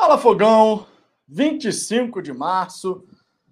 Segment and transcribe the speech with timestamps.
[0.00, 0.86] Fala Fogão,
[1.28, 3.04] 25 de março,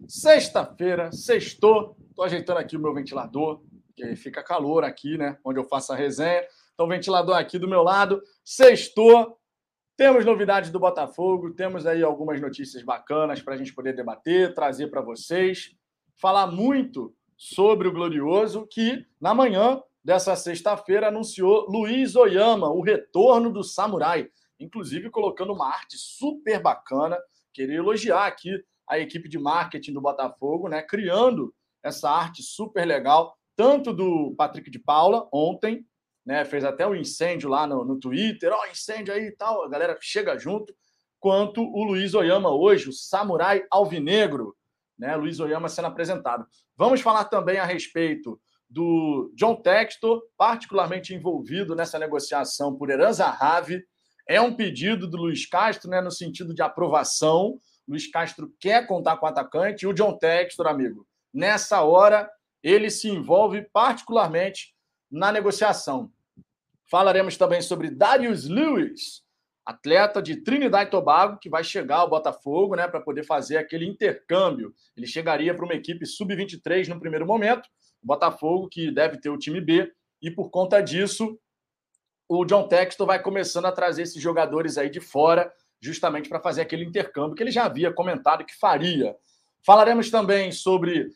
[0.09, 1.95] sexta-feira, sextou.
[2.09, 3.61] Estou ajeitando aqui o meu ventilador,
[3.95, 5.37] que fica calor aqui, né?
[5.45, 6.43] Onde eu faço a resenha.
[6.73, 9.39] Então, ventilador aqui do meu lado, sextou.
[9.95, 14.87] Temos novidades do Botafogo, temos aí algumas notícias bacanas para a gente poder debater, trazer
[14.87, 15.77] para vocês.
[16.17, 23.53] Falar muito sobre o Glorioso, que na manhã dessa sexta-feira anunciou Luiz Oyama, o retorno
[23.53, 27.19] do Samurai inclusive colocando uma arte super bacana.
[27.53, 30.83] Queria elogiar aqui a equipe de marketing do Botafogo, né?
[30.83, 35.85] Criando essa arte super legal, tanto do Patrick de Paula ontem,
[36.25, 36.45] né?
[36.45, 39.69] Fez até um incêndio lá no, no Twitter, ó, oh, incêndio aí e tal, a
[39.69, 40.75] galera chega junto,
[41.21, 44.57] quanto o Luiz Oyama hoje, o samurai alvinegro,
[44.99, 45.15] né?
[45.17, 46.47] Luiz Oyama sendo apresentado.
[46.77, 53.85] Vamos falar também a respeito do John Textor, particularmente envolvido nessa negociação por Heranza Rave,
[54.29, 57.59] é um pedido do Luiz Castro, né, no sentido de aprovação.
[57.89, 62.31] Luiz Castro quer contar com o atacante e o John Textor, amigo, nessa hora
[62.63, 64.75] ele se envolve particularmente
[65.11, 66.13] na negociação.
[66.91, 69.23] Falaremos também sobre Darius Lewis,
[69.65, 73.87] atleta de Trinidad e Tobago, que vai chegar ao Botafogo né, para poder fazer aquele
[73.87, 74.75] intercâmbio.
[74.97, 77.69] Ele chegaria para uma equipe sub-23 no primeiro momento,
[78.03, 81.39] o Botafogo, que deve ter o time B, e por conta disso,
[82.29, 86.61] o John Textor vai começando a trazer esses jogadores aí de fora, justamente para fazer
[86.61, 89.17] aquele intercâmbio que ele já havia comentado que faria.
[89.65, 91.11] Falaremos também sobre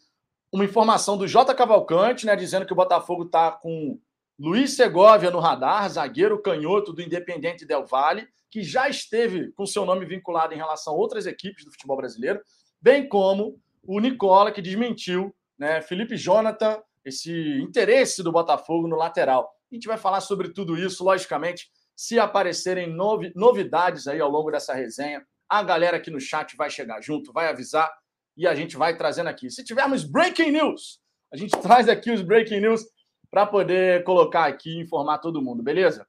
[0.50, 1.54] uma informação do J.
[1.54, 3.98] Cavalcante, né, dizendo que o Botafogo está com
[4.38, 9.84] Luiz Segovia no radar, zagueiro canhoto do Independente Del Valle, que já esteve com seu
[9.84, 12.40] nome vinculado em relação a outras equipes do futebol brasileiro,
[12.80, 19.50] bem como o Nicola, que desmentiu, né, Felipe Jonathan, esse interesse do Botafogo no lateral.
[19.72, 21.70] A gente vai falar sobre tudo isso, logicamente.
[21.96, 26.68] Se aparecerem novi novidades aí ao longo dessa resenha, a galera aqui no chat vai
[26.68, 27.90] chegar junto, vai avisar
[28.36, 29.50] e a gente vai trazendo aqui.
[29.50, 31.00] Se tivermos breaking news,
[31.32, 32.84] a gente traz aqui os breaking news
[33.30, 36.06] para poder colocar aqui e informar todo mundo, beleza?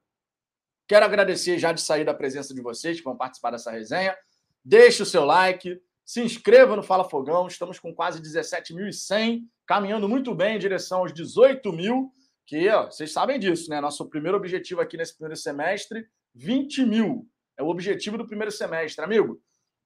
[0.86, 4.14] Quero agradecer já de sair da presença de vocês que vão participar dessa resenha.
[4.64, 7.48] Deixe o seu like, se inscreva no Fala Fogão.
[7.48, 12.12] Estamos com quase 17.100, caminhando muito bem em direção aos 18 mil
[12.46, 13.80] que ó, vocês sabem disso, né?
[13.80, 17.28] Nosso primeiro objetivo aqui nesse primeiro semestre, 20 mil.
[17.58, 19.42] É o objetivo do primeiro semestre, amigo.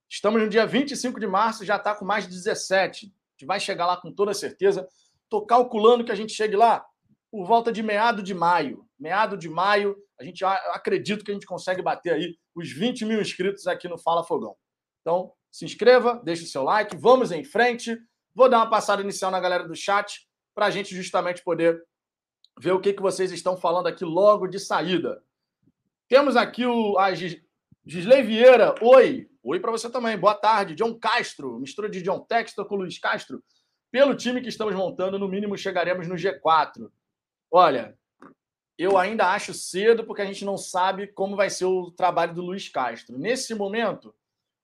[0.09, 3.05] Estamos no dia 25 de março, já está com mais de 17.
[3.05, 4.87] A gente vai chegar lá com toda certeza.
[5.23, 6.85] Estou calculando que a gente chegue lá
[7.29, 8.87] por volta de meado de maio.
[8.97, 13.21] Meado de maio, a gente acredito que a gente consegue bater aí os 20 mil
[13.21, 14.55] inscritos aqui no Fala Fogão.
[15.01, 17.97] Então, se inscreva, deixe o seu like, vamos em frente.
[18.33, 21.79] Vou dar uma passada inicial na galera do chat para a gente justamente poder
[22.59, 25.21] ver o que, que vocês estão falando aqui logo de saída.
[26.07, 28.75] Temos aqui o a Gisley Vieira.
[28.81, 29.29] Oi.
[29.43, 30.17] Oi para você também.
[30.17, 30.75] Boa tarde.
[30.75, 31.59] John Castro.
[31.59, 33.43] Mistura de John Textor com Luiz Castro.
[33.91, 36.89] Pelo time que estamos montando, no mínimo chegaremos no G4.
[37.49, 37.97] Olha,
[38.77, 42.41] eu ainda acho cedo porque a gente não sabe como vai ser o trabalho do
[42.41, 43.17] Luiz Castro.
[43.17, 44.13] Nesse momento,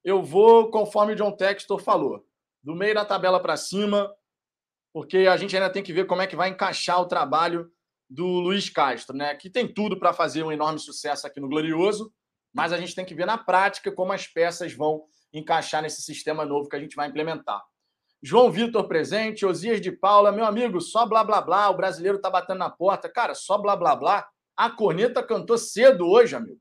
[0.02, 2.26] eu vou conforme o John Textor falou.
[2.62, 4.14] Do meio da tabela para cima,
[4.92, 7.70] porque a gente ainda tem que ver como é que vai encaixar o trabalho
[8.14, 9.34] do Luiz Castro, né?
[9.34, 12.12] Que tem tudo para fazer um enorme sucesso aqui no Glorioso,
[12.52, 16.46] mas a gente tem que ver na prática como as peças vão encaixar nesse sistema
[16.46, 17.60] novo que a gente vai implementar.
[18.22, 22.30] João Vitor presente, Osias de Paula, meu amigo, só blá blá blá, o brasileiro tá
[22.30, 23.08] batendo na porta.
[23.08, 24.26] Cara, só blá blá blá.
[24.56, 26.60] A corneta cantou cedo hoje, amigo.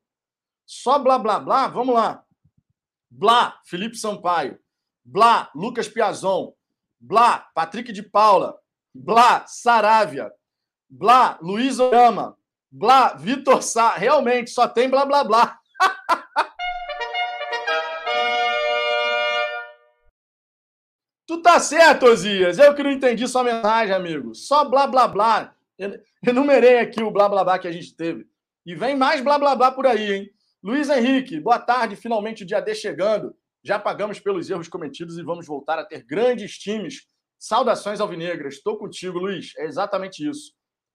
[0.65, 2.23] Só blá blá blá, vamos lá.
[3.09, 4.59] Blá, Felipe Sampaio.
[5.05, 6.53] Blá, Lucas Piazon.
[6.99, 8.57] Blá, Patrick de Paula.
[8.93, 10.31] Blá, Saravia.
[10.95, 12.37] Blá, Luiz Oyama.
[12.71, 13.95] Blá, Vitor Sá.
[13.95, 15.59] Realmente, só tem blá, blá, blá.
[21.25, 22.59] tu tá certo, Osias.
[22.59, 24.35] Eu que não entendi sua mensagem, amigo.
[24.35, 25.55] Só blá, blá, blá.
[26.25, 28.27] Enumerei aqui o blá, blá, blá que a gente teve.
[28.63, 30.29] E vem mais blá, blá, blá por aí, hein?
[30.61, 31.95] Luiz Henrique, boa tarde.
[31.95, 33.35] Finalmente o dia D chegando.
[33.63, 37.07] Já pagamos pelos erros cometidos e vamos voltar a ter grandes times.
[37.39, 38.53] Saudações alvinegras.
[38.55, 39.53] Estou contigo, Luiz.
[39.57, 40.53] É exatamente isso.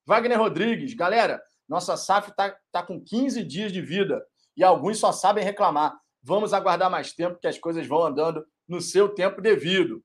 [0.08, 1.38] Wagner Rodrigues, galera,
[1.69, 4.25] nossa SAF está tá com 15 dias de vida
[4.56, 6.00] e alguns só sabem reclamar.
[6.22, 10.02] Vamos aguardar mais tempo, que as coisas vão andando no seu tempo devido.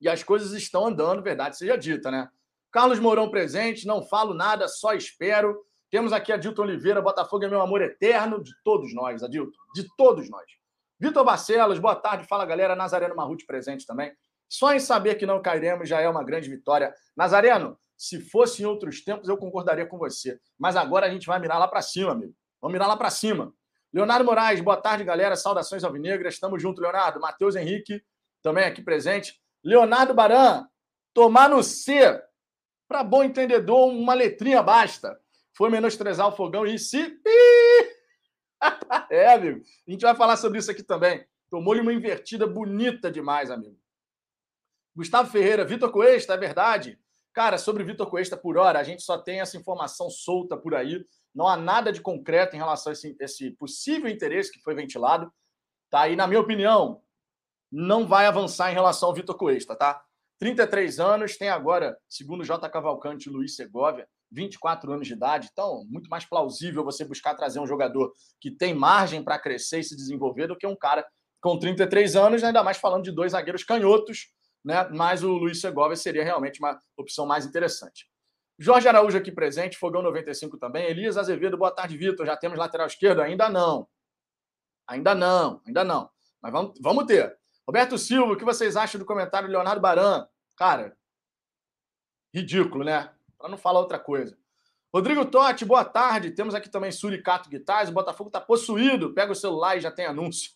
[0.00, 2.30] E as coisas estão andando, verdade seja dita, né?
[2.72, 5.62] Carlos Mourão presente, não falo nada, só espero.
[5.90, 10.30] Temos aqui Adilton Oliveira, Botafogo é meu amor eterno, de todos nós, Adilton, de todos
[10.30, 10.46] nós.
[10.98, 12.74] Vitor Barcelos, boa tarde, fala galera.
[12.74, 14.10] Nazareno Marruti presente também.
[14.48, 16.94] Só em saber que não cairemos já é uma grande vitória.
[17.14, 20.38] Nazareno, se fosse em outros tempos, eu concordaria com você.
[20.56, 22.32] Mas agora a gente vai mirar lá para cima, amigo.
[22.62, 23.52] Vamos mirar lá para cima.
[23.92, 25.34] Leonardo Moraes, boa tarde, galera.
[25.34, 26.34] Saudações alvinegras.
[26.34, 27.18] Estamos junto, Leonardo.
[27.18, 28.00] Matheus Henrique,
[28.40, 29.42] também aqui presente.
[29.64, 30.64] Leonardo Baran,
[31.12, 32.22] tomar no C.
[32.86, 35.20] Para bom entendedor, uma letrinha basta.
[35.52, 37.20] Foi menosprezar o fogão e se.
[39.10, 39.60] é, amigo.
[39.88, 41.26] A gente vai falar sobre isso aqui também.
[41.50, 43.76] Tomou-lhe uma invertida bonita demais, amigo.
[44.94, 46.96] Gustavo Ferreira, Vitor Coesta, é verdade.
[47.32, 51.04] Cara, sobre Vitor Coesta por hora, a gente só tem essa informação solta por aí.
[51.34, 55.32] Não há nada de concreto em relação a esse, esse possível interesse que foi ventilado.
[55.90, 56.08] Tá?
[56.08, 57.02] E, na minha opinião,
[57.70, 60.02] não vai avançar em relação ao Vitor Coesta, tá?
[60.38, 62.68] 33 anos, tem agora, segundo J.
[62.68, 65.48] Cavalcante e Luiz Segovia, 24 anos de idade.
[65.52, 69.84] Então, muito mais plausível você buscar trazer um jogador que tem margem para crescer e
[69.84, 71.04] se desenvolver do que um cara
[71.40, 74.28] com 33 anos, ainda mais falando de dois zagueiros canhotos,
[74.64, 74.88] né?
[74.90, 78.08] Mas o Luiz Segovia seria realmente uma opção mais interessante.
[78.58, 80.86] Jorge Araújo aqui presente, Fogão 95 também.
[80.86, 82.26] Elias Azevedo, boa tarde, Vitor.
[82.26, 83.22] Já temos lateral esquerdo?
[83.22, 83.88] Ainda não.
[84.86, 86.10] Ainda não, ainda não.
[86.42, 87.38] Mas vamos, vamos ter.
[87.66, 90.26] Roberto Silva, o que vocês acham do comentário do Leonardo Baran?
[90.56, 90.96] Cara,
[92.34, 93.12] ridículo, né?
[93.36, 94.36] Para não falar outra coisa.
[94.92, 96.30] Rodrigo Totti, boa tarde.
[96.30, 97.90] Temos aqui também Suricato Guitarras.
[97.90, 99.12] O Botafogo está possuído.
[99.12, 100.52] Pega o celular e já tem anúncio.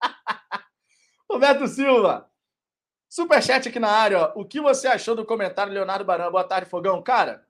[1.30, 2.30] Roberto Silva,
[3.14, 4.32] Superchat aqui na área, ó.
[4.40, 6.30] O que você achou do comentário Leonardo Baran?
[6.30, 7.02] Boa tarde, Fogão.
[7.02, 7.46] Cara,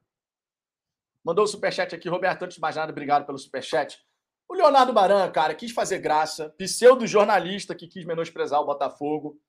[1.22, 2.42] mandou o superchat aqui, Roberto.
[2.42, 4.04] Antes de mais nada, obrigado pelo superchat.
[4.48, 9.40] O Leonardo Baran, cara, quis fazer graça, pseudo-jornalista que quis menosprezar o Botafogo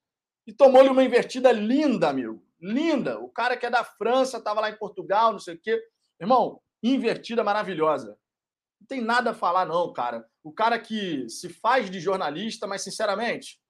[0.45, 2.45] e tomou-lhe uma invertida linda, amigo.
[2.61, 3.19] Linda.
[3.19, 5.83] O cara que é da França, estava lá em Portugal, não sei o quê.
[6.21, 8.15] Irmão, invertida maravilhosa.
[8.79, 10.29] Não tem nada a falar, não, cara.
[10.43, 13.62] O cara que se faz de jornalista, mas, sinceramente,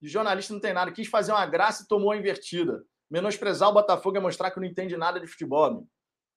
[0.00, 0.92] de jornalista não tem nada.
[0.92, 2.82] Quis fazer uma graça e tomou a invertida.
[3.10, 5.64] Menosprezar o Botafogo é mostrar que não entende nada de futebol.
[5.64, 5.88] Amigo.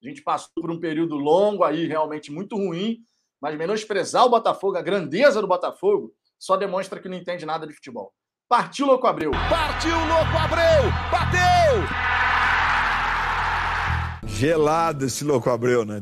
[0.01, 3.03] A gente passou por um período longo aí, realmente muito ruim,
[3.41, 7.73] mas menosprezar o Botafogo, a grandeza do Botafogo, só demonstra que não entende nada de
[7.73, 8.13] futebol.
[8.47, 9.31] Partiu, Louco Abreu.
[9.49, 10.89] Partiu, Louco Abreu.
[11.11, 12.09] Bateu!
[14.25, 15.99] Gelado esse Louco Abreu, né?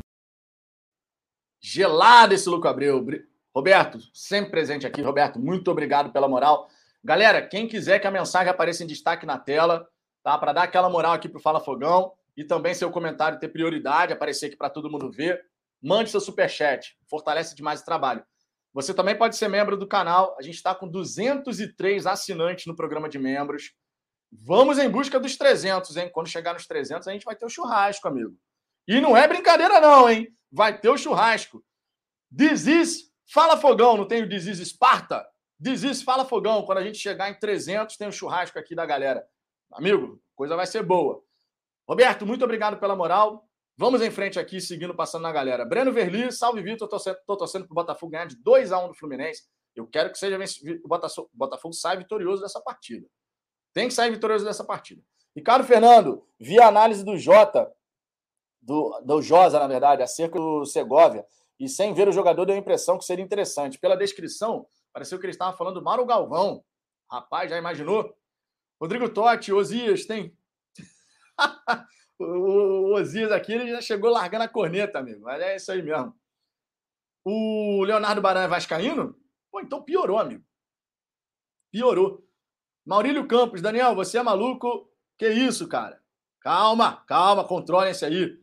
[1.60, 3.04] Gelado esse Louco Abreu.
[3.54, 5.02] Roberto, sempre presente aqui.
[5.02, 6.70] Roberto, muito obrigado pela moral.
[7.04, 9.88] Galera, quem quiser que a mensagem apareça em destaque na tela,
[10.24, 10.38] tá?
[10.38, 14.48] Para dar aquela moral aqui pro Fala Fogão e também seu comentário ter prioridade, aparecer
[14.48, 15.44] aqui para todo mundo ver,
[15.82, 18.24] mande seu super chat, fortalece demais o trabalho.
[18.74, 20.36] Você também pode ser membro do canal.
[20.38, 23.74] A gente está com 203 assinantes no programa de membros.
[24.32, 26.12] Vamos em busca dos 300, hein?
[26.14, 28.38] Quando chegar nos 300, a gente vai ter o churrasco, amigo.
[28.88, 30.28] E não é brincadeira, não, hein?
[30.52, 31.64] Vai ter o churrasco.
[32.30, 35.26] Diziz, fala fogão, não tem o Diziz Esparta?
[35.60, 36.64] Diz fala fogão.
[36.64, 39.28] Quando a gente chegar em 300, tem um churrasco aqui da galera.
[39.72, 41.24] Amigo, coisa vai ser boa.
[41.88, 43.48] Roberto, muito obrigado pela moral.
[43.76, 45.64] Vamos em frente aqui, seguindo, passando na galera.
[45.66, 46.88] Breno Verli, salve Vitor.
[46.88, 49.44] Tô, tô torcendo pro Botafogo ganhar de 2 a 1 do Fluminense.
[49.76, 50.38] Eu quero que seja
[50.84, 53.08] o Botafogo, Botafogo saia vitorioso dessa partida.
[53.74, 55.04] Tem que sair vitorioso dessa partida.
[55.36, 57.72] Ricardo Fernando, vi a análise do Jota,
[58.60, 61.24] do, do Josa, na verdade, acerca do Segovia,
[61.60, 63.78] e sem ver o jogador deu a impressão que seria interessante.
[63.78, 64.66] Pela descrição,
[64.98, 66.66] Pareceu que ele estava falando do Mauro Galvão.
[67.08, 68.18] Rapaz, já imaginou?
[68.82, 70.36] Rodrigo Totti, Osias, tem.
[72.20, 75.22] o Osias aqui ele já chegou largando a corneta, amigo.
[75.22, 76.20] Mas é isso aí mesmo.
[77.24, 79.16] O Leonardo Baran é Vascaíno?
[79.52, 80.44] Pô, então piorou, amigo.
[81.72, 82.28] Piorou.
[82.84, 84.92] Maurílio Campos, Daniel, você é maluco?
[85.16, 86.02] Que isso, cara?
[86.42, 88.36] Calma, calma, controlem esse aí.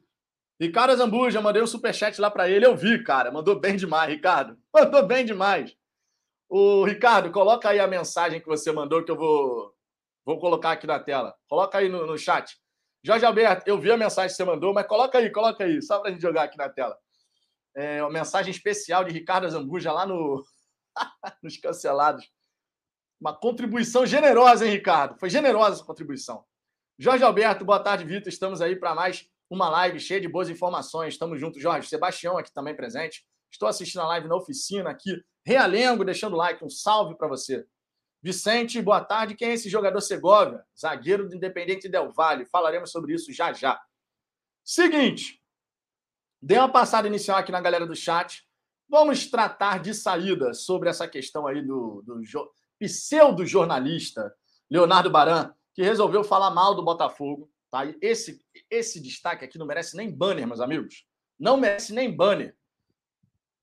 [0.61, 2.64] Ricardo Zambuja, mandei um superchat lá para ele.
[2.64, 3.32] Eu vi, cara.
[3.32, 4.56] Mandou bem demais, Ricardo.
[4.73, 5.76] Mandou bem demais.
[6.56, 9.75] O Ricardo, coloca aí a mensagem que você mandou que eu vou,
[10.25, 11.34] vou colocar aqui na tela.
[11.49, 12.56] Coloca aí no, no chat.
[13.02, 15.99] Jorge Alberto, eu vi a mensagem que você mandou, mas coloca aí, coloca aí, só
[15.99, 16.96] para a gente jogar aqui na tela.
[17.75, 20.44] É uma mensagem especial de Ricardo Zambuja lá no
[21.42, 22.25] nos cancelados.
[23.20, 25.18] Uma contribuição generosa, hein, Ricardo?
[25.18, 26.44] Foi generosa essa contribuição.
[26.96, 28.28] Jorge Alberto, boa tarde, Vitor.
[28.28, 31.14] Estamos aí para mais uma live cheia de boas informações.
[31.14, 31.88] Estamos juntos, Jorge.
[31.88, 33.26] Sebastião aqui também presente.
[33.50, 37.66] Estou assistindo a live na oficina aqui Realengo, deixando like, um salve para você.
[38.22, 39.34] Vicente, boa tarde.
[39.34, 40.64] Quem é esse jogador Segovia?
[40.78, 42.46] Zagueiro do Independente Del Valle.
[42.46, 43.78] Falaremos sobre isso já já.
[44.64, 45.42] Seguinte,
[46.40, 48.48] dei uma passada inicial aqui na galera do chat.
[48.88, 52.22] Vamos tratar de saída sobre essa questão aí do, do
[52.78, 54.34] pseudo-jornalista
[54.70, 57.52] Leonardo Baran, que resolveu falar mal do Botafogo.
[57.70, 57.82] Tá?
[58.00, 61.06] Esse, esse destaque aqui não merece nem banner, meus amigos.
[61.38, 62.56] Não merece nem banner.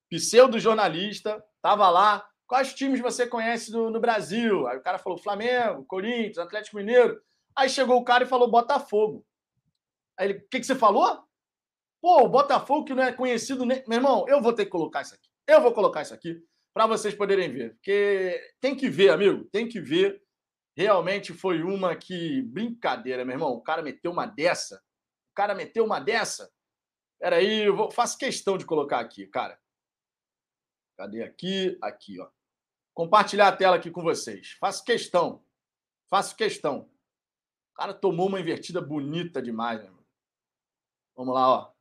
[0.08, 2.28] Pseudo-jornalista Tava lá.
[2.48, 4.68] Quais times você conhece do, no Brasil?
[4.68, 7.22] Aí o cara falou Flamengo, Corinthians, Atlético Mineiro.
[7.56, 9.26] Aí chegou o cara e falou Botafogo.
[10.18, 11.24] Aí ele, o que, que você falou?
[12.02, 13.84] Pô, o Botafogo que não é conhecido nem.
[13.88, 15.30] Meu irmão, eu vou ter que colocar isso aqui.
[15.48, 16.44] Eu vou colocar isso aqui.
[16.74, 17.76] para vocês poderem ver.
[17.76, 20.22] Porque tem que ver, amigo, tem que ver.
[20.76, 22.42] Realmente foi uma que.
[22.42, 23.52] Brincadeira, meu irmão.
[23.52, 24.82] O cara meteu uma dessa.
[25.32, 26.52] O cara meteu uma dessa.
[27.20, 29.61] Peraí, eu vou, faço questão de colocar aqui, cara.
[30.98, 31.78] Cadê aqui?
[31.82, 32.30] Aqui, ó.
[32.94, 34.52] Compartilhar a tela aqui com vocês.
[34.60, 35.44] Faço questão.
[36.08, 36.90] Faço questão.
[37.72, 40.06] O cara tomou uma invertida bonita demais, irmão.
[41.16, 41.74] Vamos lá, ó.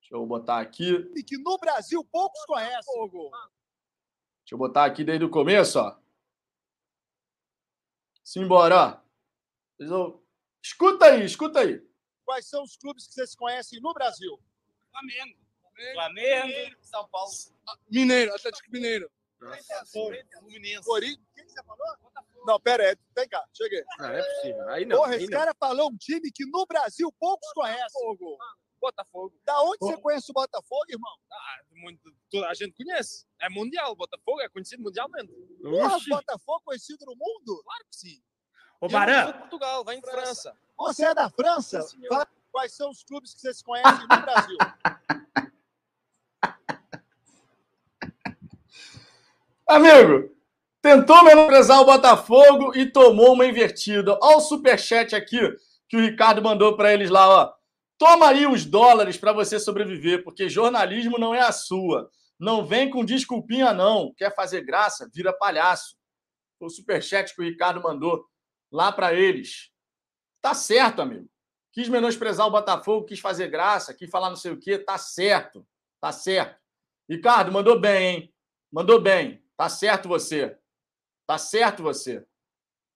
[0.00, 1.10] Deixa eu botar aqui.
[1.14, 3.10] E que no Brasil poucos conhecem.
[3.10, 5.98] Deixa eu botar aqui desde o começo, ó.
[8.24, 9.02] Simbora,
[9.80, 10.20] ó.
[10.62, 11.86] Escuta aí, escuta aí.
[12.24, 14.40] Quais são os clubes que vocês conhecem no Brasil?
[14.90, 15.41] Flamengo.
[15.94, 16.76] Flamengo.
[16.82, 17.30] São Paulo.
[17.90, 19.10] Mineiro, Atlético Mineiro.
[19.90, 20.84] Fluminense.
[20.84, 21.26] Corinthians.
[21.36, 21.86] O você falou?
[22.44, 22.96] Não, pera aí.
[23.16, 23.84] Vem cá, cheguei.
[23.98, 24.68] Não, é possível.
[24.68, 24.96] Aí não.
[24.96, 25.38] Porra, aí esse não.
[25.38, 28.18] cara falou um time que no Brasil poucos conhecem.
[28.80, 29.32] Botafogo.
[29.44, 31.12] Da onde você conhece o Botafogo, irmão?
[31.30, 33.26] Ah, muito, toda a gente conhece.
[33.40, 33.94] É mundial.
[33.94, 35.32] Botafogo é conhecido mundialmente.
[35.62, 36.10] Porra, Oxi.
[36.10, 37.62] Botafogo conhecido no mundo?
[37.62, 38.22] Claro que sim.
[38.80, 40.56] Ô, Eu Baran, sou de Portugal, vem de França.
[40.76, 41.82] Você é da França?
[41.82, 42.00] Sim,
[42.50, 44.56] Quais são os clubes que vocês conhecem no Brasil?
[49.72, 50.30] Amigo,
[50.82, 54.18] tentou menosprezar o Botafogo e tomou uma invertida.
[54.22, 55.38] Olha o superchat aqui
[55.88, 57.54] que o Ricardo mandou para eles lá, ó.
[57.96, 62.10] Toma aí os dólares para você sobreviver, porque jornalismo não é a sua.
[62.38, 64.12] Não vem com desculpinha, não.
[64.14, 65.08] Quer fazer graça?
[65.10, 65.96] Vira palhaço.
[66.58, 68.26] Foi o superchat que o Ricardo mandou
[68.70, 69.70] lá para eles.
[70.42, 71.30] Tá certo, amigo.
[71.72, 74.78] Quis menosprezar o Botafogo, quis fazer graça, quis falar não sei o quê.
[74.78, 75.66] Tá certo.
[75.98, 76.60] Tá certo.
[77.08, 78.34] Ricardo, mandou bem, hein?
[78.70, 79.42] Mandou bem.
[79.62, 80.58] Tá certo você.
[81.24, 82.26] Tá certo você.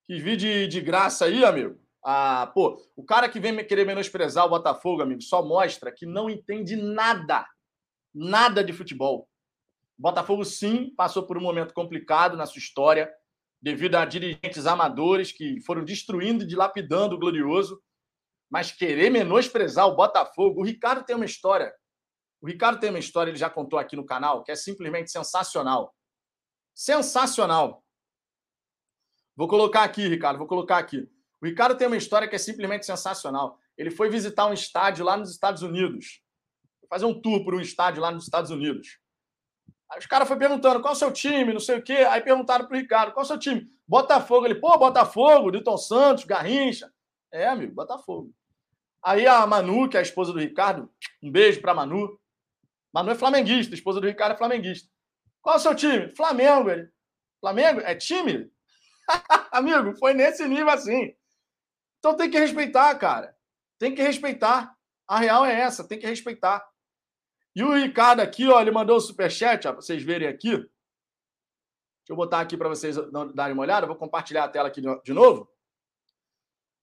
[0.04, 1.78] Quis vir de, de graça aí, amigo.
[2.04, 6.28] Ah, pô, o cara que vem querer menosprezar o Botafogo, amigo, só mostra que não
[6.28, 7.46] entende nada.
[8.12, 9.28] Nada de futebol.
[9.96, 13.14] O Botafogo, sim, passou por um momento complicado na sua história,
[13.62, 17.80] devido a dirigentes amadores que foram destruindo e dilapidando o glorioso.
[18.50, 20.62] Mas querer menosprezar o Botafogo.
[20.62, 21.72] O Ricardo tem uma história.
[22.42, 25.94] O Ricardo tem uma história, ele já contou aqui no canal, que é simplesmente sensacional.
[26.76, 27.82] Sensacional.
[29.34, 31.08] Vou colocar aqui, Ricardo, vou colocar aqui.
[31.40, 33.58] O Ricardo tem uma história que é simplesmente sensacional.
[33.78, 36.20] Ele foi visitar um estádio lá nos Estados Unidos.
[36.78, 38.98] Foi fazer um tour por um estádio lá nos Estados Unidos.
[39.90, 41.94] Aí os caras foram perguntando qual é o seu time, não sei o quê.
[42.10, 43.66] Aí perguntaram pro Ricardo, qual é o seu time?
[43.88, 44.44] Botafogo.
[44.44, 46.92] Ele, pô, Botafogo, Dilton Santos, Garrincha.
[47.32, 48.34] É, amigo, Botafogo.
[49.02, 50.90] Aí a Manu, que é a esposa do Ricardo,
[51.22, 52.20] um beijo pra Manu.
[52.92, 54.94] Manu é flamenguista, a esposa do Ricardo é flamenguista.
[55.46, 56.08] Qual o seu time?
[56.08, 56.68] Flamengo.
[56.68, 56.90] Ele.
[57.40, 57.78] Flamengo?
[57.82, 58.50] É time?
[59.52, 61.16] Amigo, foi nesse nível assim.
[62.00, 63.32] Então tem que respeitar, cara.
[63.78, 64.76] Tem que respeitar.
[65.06, 66.68] A real é essa, tem que respeitar.
[67.54, 70.50] E o Ricardo aqui, ó, ele mandou o superchat, ó, pra vocês verem aqui.
[70.50, 70.70] Deixa
[72.10, 72.96] eu botar aqui para vocês
[73.32, 73.86] darem uma olhada.
[73.86, 75.48] Vou compartilhar a tela aqui de de novo.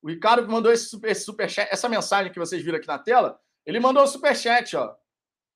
[0.02, 3.38] O Ricardo mandou esse, super, esse superchat, essa mensagem que vocês viram aqui na tela.
[3.66, 4.96] Ele mandou o superchat, ó.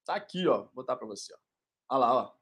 [0.03, 0.63] Tá aqui, ó.
[0.63, 1.37] Vou botar para você, ó.
[1.89, 2.36] Olha lá, ó.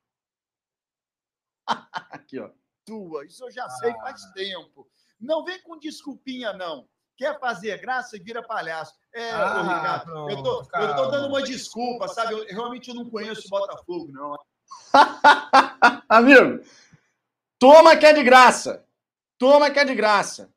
[1.67, 2.49] Aqui, ó.
[2.85, 4.87] Tua, isso eu já sei faz tempo.
[5.19, 6.87] Não vem com desculpinha, não.
[7.17, 8.93] Quer fazer graça e vira palhaço.
[9.13, 12.33] É, Ah, ô, Ricardo, eu, tô, eu tô dando uma desculpa, sabe?
[12.33, 14.37] Eu, realmente eu não conheço o Botafogo, não.
[16.09, 16.63] Amigo,
[17.57, 18.85] toma que é de graça.
[19.37, 20.53] Toma que é de graça.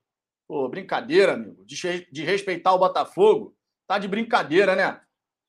[0.46, 1.64] Pô, brincadeira, amigo.
[1.64, 3.56] De, de respeitar o Botafogo.
[3.86, 5.00] Tá de brincadeira, né?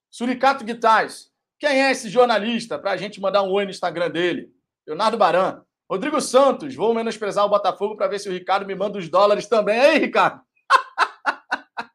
[0.09, 1.31] Suricato Guitais.
[1.57, 2.77] Quem é esse jornalista?
[2.77, 4.53] Pra gente mandar um oi no Instagram dele.
[4.89, 5.63] Leonardo Baran.
[5.87, 6.73] Rodrigo Santos.
[6.75, 9.79] Vou menosprezar o Botafogo para ver se o Ricardo me manda os dólares também.
[9.79, 10.41] Aí, Ricardo.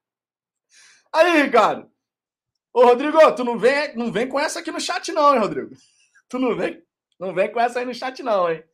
[1.12, 1.90] Aí, Ricardo.
[2.72, 5.74] Ô, Rodrigo, tu não vem, não vem com essa aqui no chat, não, hein, Rodrigo?
[6.26, 6.82] Tu não vem,
[7.20, 8.64] não vem com essa aí no chat, não, hein?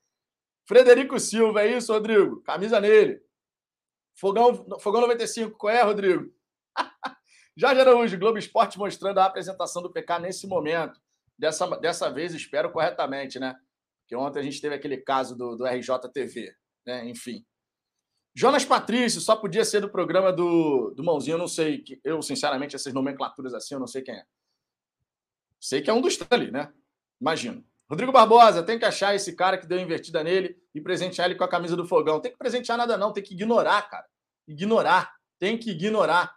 [0.64, 2.40] Frederico Silva, é isso, Rodrigo?
[2.42, 3.20] Camisa nele.
[4.14, 6.32] Fogão, Fogão 95, qual é, Rodrigo?
[7.56, 11.00] Jorge Araújo, Globo Esporte mostrando a apresentação do PK nesse momento.
[11.36, 13.56] Dessa, dessa vez, espero corretamente, né?
[14.10, 16.52] Porque ontem a gente teve aquele caso do, do RJTV,
[16.84, 17.08] né?
[17.08, 17.46] Enfim.
[18.34, 21.78] Jonas Patrício, só podia ser do programa do, do Mãozinho, eu não sei.
[21.80, 24.24] que- Eu, sinceramente, essas nomenclaturas assim, eu não sei quem é.
[25.60, 26.72] Sei que é um dos três ali, né?
[27.20, 27.64] Imagino.
[27.88, 31.44] Rodrigo Barbosa, tem que achar esse cara que deu invertida nele e presentear ele com
[31.44, 32.20] a camisa do fogão.
[32.20, 34.06] Tem que presentear nada, não, tem que ignorar, cara.
[34.48, 35.14] Ignorar.
[35.38, 36.36] Tem que ignorar.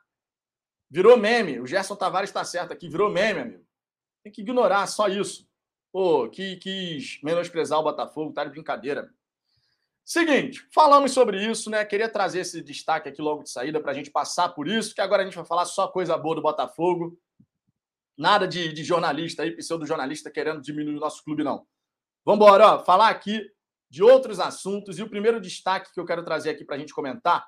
[0.91, 1.59] Virou meme.
[1.59, 3.65] O Gerson Tavares está certo aqui, virou meme, amigo.
[4.23, 5.47] Tem que ignorar, só isso.
[5.93, 9.13] Pô, que quis menosprezar o Botafogo, tá de brincadeira.
[10.03, 11.85] Seguinte, falamos sobre isso, né?
[11.85, 15.01] Queria trazer esse destaque aqui logo de saída para a gente passar por isso, que
[15.01, 17.15] agora a gente vai falar só coisa boa do Botafogo.
[18.17, 21.63] Nada de, de jornalista aí, pseudo-jornalista querendo diminuir o nosso clube, não.
[22.25, 23.47] Vamos embora, ó, falar aqui
[23.87, 24.97] de outros assuntos.
[24.97, 27.47] E o primeiro destaque que eu quero trazer aqui para a gente comentar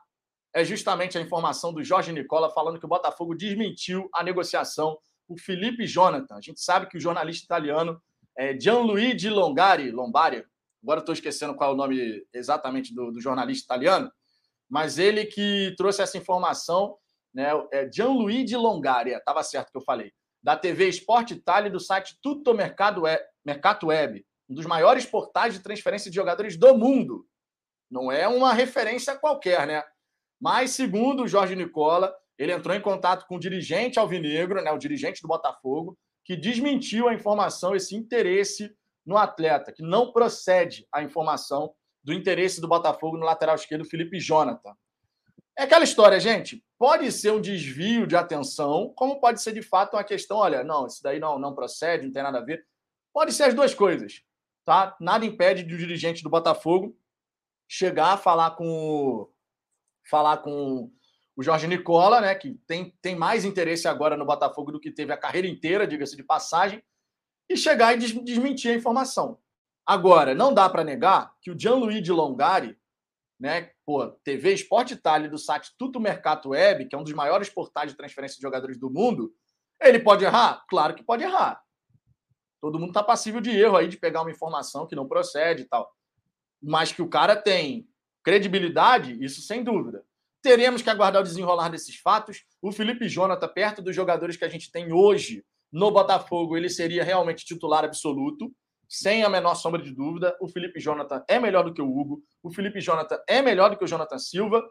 [0.54, 5.36] é justamente a informação do Jorge Nicola falando que o Botafogo desmentiu a negociação o
[5.36, 6.36] Felipe Jonathan.
[6.36, 8.00] A gente sabe que o jornalista italiano
[8.38, 10.46] é Gianluigi Longari, Lombari,
[10.84, 14.12] agora estou esquecendo qual é o nome exatamente do, do jornalista italiano,
[14.70, 16.98] mas ele que trouxe essa informação,
[17.34, 20.12] né, é Gianluigi Longari, estava certo que eu falei,
[20.42, 25.06] da TV Sport Italia e do site Tutto Mercado Web, Mercato Web, um dos maiores
[25.06, 27.26] portais de transferência de jogadores do mundo.
[27.90, 29.84] Não é uma referência qualquer, né?
[30.40, 34.78] Mas, segundo o Jorge Nicola, ele entrou em contato com o dirigente alvinegro, né, o
[34.78, 41.04] dirigente do Botafogo, que desmentiu a informação, esse interesse no atleta, que não procede a
[41.04, 44.76] informação do interesse do Botafogo no lateral esquerdo, Felipe Jonathan.
[45.58, 46.66] É aquela história, gente.
[46.78, 50.88] Pode ser um desvio de atenção, como pode ser de fato uma questão, olha, não,
[50.88, 52.66] isso daí não, não procede, não tem nada a ver.
[53.14, 54.22] Pode ser as duas coisas,
[54.66, 54.98] tá?
[55.00, 56.98] Nada impede de o dirigente do Botafogo
[57.68, 59.30] chegar a falar com
[60.10, 60.92] falar com
[61.36, 65.12] o Jorge Nicola, né, que tem, tem mais interesse agora no Botafogo do que teve
[65.12, 66.82] a carreira inteira, diga-se de passagem,
[67.50, 69.38] e chegar e desmentir a informação.
[69.86, 72.78] Agora, não dá para negar que o Gianluigi Longari,
[73.40, 77.50] né, pô, TV Sport Itália do site Tudo Mercato Web, que é um dos maiores
[77.50, 79.34] portais de transferência de jogadores do mundo,
[79.80, 80.66] ele pode errar?
[80.70, 81.62] Claro que pode errar.
[82.62, 85.66] Todo mundo está passível de erro aí, de pegar uma informação que não procede e
[85.66, 85.94] tal.
[86.64, 87.88] Mas que o cara tem
[88.24, 90.04] credibilidade, isso sem dúvida.
[90.46, 92.44] Teremos que aguardar o desenrolar desses fatos.
[92.62, 97.04] O Felipe Jonathan, perto dos jogadores que a gente tem hoje no Botafogo, ele seria
[97.04, 98.54] realmente titular absoluto,
[98.88, 100.38] sem a menor sombra de dúvida.
[100.40, 102.22] O Felipe Jonathan é melhor do que o Hugo.
[102.44, 104.64] O Felipe Jonathan é melhor do que o Jonathan Silva,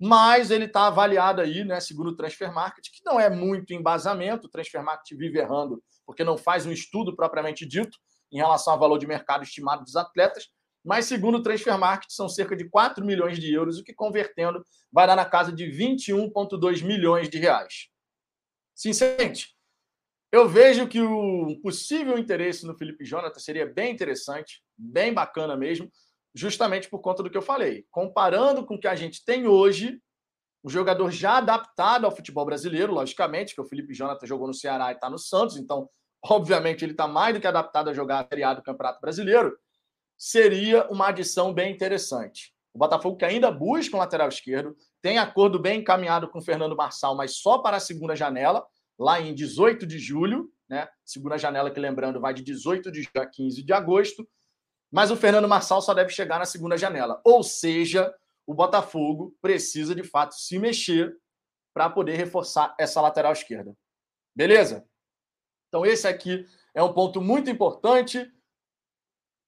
[0.00, 4.46] mas ele está avaliado aí, né, segundo o Transfer Market, que não é muito embasamento.
[4.46, 7.98] O Transfer Market vive errando, porque não faz um estudo propriamente dito
[8.32, 10.48] em relação ao valor de mercado estimado dos atletas
[10.84, 14.62] mas segundo o Transfer Market, são cerca de 4 milhões de euros, o que convertendo
[14.90, 17.88] vai dar na casa de 21,2 milhões de reais.
[18.74, 19.54] Sinceramente,
[20.32, 25.90] eu vejo que o possível interesse no Felipe Jonathan seria bem interessante, bem bacana mesmo,
[26.34, 27.84] justamente por conta do que eu falei.
[27.90, 30.00] Comparando com o que a gente tem hoje,
[30.62, 34.92] um jogador já adaptado ao futebol brasileiro, logicamente, que o Felipe Jonathan jogou no Ceará
[34.92, 35.88] e está no Santos, então,
[36.24, 39.56] obviamente, ele está mais do que adaptado a jogar a Série A do Campeonato Brasileiro
[40.20, 42.54] seria uma adição bem interessante.
[42.74, 46.76] O Botafogo que ainda busca um lateral esquerdo, tem acordo bem encaminhado com o Fernando
[46.76, 48.66] Marçal, mas só para a segunda janela,
[48.98, 50.86] lá em 18 de julho, né?
[51.06, 54.28] Segunda janela que, lembrando, vai de 18 de julho a 15 de agosto.
[54.92, 57.18] Mas o Fernando Marçal só deve chegar na segunda janela.
[57.24, 58.14] Ou seja,
[58.46, 61.16] o Botafogo precisa de fato se mexer
[61.72, 63.74] para poder reforçar essa lateral esquerda.
[64.36, 64.86] Beleza?
[65.68, 68.30] Então, esse aqui é um ponto muito importante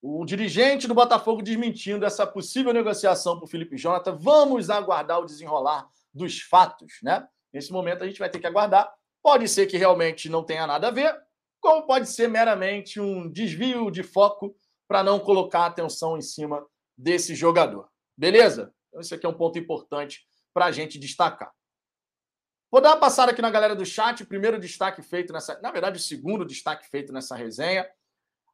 [0.03, 4.17] o dirigente do Botafogo desmentindo essa possível negociação para o Felipe Jonathan.
[4.17, 7.27] Vamos aguardar o desenrolar dos fatos, né?
[7.53, 8.93] Nesse momento a gente vai ter que aguardar.
[9.23, 11.17] Pode ser que realmente não tenha nada a ver,
[11.61, 14.57] como pode ser meramente um desvio de foco
[14.89, 16.67] para não colocar atenção em cima
[16.99, 17.89] desse jogador.
[18.19, 18.75] Beleza?
[18.89, 21.53] Então, esse aqui é um ponto importante para a gente destacar.
[22.71, 24.23] Vou dar uma passada aqui na galera do chat.
[24.23, 25.61] O primeiro destaque feito nessa.
[25.61, 27.89] Na verdade, o segundo destaque feito nessa resenha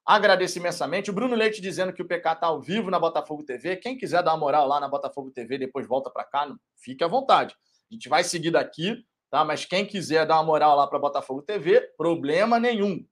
[0.09, 1.11] Agradeço imensamente.
[1.11, 3.77] O Bruno Leite dizendo que o PK está ao vivo na Botafogo TV.
[3.77, 6.51] Quem quiser dar uma moral lá na Botafogo TV, depois volta para cá,
[6.83, 7.55] fique à vontade.
[7.91, 9.45] A gente vai seguir daqui, tá?
[9.45, 13.07] Mas quem quiser dar uma moral lá para Botafogo TV, problema nenhum.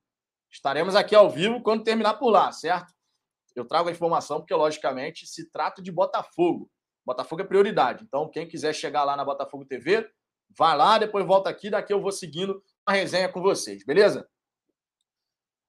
[0.50, 2.94] Estaremos aqui ao vivo quando terminar por lá, certo?
[3.54, 6.70] Eu trago a informação porque, logicamente, se trata de Botafogo.
[7.04, 8.04] Botafogo é prioridade.
[8.04, 10.08] Então, quem quiser chegar lá na Botafogo TV,
[10.56, 11.68] vai lá, depois volta aqui.
[11.68, 14.26] Daqui eu vou seguindo a resenha com vocês, beleza?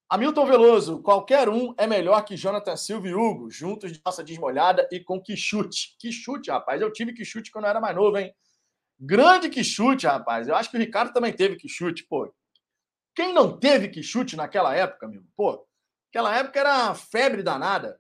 [0.10, 4.88] Hamilton Veloso, qualquer um é melhor que Jonathan Silva e Hugo, juntos de nossa desmolhada
[4.90, 5.98] e com que chute.
[6.00, 6.82] Que chute, rapaz.
[6.82, 8.34] Eu tive que chute quando eu era mais novo, hein?
[8.98, 10.48] Grande que chute, rapaz.
[10.48, 12.34] Eu acho que o Ricardo também teve que chute, pô.
[13.14, 15.28] Quem não teve que chute naquela época, amigo?
[15.36, 15.68] Pô,
[16.10, 18.00] aquela época era febre danada.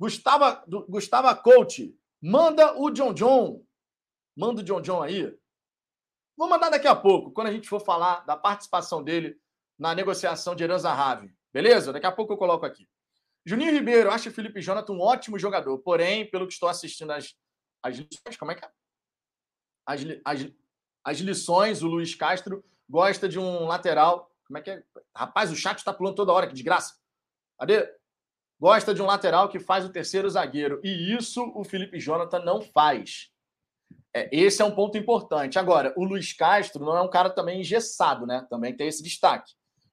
[0.00, 3.62] Gustavo, Gustavo Coach, manda o John John.
[4.34, 5.36] Manda o John John aí.
[6.38, 9.38] Vou mandar daqui a pouco, quando a gente for falar da participação dele
[9.82, 11.34] na negociação de Heranza Rave.
[11.52, 11.92] Beleza?
[11.92, 12.88] Daqui a pouco eu coloco aqui.
[13.44, 17.34] Juninho Ribeiro, acho o Felipe Jonathan um ótimo jogador, porém, pelo que estou assistindo as,
[17.82, 18.70] as lições, como é que é?
[19.84, 20.52] As, as,
[21.04, 24.30] as lições, o Luiz Castro gosta de um lateral.
[24.46, 24.84] Como é que é?
[25.16, 26.94] Rapaz, o chat está pulando toda hora, que desgraça.
[27.58, 27.92] Cadê?
[28.60, 30.80] Gosta de um lateral que faz o terceiro zagueiro.
[30.84, 33.32] E isso o Felipe Jonathan não faz.
[34.14, 35.58] É, esse é um ponto importante.
[35.58, 38.46] Agora, o Luiz Castro não é um cara também engessado, né?
[38.48, 39.52] Também tem esse destaque.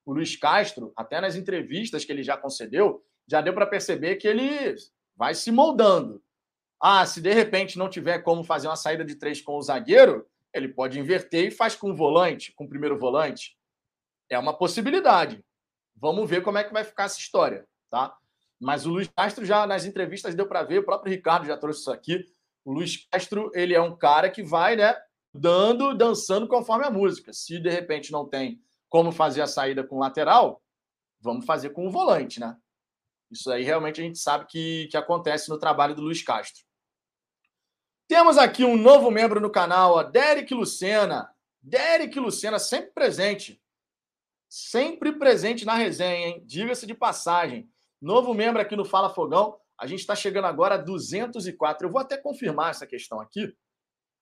[0.10, 4.28] O Luiz Castro, até nas entrevistas que ele já concedeu, já deu para perceber que
[4.28, 4.76] ele
[5.16, 6.20] vai se moldando.
[6.82, 10.26] Ah, se de repente não tiver como fazer uma saída de três com o zagueiro,
[10.52, 13.56] ele pode inverter e faz com o volante, com o primeiro volante.
[14.32, 15.46] É uma possibilidade.
[15.96, 18.18] Vamos ver como é que vai ficar essa história, tá?
[18.60, 21.82] Mas o Luiz Castro já nas entrevistas deu para ver, o próprio Ricardo já trouxe
[21.82, 22.26] isso aqui.
[22.66, 24.96] O Luiz Castro, ele é um cara que vai, né,
[25.32, 27.32] dando, dançando conforme a música.
[27.32, 30.62] Se de repente não tem como fazer a saída com o lateral,
[31.22, 32.58] vamos fazer com o volante, né?
[33.32, 36.64] Isso aí realmente a gente sabe que, que acontece no trabalho do Luiz Castro.
[38.08, 41.30] Temos aqui um novo membro no canal, Derek Lucena.
[41.62, 43.62] Derek Lucena, sempre presente.
[44.50, 46.44] Sempre presente na resenha, hein?
[46.44, 47.70] Diga-se de passagem.
[48.02, 49.60] Novo membro aqui no Fala Fogão.
[49.80, 51.86] A gente está chegando agora a 204.
[51.86, 53.56] Eu vou até confirmar essa questão aqui,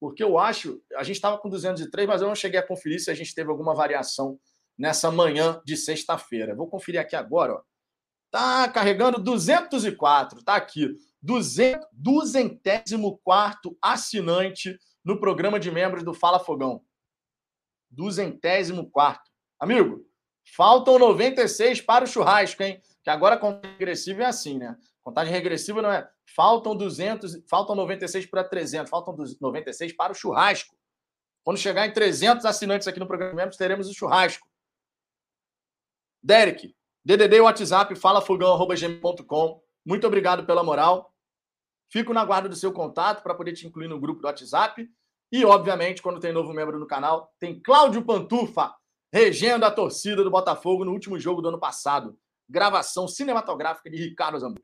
[0.01, 0.83] porque eu acho.
[0.97, 3.49] A gente estava com 203, mas eu não cheguei a conferir se a gente teve
[3.49, 4.37] alguma variação
[4.77, 6.55] nessa manhã de sexta-feira.
[6.55, 7.63] Vou conferir aqui agora, ó.
[8.29, 10.95] Tá carregando 204, tá aqui.
[11.21, 16.83] 204 assinante no programa de membros do Fala Fogão.
[17.89, 19.23] 204.
[19.59, 20.05] Amigo,
[20.55, 22.79] faltam 96 para o churrasco, hein?
[23.03, 24.75] Que agora contagem regressiva é assim, né?
[25.03, 26.07] Contagem regressiva não é.
[26.35, 30.75] Faltam 200, faltam 96 para 300, faltam 96 para o churrasco.
[31.43, 34.45] Quando chegar em 300 assinantes aqui no programa de membros, teremos o churrasco.
[36.21, 36.75] Derek,
[37.05, 39.61] DDD WhatsApp, falafogão.gmail.com.
[39.85, 41.13] Muito obrigado pela moral.
[41.89, 44.87] Fico na guarda do seu contato para poder te incluir no grupo do WhatsApp.
[45.31, 48.73] E, obviamente, quando tem novo membro no canal, tem Cláudio Pantufa,
[49.13, 52.17] regendo a torcida do Botafogo no último jogo do ano passado.
[52.49, 54.63] Gravação cinematográfica de Ricardo Zambucci.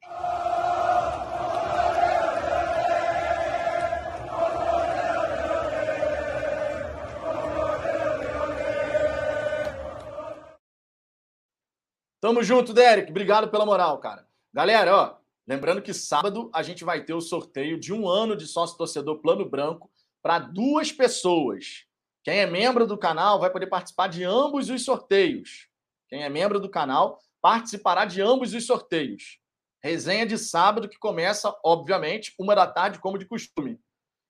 [12.23, 13.11] Tamo junto, Derek.
[13.11, 14.25] Obrigado pela moral, cara.
[14.53, 18.47] Galera, ó, lembrando que sábado a gente vai ter o sorteio de um ano de
[18.47, 21.83] sócio torcedor plano branco para duas pessoas.
[22.23, 25.67] Quem é membro do canal vai poder participar de ambos os sorteios.
[26.07, 29.39] Quem é membro do canal participará de ambos os sorteios.
[29.83, 33.81] Resenha de sábado que começa, obviamente, uma da tarde, como de costume.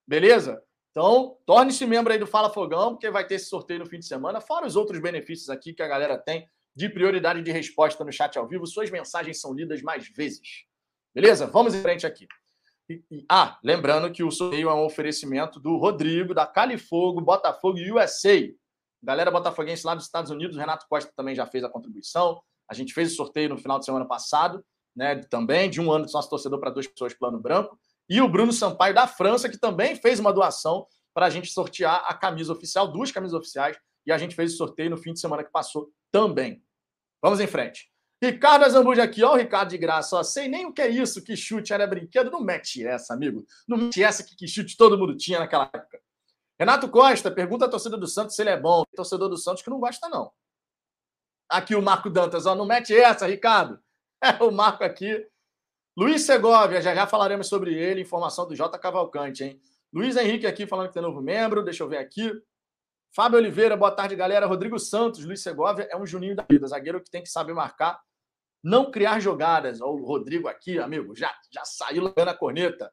[0.07, 0.63] Beleza?
[0.89, 4.07] Então, torne-se membro aí do Fala Fogão, porque vai ter esse sorteio no fim de
[4.07, 8.11] semana, fora os outros benefícios aqui que a galera tem de prioridade de resposta no
[8.11, 8.65] chat ao vivo.
[8.65, 10.65] Suas mensagens são lidas mais vezes.
[11.13, 11.47] Beleza?
[11.47, 12.27] Vamos em frente aqui.
[12.89, 17.77] E, e, ah, lembrando que o sorteio é um oferecimento do Rodrigo, da Califogo, Botafogo
[17.77, 18.49] e USA.
[19.01, 22.41] Galera botafoguense lá dos Estados Unidos, o Renato Costa também já fez a contribuição.
[22.69, 24.63] A gente fez o sorteio no final de semana passado,
[24.95, 25.15] né?
[25.29, 27.77] Também de um ano de nosso torcedor para duas pessoas plano branco.
[28.09, 32.03] E o Bruno Sampaio da França, que também fez uma doação para a gente sortear
[32.07, 35.19] a camisa oficial, duas camisas oficiais, e a gente fez o sorteio no fim de
[35.19, 36.63] semana que passou também.
[37.19, 37.91] Vamos em frente.
[38.21, 41.23] Ricardo Azambuja aqui, ó, o Ricardo de graça, ó, sei nem o que é isso,
[41.23, 43.45] que chute era brinquedo, não mete essa, amigo.
[43.67, 45.99] Não mete essa que, que chute todo mundo tinha naquela época.
[46.57, 48.85] Renato Costa pergunta à torcida do Santos se ele é bom.
[48.85, 50.31] Tem torcedor do Santos que não gosta, não.
[51.49, 53.79] Aqui o Marco Dantas, ó, não mete essa, Ricardo.
[54.23, 55.27] É o Marco aqui.
[55.97, 59.61] Luiz Segovia, já já falaremos sobre ele, informação do J Cavalcante, hein?
[59.91, 62.31] Luiz Henrique aqui falando que tem novo membro, deixa eu ver aqui.
[63.15, 64.47] Fábio Oliveira, boa tarde, galera.
[64.47, 68.01] Rodrigo Santos, Luiz Segovia é um Juninho da vida, zagueiro que tem que saber marcar,
[68.63, 69.81] não criar jogadas.
[69.81, 72.91] O Rodrigo aqui, amigo, já, já saiu lá na corneta.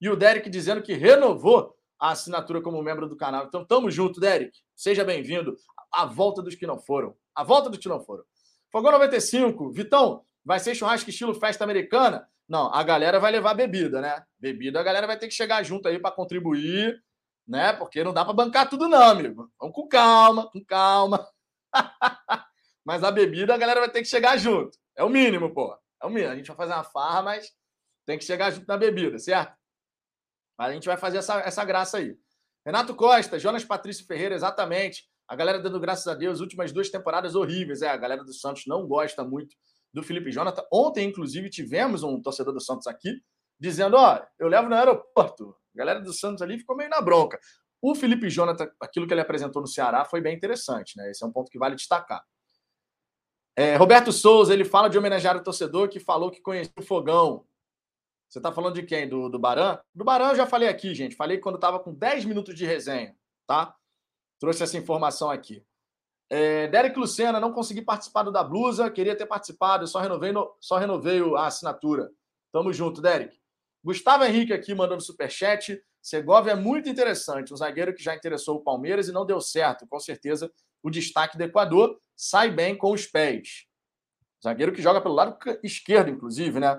[0.00, 3.44] E o Derek dizendo que renovou a assinatura como membro do canal.
[3.44, 4.58] Então, tamo junto, Derek.
[4.74, 5.54] Seja bem-vindo.
[5.92, 7.14] A volta dos que não foram.
[7.34, 8.24] A volta dos que não foram.
[8.72, 9.70] Fogão 95.
[9.70, 12.26] Vitão, vai ser churrasco estilo festa americana?
[12.48, 14.24] Não, a galera vai levar bebida, né?
[14.38, 17.02] Bebida a galera vai ter que chegar junto aí para contribuir
[17.48, 17.72] né?
[17.72, 19.50] Porque não dá para bancar tudo, não, amigo.
[19.58, 21.26] Vamos com calma, com calma.
[22.84, 24.78] mas a bebida a galera vai ter que chegar junto.
[24.94, 25.76] É o mínimo, pô.
[26.02, 26.32] É o mínimo.
[26.32, 27.50] A gente vai fazer uma farra, mas
[28.04, 29.56] tem que chegar junto na bebida, certo?
[30.58, 32.16] Mas a gente vai fazer essa, essa graça aí.
[32.66, 35.08] Renato Costa, Jonas Patrício Ferreira, exatamente.
[35.26, 37.80] A galera dando graças a Deus, últimas duas temporadas horríveis.
[37.80, 39.56] É, a galera do Santos não gosta muito
[39.92, 40.64] do Felipe Jonathan.
[40.72, 43.22] Ontem, inclusive, tivemos um torcedor do Santos aqui
[43.58, 45.56] dizendo: ó, eu levo no aeroporto.
[45.74, 47.38] A galera do Santos ali ficou meio na bronca.
[47.80, 51.10] O Felipe Jonathan, aquilo que ele apresentou no Ceará foi bem interessante, né?
[51.10, 52.22] Esse é um ponto que vale destacar.
[53.56, 57.44] É, Roberto Souza, ele fala de homenagear o torcedor que falou que conhecia o Fogão.
[58.28, 59.08] Você está falando de quem?
[59.08, 59.78] Do, do Baran?
[59.94, 61.16] Do Baran eu já falei aqui, gente.
[61.16, 63.74] Falei quando estava com 10 minutos de resenha, tá?
[64.38, 65.64] Trouxe essa informação aqui.
[66.30, 70.54] É, Derek Lucena, não consegui participar do da blusa, queria ter participado, só renovei, no,
[70.60, 72.10] só renovei a assinatura.
[72.52, 73.40] Tamo junto, Derek.
[73.84, 75.80] Gustavo Henrique aqui mandando superchat.
[76.00, 79.86] Segovia é muito interessante, um zagueiro que já interessou o Palmeiras e não deu certo.
[79.86, 80.50] Com certeza,
[80.82, 83.66] o destaque do Equador sai bem com os pés.
[84.42, 86.74] Zagueiro que joga pelo lado esquerdo, inclusive, né?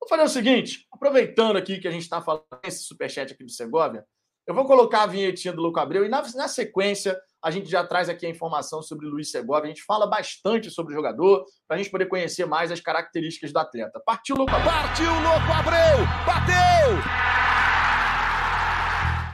[0.00, 3.50] Vou fazer o seguinte, aproveitando aqui que a gente está falando esse superchat aqui do
[3.50, 4.06] Segovia,
[4.46, 7.82] eu vou colocar a vinhetinha do Louco Abreu e na, na sequência a gente já
[7.84, 9.64] traz aqui a informação sobre Luiz Segovia.
[9.64, 13.52] A gente fala bastante sobre o jogador para a gente poder conhecer mais as características
[13.52, 14.00] do atleta.
[14.04, 14.70] Partiu Louco Abreu!
[14.70, 16.06] Partiu Louco Abreu!
[16.26, 17.30] Bateu!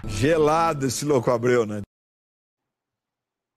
[0.09, 1.83] Gelado esse Louco Abreu, né?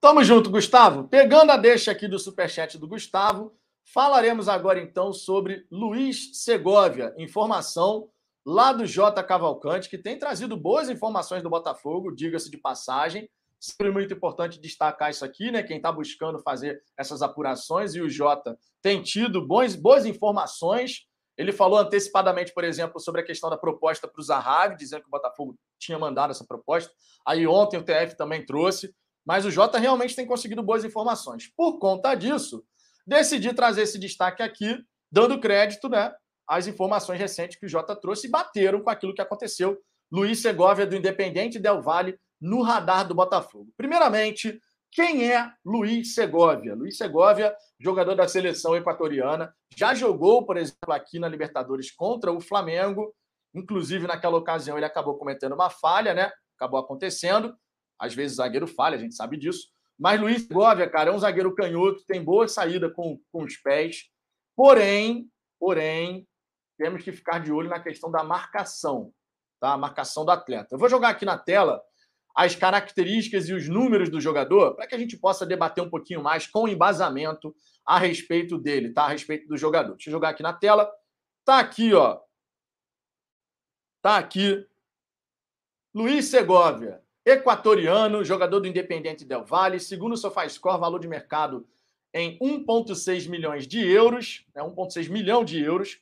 [0.02, 1.08] Tamo junto, Gustavo.
[1.08, 3.54] Pegando a deixa aqui do superchat do Gustavo,
[3.94, 7.14] falaremos agora então sobre Luiz Segovia.
[7.18, 8.10] Informação
[8.46, 13.30] lá do J Cavalcante, que tem trazido boas informações do Botafogo, diga-se de passagem.
[13.60, 15.62] Sempre muito importante destacar isso aqui, né?
[15.62, 21.08] Quem está buscando fazer essas apurações e o Jota tem tido bons, boas informações.
[21.38, 25.08] Ele falou antecipadamente, por exemplo, sobre a questão da proposta para o Zahavi, dizendo que
[25.08, 26.92] o Botafogo tinha mandado essa proposta.
[27.26, 28.94] Aí ontem o TF também trouxe.
[29.26, 31.52] Mas o Jota realmente tem conseguido boas informações.
[31.56, 32.64] Por conta disso,
[33.06, 34.76] decidi trazer esse destaque aqui,
[35.12, 36.12] dando crédito né,
[36.48, 39.78] às informações recentes que o Jota trouxe e bateram com aquilo que aconteceu.
[40.12, 43.72] Luiz Segovia, do Independente Del Valle, no radar do Botafogo.
[43.76, 44.60] Primeiramente,
[44.92, 46.74] quem é Luiz Segovia?
[46.74, 52.42] Luiz Segovia, jogador da seleção equatoriana, já jogou, por exemplo, aqui na Libertadores contra o
[52.42, 53.14] Flamengo.
[53.54, 56.32] Inclusive, naquela ocasião, ele acabou cometendo uma falha, né?
[56.56, 57.56] Acabou acontecendo.
[58.00, 59.68] Às vezes, zagueiro falha, a gente sabe disso.
[59.98, 64.06] Mas Luiz Segovia, cara, é um zagueiro canhoto, tem boa saída com, com os pés.
[64.56, 66.28] Porém, porém,
[66.78, 69.12] temos que ficar de olho na questão da marcação,
[69.60, 69.74] tá?
[69.74, 70.74] A marcação do atleta.
[70.74, 71.82] Eu vou jogar aqui na tela
[72.36, 76.24] as características e os números do jogador para que a gente possa debater um pouquinho
[76.24, 79.04] mais com embasamento a respeito dele, tá?
[79.06, 79.96] A respeito do jogador.
[79.96, 80.90] Deixa eu jogar aqui na tela.
[81.44, 82.20] Tá aqui, ó.
[84.02, 84.66] Tá aqui.
[85.94, 91.68] Luiz Segovia, equatoriano, jogador do Independente Del Valle, segundo o SofaScore, valor de mercado
[92.14, 96.00] em 1,6 milhões de euros, né, 1,6 milhão de euros.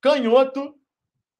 [0.00, 0.74] Canhoto,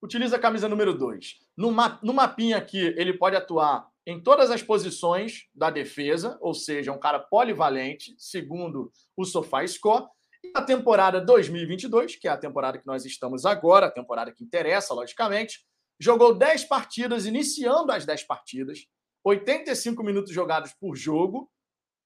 [0.03, 1.41] utiliza a camisa número 2.
[1.57, 1.71] No,
[2.03, 6.99] no mapinha aqui, ele pode atuar em todas as posições da defesa, ou seja, um
[6.99, 10.07] cara polivalente, segundo o SofaScore.
[10.43, 14.43] E na temporada 2022, que é a temporada que nós estamos agora, a temporada que
[14.43, 15.61] interessa, logicamente,
[15.99, 18.87] jogou 10 partidas, iniciando as 10 partidas,
[19.23, 21.51] 85 minutos jogados por jogo,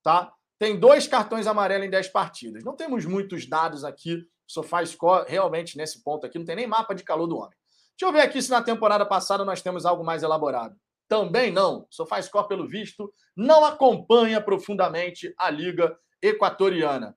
[0.02, 0.32] tá?
[0.58, 2.64] Tem dois cartões amarelos em 10 partidas.
[2.64, 6.94] Não temos muitos dados aqui, o SofaScore realmente nesse ponto aqui, não tem nem mapa
[6.94, 7.56] de calor do homem.
[7.96, 10.76] Deixa eu ver aqui se na temporada passada nós temos algo mais elaborado.
[11.08, 11.86] Também não.
[11.90, 17.16] SofaScore, pelo visto, não acompanha profundamente a Liga Equatoriana.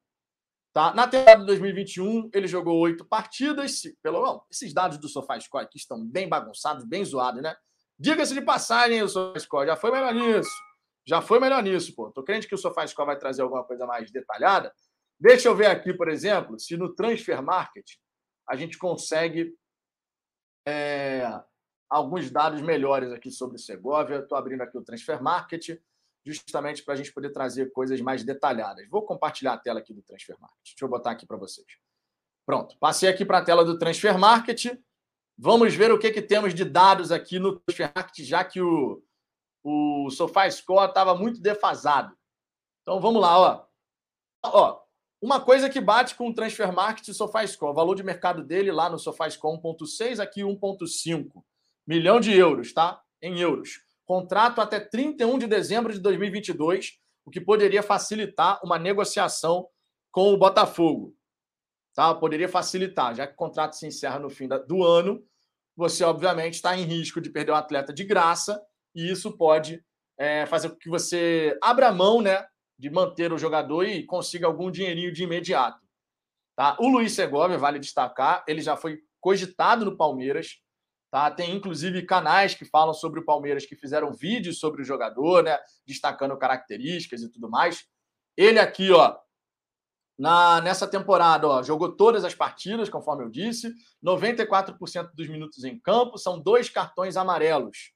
[0.74, 0.94] Tá?
[0.94, 3.82] Na temporada de 2021, ele jogou oito partidas.
[4.04, 7.56] Pelo não, esses dados do SofaScore aqui estão bem bagunçados, bem zoados, né?
[7.98, 10.52] Diga-se de passagem, o SofaScore já foi melhor nisso.
[11.08, 12.12] Já foi melhor nisso, pô.
[12.12, 14.72] Tô crente que o SofaScore vai trazer alguma coisa mais detalhada.
[15.20, 17.86] Deixa eu ver aqui, por exemplo, se no Transfer Market
[18.48, 19.56] a gente consegue
[20.68, 21.28] é,
[21.90, 24.20] alguns dados melhores aqui sobre Segovia.
[24.20, 25.80] Estou abrindo aqui o Transfer Market,
[26.26, 28.88] justamente para a gente poder trazer coisas mais detalhadas.
[28.90, 30.60] Vou compartilhar a tela aqui do Transfer Market.
[30.64, 31.68] Deixa eu botar aqui para vocês.
[32.46, 34.78] Pronto, passei aqui para a tela do Transfer Market.
[35.38, 39.04] Vamos ver o que, que temos de dados aqui no Transfer Market, já que o,
[39.64, 42.16] o SofaScore estava muito defasado.
[42.82, 43.68] Então vamos lá, ó.
[44.46, 44.82] Ó,
[45.22, 48.44] uma coisa que bate com o Transfer Market e o SofaScore, o valor de mercado
[48.44, 51.44] dele lá no SofaScore 1.6, aqui 1.5
[51.88, 53.02] milhão de euros, tá?
[53.22, 53.80] Em euros.
[54.06, 59.68] Contrato até 31 de dezembro de 2022, o que poderia facilitar uma negociação
[60.12, 61.16] com o Botafogo.
[61.94, 62.14] Tá?
[62.14, 65.24] Poderia facilitar, já que o contrato se encerra no fim do ano,
[65.76, 68.62] você obviamente está em risco de perder o atleta de graça,
[68.96, 69.84] e isso pode
[70.18, 72.46] é, fazer com que você abra mão né,
[72.78, 75.86] de manter o jogador e consiga algum dinheirinho de imediato.
[76.56, 76.76] Tá?
[76.80, 80.62] O Luiz Segovia, vale destacar, ele já foi cogitado no Palmeiras,
[81.10, 81.32] Tá?
[81.32, 85.58] Tem inclusive canais que falam sobre o Palmeiras que fizeram vídeos sobre o jogador, né?
[85.86, 87.86] destacando características e tudo mais.
[88.36, 89.18] Ele aqui, ó,
[90.18, 95.80] na, nessa temporada, ó, jogou todas as partidas, conforme eu disse, 94% dos minutos em
[95.80, 97.94] campo, são dois cartões amarelos.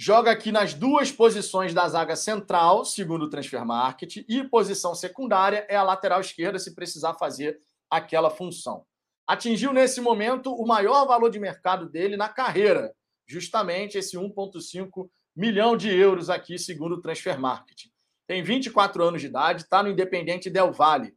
[0.00, 5.66] Joga aqui nas duas posições da zaga central, segundo o Transfer Market, e posição secundária
[5.68, 8.86] é a lateral esquerda, se precisar fazer aquela função
[9.28, 12.94] atingiu nesse momento o maior valor de mercado dele na carreira,
[13.26, 17.88] justamente esse 1,5 milhão de euros aqui, segundo o Transfer Market.
[18.26, 21.14] Tem 24 anos de idade, está no Independente Del Valle.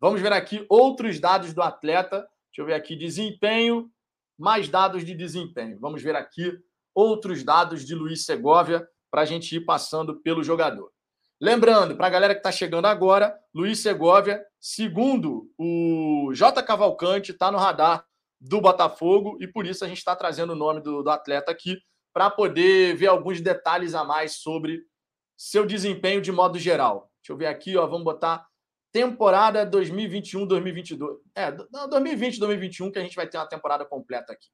[0.00, 2.26] Vamos ver aqui outros dados do atleta.
[2.48, 3.90] Deixa eu ver aqui, desempenho,
[4.38, 5.78] mais dados de desempenho.
[5.78, 6.58] Vamos ver aqui
[6.94, 10.91] outros dados de Luiz Segovia para a gente ir passando pelo jogador.
[11.42, 16.62] Lembrando, para a galera que está chegando agora, Luiz Segovia, segundo o J.
[16.62, 18.06] Cavalcante, está no radar
[18.40, 21.76] do Botafogo e por isso a gente está trazendo o nome do, do atleta aqui
[22.12, 24.84] para poder ver alguns detalhes a mais sobre
[25.36, 27.10] seu desempenho de modo geral.
[27.20, 28.46] Deixa eu ver aqui, ó, vamos botar
[28.92, 31.18] temporada 2021-2022.
[31.34, 34.46] É, 2020-2021 que a gente vai ter uma temporada completa aqui.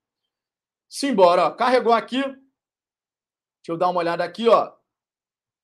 [0.89, 2.23] Simbora, ó, carregou aqui.
[2.23, 2.39] Deixa
[3.69, 4.73] eu dar uma olhada aqui, ó.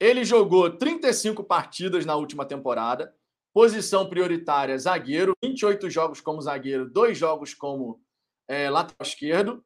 [0.05, 3.15] Ele jogou 35 partidas na última temporada.
[3.55, 5.33] Posição prioritária, zagueiro.
[5.43, 8.03] 28 jogos como zagueiro, dois jogos como
[8.47, 9.65] é, lateral esquerdo.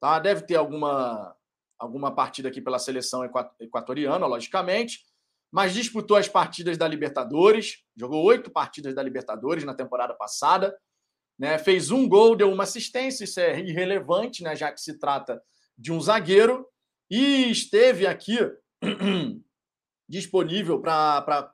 [0.00, 0.18] Tá?
[0.18, 1.36] Deve ter alguma,
[1.78, 3.22] alguma partida aqui pela seleção
[3.60, 5.04] equatoriana, logicamente.
[5.52, 7.84] Mas disputou as partidas da Libertadores.
[7.94, 10.74] Jogou oito partidas da Libertadores na temporada passada.
[11.38, 11.58] Né?
[11.58, 13.24] Fez um gol, deu uma assistência.
[13.24, 14.56] Isso é irrelevante, né?
[14.56, 15.38] já que se trata
[15.76, 16.66] de um zagueiro.
[17.10, 18.38] E esteve aqui
[20.08, 21.52] disponível para a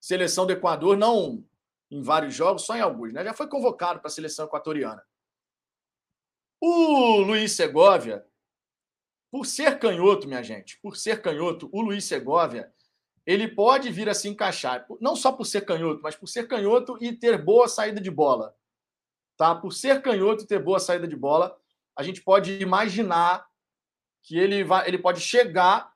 [0.00, 1.44] seleção do Equador, não
[1.90, 3.22] em vários jogos, só em alguns, né?
[3.24, 5.02] Já foi convocado para a seleção equatoriana.
[6.60, 8.26] O Luiz Segovia,
[9.30, 12.72] por ser canhoto, minha gente, por ser canhoto, o Luiz Segovia,
[13.26, 16.98] ele pode vir a se encaixar, não só por ser canhoto, mas por ser canhoto
[17.00, 18.54] e ter boa saída de bola.
[19.36, 19.54] Tá?
[19.54, 21.58] Por ser canhoto e ter boa saída de bola,
[21.96, 23.46] a gente pode imaginar
[24.22, 25.93] que ele vai, ele pode chegar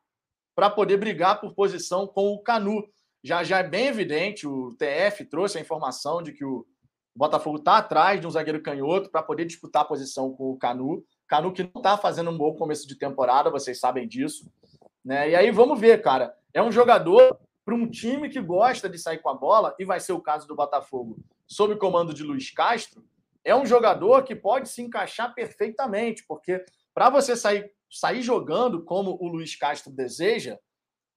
[0.58, 2.82] para poder brigar por posição com o Canu.
[3.22, 6.66] Já, já é bem evidente, o TF trouxe a informação de que o
[7.14, 11.04] Botafogo está atrás de um zagueiro canhoto para poder disputar a posição com o Canu.
[11.28, 14.50] Canu que não está fazendo um bom começo de temporada, vocês sabem disso.
[15.04, 15.30] Né?
[15.30, 16.34] E aí vamos ver, cara.
[16.52, 20.00] É um jogador para um time que gosta de sair com a bola, e vai
[20.00, 23.04] ser o caso do Botafogo, sob comando de Luiz Castro.
[23.44, 29.16] É um jogador que pode se encaixar perfeitamente, porque para você sair sair jogando como
[29.20, 30.58] o Luiz Castro deseja,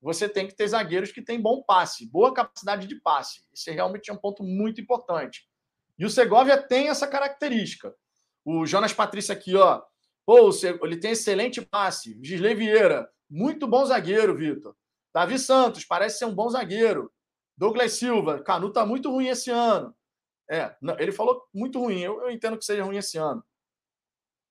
[0.01, 3.43] você tem que ter zagueiros que têm bom passe, boa capacidade de passe.
[3.53, 5.47] Isso é realmente um ponto muito importante.
[5.97, 7.95] E o Segovia tem essa característica.
[8.43, 9.83] O Jonas Patrício aqui, ó.
[10.25, 10.49] Pô,
[10.83, 12.19] ele tem excelente passe.
[12.23, 14.75] Gisley Vieira, muito bom zagueiro, Vitor.
[15.13, 17.11] Davi Santos, parece ser um bom zagueiro.
[17.55, 19.95] Douglas Silva, Canu tá muito ruim esse ano.
[20.49, 21.99] É, ele falou muito ruim.
[21.99, 23.43] Eu, eu entendo que seja ruim esse ano.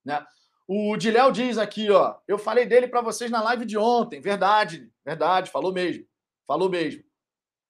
[0.04, 0.24] Né?
[0.72, 2.14] O Diléu diz aqui, ó.
[2.28, 4.20] Eu falei dele para vocês na live de ontem.
[4.20, 6.06] Verdade, verdade, falou mesmo.
[6.46, 7.02] Falou mesmo.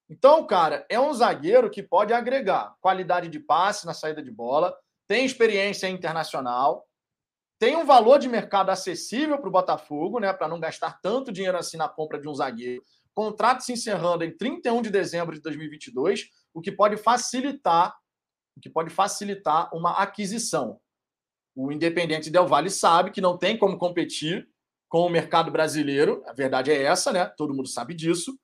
[0.07, 4.77] Então, cara, é um zagueiro que pode agregar qualidade de passe na saída de bola,
[5.09, 6.87] tem experiência internacional,
[7.59, 10.31] tem um valor de mercado acessível para o Botafogo, né?
[10.35, 12.83] Para não gastar tanto dinheiro assim na compra de um zagueiro.
[13.15, 17.97] Contrato se encerrando em 31 de dezembro de 2022, o que pode facilitar,
[18.55, 20.79] o que pode facilitar uma aquisição.
[21.63, 24.49] O Independente Del Vale sabe que não tem como competir
[24.89, 26.25] com o mercado brasileiro.
[26.27, 27.27] A verdade é essa, né?
[27.27, 28.35] Todo mundo sabe disso.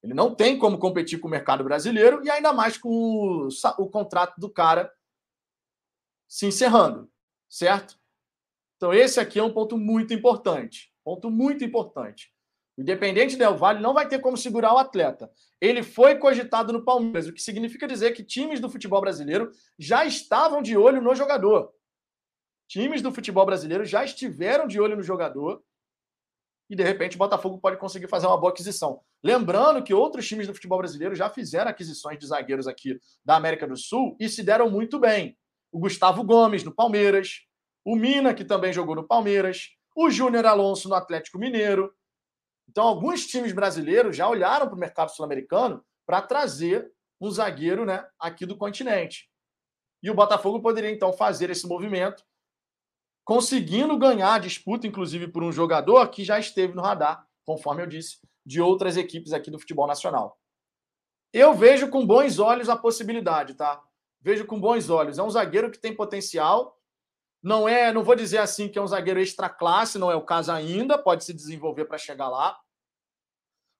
[0.00, 3.90] Ele não tem como competir com o mercado brasileiro e ainda mais com o, o
[3.90, 4.88] contrato do cara
[6.28, 7.10] se encerrando,
[7.48, 7.98] certo?
[8.76, 10.94] Então, esse aqui é um ponto muito importante.
[11.02, 12.32] Ponto muito importante.
[12.78, 15.28] O Independente Del Vale não vai ter como segurar o atleta.
[15.60, 20.04] Ele foi cogitado no Palmeiras, o que significa dizer que times do futebol brasileiro já
[20.04, 21.74] estavam de olho no jogador
[22.68, 25.62] times do futebol brasileiro já estiveram de olho no jogador
[26.68, 29.00] e de repente o Botafogo pode conseguir fazer uma boa aquisição.
[29.22, 33.66] Lembrando que outros times do futebol brasileiro já fizeram aquisições de zagueiros aqui da América
[33.66, 35.36] do Sul e se deram muito bem.
[35.70, 37.40] O Gustavo Gomes no Palmeiras,
[37.84, 41.92] o Mina, que também jogou no Palmeiras, o Júnior Alonso no Atlético Mineiro.
[42.68, 48.06] Então, alguns times brasileiros já olharam para o mercado sul-americano para trazer um zagueiro né,
[48.18, 49.28] aqui do continente.
[50.02, 52.24] E o Botafogo poderia, então, fazer esse movimento
[53.24, 57.86] conseguindo ganhar a disputa, inclusive por um jogador que já esteve no radar, conforme eu
[57.86, 60.38] disse, de outras equipes aqui do futebol nacional.
[61.32, 63.82] Eu vejo com bons olhos a possibilidade, tá?
[64.20, 65.18] Vejo com bons olhos.
[65.18, 66.78] É um zagueiro que tem potencial.
[67.42, 70.24] Não é, não vou dizer assim que é um zagueiro extra classe, não é o
[70.24, 72.58] caso ainda, pode se desenvolver para chegar lá.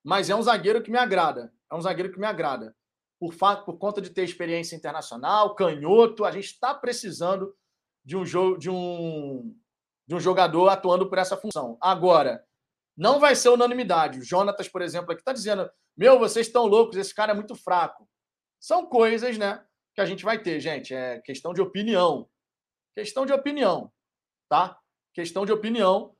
[0.03, 1.53] Mas é um zagueiro que me agrada.
[1.71, 2.75] É um zagueiro que me agrada.
[3.19, 7.55] Por, por conta de ter experiência internacional, canhoto, a gente está precisando
[8.05, 9.55] de um jogo de um
[10.07, 11.77] de um jogador atuando por essa função.
[11.81, 12.45] Agora,
[12.95, 14.19] não vai ser unanimidade.
[14.19, 17.55] O Jonatas, por exemplo, aqui está dizendo: Meu, vocês estão loucos, esse cara é muito
[17.55, 18.07] fraco.
[18.59, 20.93] São coisas, né, que a gente vai ter, gente.
[20.93, 22.29] É questão de opinião.
[22.93, 23.91] Questão de opinião,
[24.47, 24.79] tá?
[25.13, 26.15] Questão de opinião.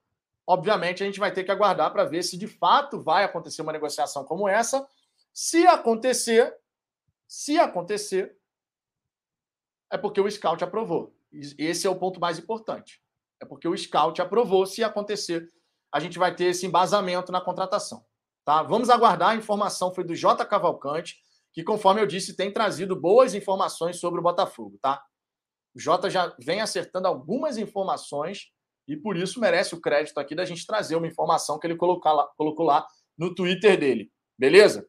[0.48, 3.72] Obviamente, a gente vai ter que aguardar para ver se de fato vai acontecer uma
[3.72, 4.86] negociação como essa.
[5.34, 6.56] Se acontecer,
[7.28, 8.38] se acontecer,
[9.92, 11.15] é porque o scout aprovou.
[11.58, 13.02] Esse é o ponto mais importante.
[13.42, 15.50] É porque o scout aprovou se acontecer.
[15.92, 18.06] a gente vai ter esse embasamento na contratação.
[18.44, 18.62] Tá?
[18.62, 19.30] Vamos aguardar.
[19.30, 20.46] A informação foi do J.
[20.46, 21.18] Cavalcante,
[21.54, 24.78] que, conforme eu disse, tem trazido boas informações sobre o Botafogo.
[24.82, 25.02] Tá?
[25.74, 28.52] O Jota já vem acertando algumas informações
[28.88, 32.12] e por isso merece o crédito aqui da gente trazer uma informação que ele colocou
[32.14, 32.86] lá, colocou lá
[33.18, 34.12] no Twitter dele.
[34.38, 34.88] Beleza?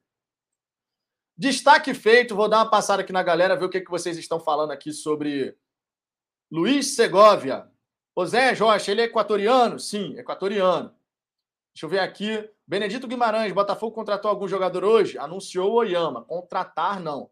[1.36, 4.40] Destaque feito, vou dar uma passada aqui na galera, ver o que, que vocês estão
[4.40, 5.56] falando aqui sobre
[6.56, 7.70] Luiz Segovia.
[8.14, 9.78] O Zé Rocha, ele é equatoriano?
[9.78, 10.88] Sim, equatoriano.
[11.74, 12.50] Deixa eu ver aqui.
[12.66, 15.18] Benedito Guimarães, Botafogo contratou algum jogador hoje?
[15.18, 16.24] Anunciou o Oyama.
[16.24, 17.30] Contratar, não.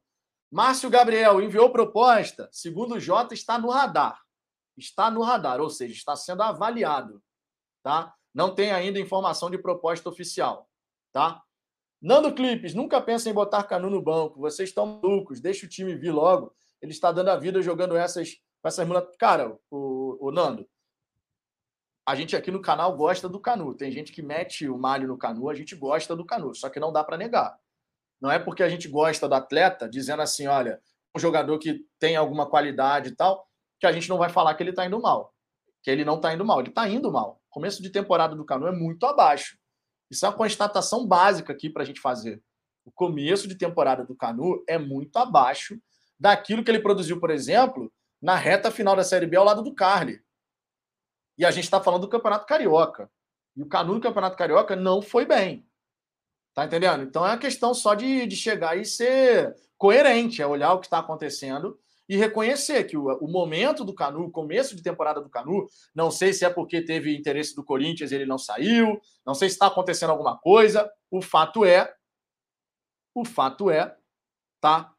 [0.53, 2.51] Márcio Gabriel enviou proposta.
[2.53, 4.21] Segundo o Jota, está no radar.
[4.77, 7.23] Está no radar, ou seja, está sendo avaliado.
[7.83, 8.15] Tá?
[8.35, 10.69] Não tem ainda informação de proposta oficial.
[11.15, 11.43] Tá?
[11.99, 14.39] Nando Clipes, nunca pensa em botar Canu no banco.
[14.39, 15.41] Vocês estão malucos.
[15.41, 16.55] Deixa o time vir logo.
[16.83, 18.37] Ele está dando a vida jogando essas,
[18.69, 19.05] essas mulas.
[19.19, 20.67] Cara, o, o Nando,
[22.07, 23.75] a gente aqui no canal gosta do Canu.
[23.75, 26.55] Tem gente que mete o malho no Canu, a gente gosta do Canu.
[26.55, 27.59] Só que não dá para negar.
[28.21, 30.81] Não é porque a gente gosta do atleta, dizendo assim, olha,
[31.17, 33.49] um jogador que tem alguma qualidade e tal,
[33.81, 35.35] que a gente não vai falar que ele está indo mal.
[35.83, 36.61] Que ele não está indo mal.
[36.61, 37.41] Ele está indo mal.
[37.51, 39.59] Começo de temporada do Canu é muito abaixo.
[40.11, 42.43] Isso é uma constatação básica aqui para a gente fazer.
[42.85, 45.79] O começo de temporada do Canu é muito abaixo
[46.19, 47.91] daquilo que ele produziu, por exemplo,
[48.25, 50.19] na reta final da Série B ao lado do Carly.
[51.37, 53.11] E a gente está falando do Campeonato Carioca.
[53.55, 55.69] E o Canu no Campeonato Carioca não foi bem.
[56.55, 57.03] Tá entendendo?
[57.03, 60.87] Então é uma questão só de, de chegar e ser coerente, é olhar o que
[60.87, 65.29] está acontecendo e reconhecer que o, o, momento do Canu, o começo de temporada do
[65.29, 69.35] Canu, não sei se é porque teve interesse do Corinthians e ele não saiu, não
[69.35, 70.91] sei se está acontecendo alguma coisa.
[71.11, 71.95] O fato é,
[73.15, 73.95] o fato é,
[74.63, 74.95] tá?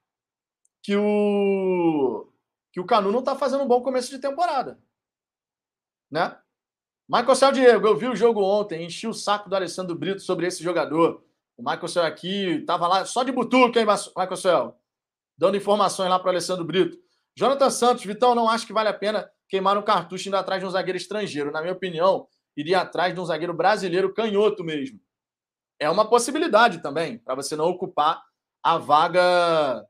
[0.83, 2.31] Que o
[2.75, 4.77] que o Canu não está fazendo um bom começo de temporada,
[6.11, 6.37] né?
[7.07, 10.45] Michael Céu Diego, eu vi o jogo ontem, enchi o saco do Alessandro Brito sobre
[10.45, 11.23] esse jogador.
[11.55, 14.77] O Michael Cell aqui estava lá só de butuca, hein, Michael Cell?
[15.37, 16.97] Dando informações lá para o Alessandro Brito.
[17.33, 20.67] Jonathan Santos, Vitão, não acho que vale a pena queimar um cartucho indo atrás de
[20.67, 21.53] um zagueiro estrangeiro.
[21.53, 24.99] Na minha opinião, iria atrás de um zagueiro brasileiro canhoto mesmo.
[25.79, 28.21] É uma possibilidade também, para você não ocupar
[28.61, 29.87] a vaga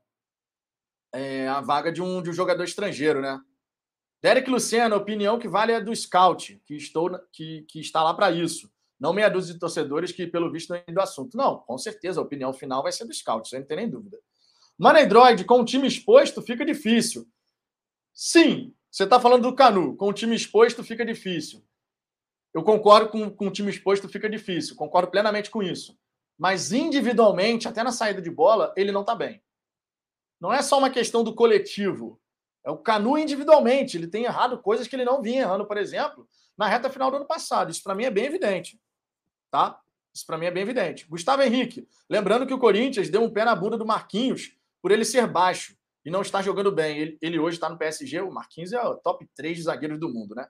[1.12, 3.40] é, a vaga de um, de um jogador estrangeiro, né?
[4.22, 8.12] Derek Luciano, a opinião que vale é do scout, que, estou, que, que está lá
[8.14, 8.70] para isso.
[8.98, 11.36] Não meia dúzia de torcedores que, pelo visto, não é do assunto.
[11.36, 14.18] Não, com certeza, a opinião final vai ser do scout, sem ter nem dúvida.
[14.78, 17.28] Manedroid, com o time exposto, fica difícil.
[18.12, 19.94] Sim, você está falando do Canu.
[19.96, 21.62] Com o time exposto, fica difícil.
[22.54, 24.74] Eu concordo com, com o time exposto, fica difícil.
[24.74, 25.98] Concordo plenamente com isso.
[26.38, 29.42] Mas individualmente, até na saída de bola, ele não está bem.
[30.40, 32.20] Não é só uma questão do coletivo.
[32.64, 33.96] É o Canu individualmente.
[33.96, 37.16] Ele tem errado coisas que ele não vinha errando, por exemplo, na reta final do
[37.16, 37.70] ano passado.
[37.70, 38.78] Isso para mim é bem evidente
[39.50, 39.80] tá?
[40.12, 41.06] Isso para mim é bem evidente.
[41.06, 45.04] Gustavo Henrique, lembrando que o Corinthians deu um pé na bunda do Marquinhos por ele
[45.04, 46.98] ser baixo e não estar jogando bem.
[46.98, 50.08] Ele, ele hoje está no PSG, o Marquinhos é o top 3 de zagueiros do
[50.08, 50.46] mundo, né?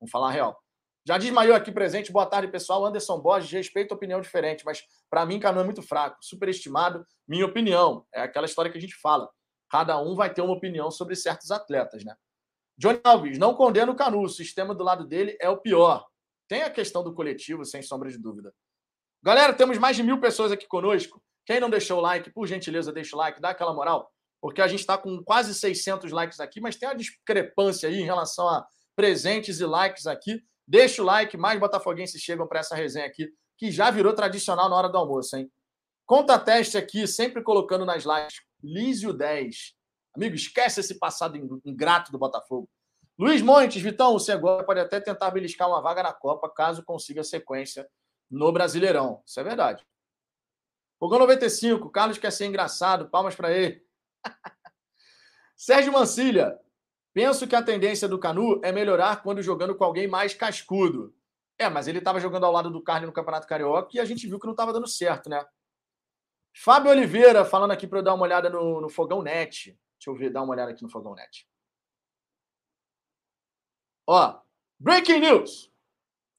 [0.00, 0.62] Vamos falar a real.
[1.06, 2.10] Já desmaiou aqui presente.
[2.10, 2.84] Boa tarde, pessoal.
[2.84, 7.06] Anderson Borges, respeito a opinião diferente, mas para mim, Canu é muito fraco, superestimado.
[7.28, 8.04] Minha opinião.
[8.12, 9.30] É aquela história que a gente fala.
[9.70, 12.16] Cada um vai ter uma opinião sobre certos atletas, né?
[12.76, 14.20] Johnny Alves, não condena o Canu.
[14.20, 16.04] O sistema do lado dele é o pior.
[16.48, 18.52] Tem a questão do coletivo, sem sombra de dúvida.
[19.22, 21.22] Galera, temos mais de mil pessoas aqui conosco.
[21.44, 24.66] Quem não deixou o like, por gentileza, deixa o like, dá aquela moral, porque a
[24.66, 28.66] gente está com quase 600 likes aqui, mas tem uma discrepância aí em relação a
[28.96, 30.42] presentes e likes aqui.
[30.66, 34.76] Deixa o like, mais botafoguenses chegam para essa resenha aqui, que já virou tradicional na
[34.76, 35.50] hora do almoço, hein?
[36.04, 38.42] Conta teste aqui, sempre colocando nas likes.
[38.62, 39.74] Lísio 10.
[40.14, 42.68] Amigo, esquece esse passado ingrato do Botafogo.
[43.18, 47.24] Luiz Montes, Vitão, o Senhor pode até tentar beliscar uma vaga na Copa, caso consiga
[47.24, 47.88] sequência
[48.30, 49.22] no Brasileirão.
[49.26, 49.86] Isso é verdade.
[50.98, 53.82] Fogão 95, Carlos quer ser engraçado, palmas para ele.
[55.56, 56.58] Sérgio Mancilha,
[57.16, 61.16] penso que a tendência do Canu é melhorar quando jogando com alguém mais cascudo.
[61.58, 64.26] É, mas ele estava jogando ao lado do Carlos no Campeonato Carioca e a gente
[64.26, 65.42] viu que não estava dando certo, né?
[66.54, 69.70] Fábio Oliveira, falando aqui para eu dar uma olhada no, no Fogão Net.
[69.98, 71.48] Deixa eu ver, dar uma olhada aqui no Fogão Net.
[74.06, 74.38] Ó,
[74.78, 75.72] breaking news.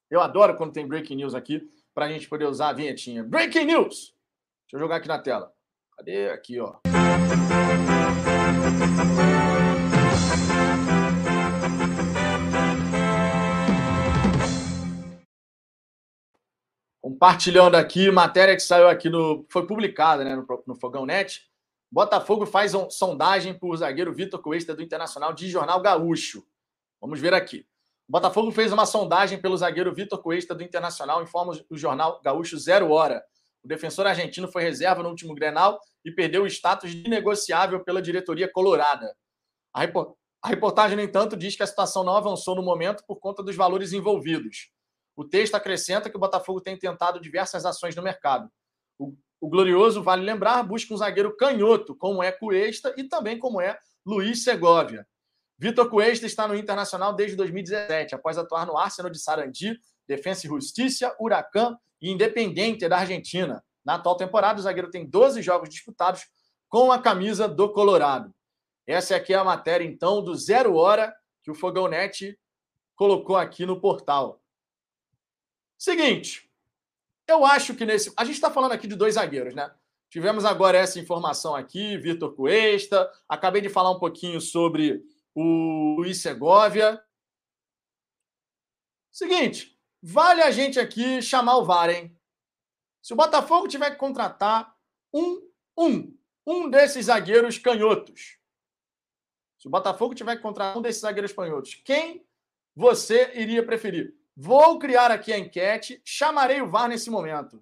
[0.08, 3.24] Eu adoro quando tem breaking news aqui, para a gente poder usar a vinhetinha.
[3.24, 4.14] Breaking news.
[4.62, 5.52] Deixa eu jogar aqui na tela.
[5.96, 6.30] Cadê?
[6.30, 6.78] Aqui, ó.
[17.18, 19.44] Compartilhando aqui, matéria que saiu aqui no.
[19.48, 21.42] Foi publicada né, no, no Fogão Net.
[21.90, 26.46] Botafogo faz sondagem por zagueiro Vitor Cuesta do Internacional de Jornal Gaúcho.
[27.00, 27.66] Vamos ver aqui.
[28.08, 32.92] Botafogo fez uma sondagem pelo zagueiro Vitor Cuesta do Internacional, informa o jornal Gaúcho Zero
[32.92, 33.20] Hora.
[33.64, 38.00] O defensor argentino foi reserva no último Grenal e perdeu o status de negociável pela
[38.00, 39.12] diretoria colorada.
[39.74, 43.56] A reportagem, no entanto, diz que a situação não avançou no momento por conta dos
[43.56, 44.70] valores envolvidos.
[45.18, 48.48] O texto acrescenta que o Botafogo tem tentado diversas ações no mercado.
[48.96, 53.60] O, o Glorioso, vale lembrar, busca um zagueiro canhoto, como é Cuesta e também como
[53.60, 55.04] é Luiz Segovia.
[55.58, 60.50] Vitor Cuesta está no Internacional desde 2017, após atuar no Arsenal de Sarandi, Defensa e
[60.50, 63.60] Justiça, Huracan e Independente da Argentina.
[63.84, 66.28] Na atual temporada, o zagueiro tem 12 jogos disputados
[66.68, 68.32] com a camisa do Colorado.
[68.86, 71.12] Essa aqui é a matéria, então, do Zero Hora
[71.42, 72.38] que o Fogão Net
[72.94, 74.40] colocou aqui no portal.
[75.78, 76.50] Seguinte,
[77.28, 78.12] eu acho que nesse.
[78.16, 79.72] A gente está falando aqui de dois zagueiros, né?
[80.10, 83.08] Tivemos agora essa informação aqui, Vitor Cuesta.
[83.28, 85.04] Acabei de falar um pouquinho sobre
[85.34, 87.00] o Luiz Segovia.
[89.12, 92.18] Seguinte, vale a gente aqui chamar o VAR, hein?
[93.00, 94.76] Se o Botafogo tiver que contratar
[95.12, 98.38] um, um, um desses zagueiros canhotos,
[99.58, 102.26] se o Botafogo tiver que contratar um desses zagueiros canhotos, quem
[102.74, 104.17] você iria preferir?
[104.40, 107.60] Vou criar aqui a enquete, chamarei o VAR nesse momento.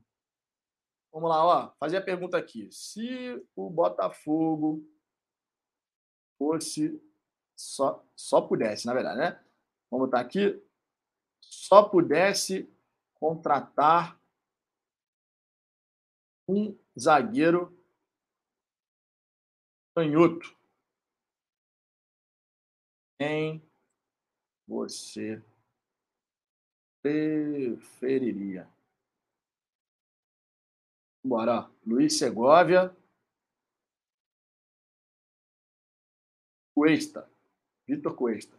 [1.10, 2.70] Vamos lá, ó, fazer a pergunta aqui.
[2.70, 4.86] Se o Botafogo
[6.36, 7.02] fosse
[7.56, 9.42] só, só pudesse, na verdade, né?
[9.90, 10.62] Vamos botar aqui.
[11.40, 12.70] Só pudesse
[13.14, 14.20] contratar
[16.46, 17.74] um zagueiro
[19.94, 20.54] canhoto.
[23.18, 23.66] Quem
[24.68, 25.42] você
[27.06, 28.68] preferiria?
[31.24, 31.70] Bora.
[31.84, 32.94] Luiz Segovia.
[36.74, 37.30] Cuesta.
[37.86, 38.56] Vitor Cuesta.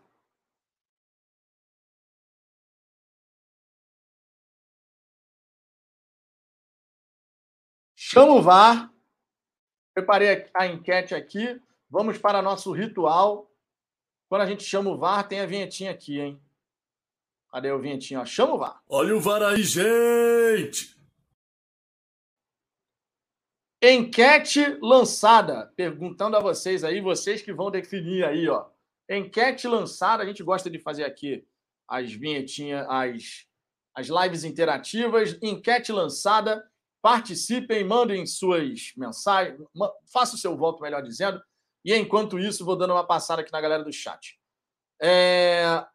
[7.95, 8.93] Chama o VAR.
[9.93, 11.62] Preparei a enquete aqui.
[11.89, 13.52] Vamos para nosso ritual.
[14.30, 16.47] Quando a gente chama o VAR, tem a vinhetinha aqui, hein?
[17.52, 18.26] Cadê o vinhetinho?
[18.26, 18.82] Chama o VAR.
[18.88, 20.98] Olha o VAR aí, gente!
[23.82, 25.72] Enquete lançada.
[25.76, 28.66] Perguntando a vocês aí, vocês que vão definir aí, ó.
[29.10, 31.45] Enquete lançada, a gente gosta de fazer aqui
[31.88, 33.45] as vinhetinhas, as,
[33.95, 35.38] as lives interativas.
[35.41, 36.70] Enquete lançada
[37.02, 39.58] participem, mandem suas mensagens,
[40.12, 41.41] faça o seu voto, melhor dizendo.
[41.86, 44.38] E enquanto isso, vou dando uma passada aqui na galera do chat.
[45.02, 45.86] É...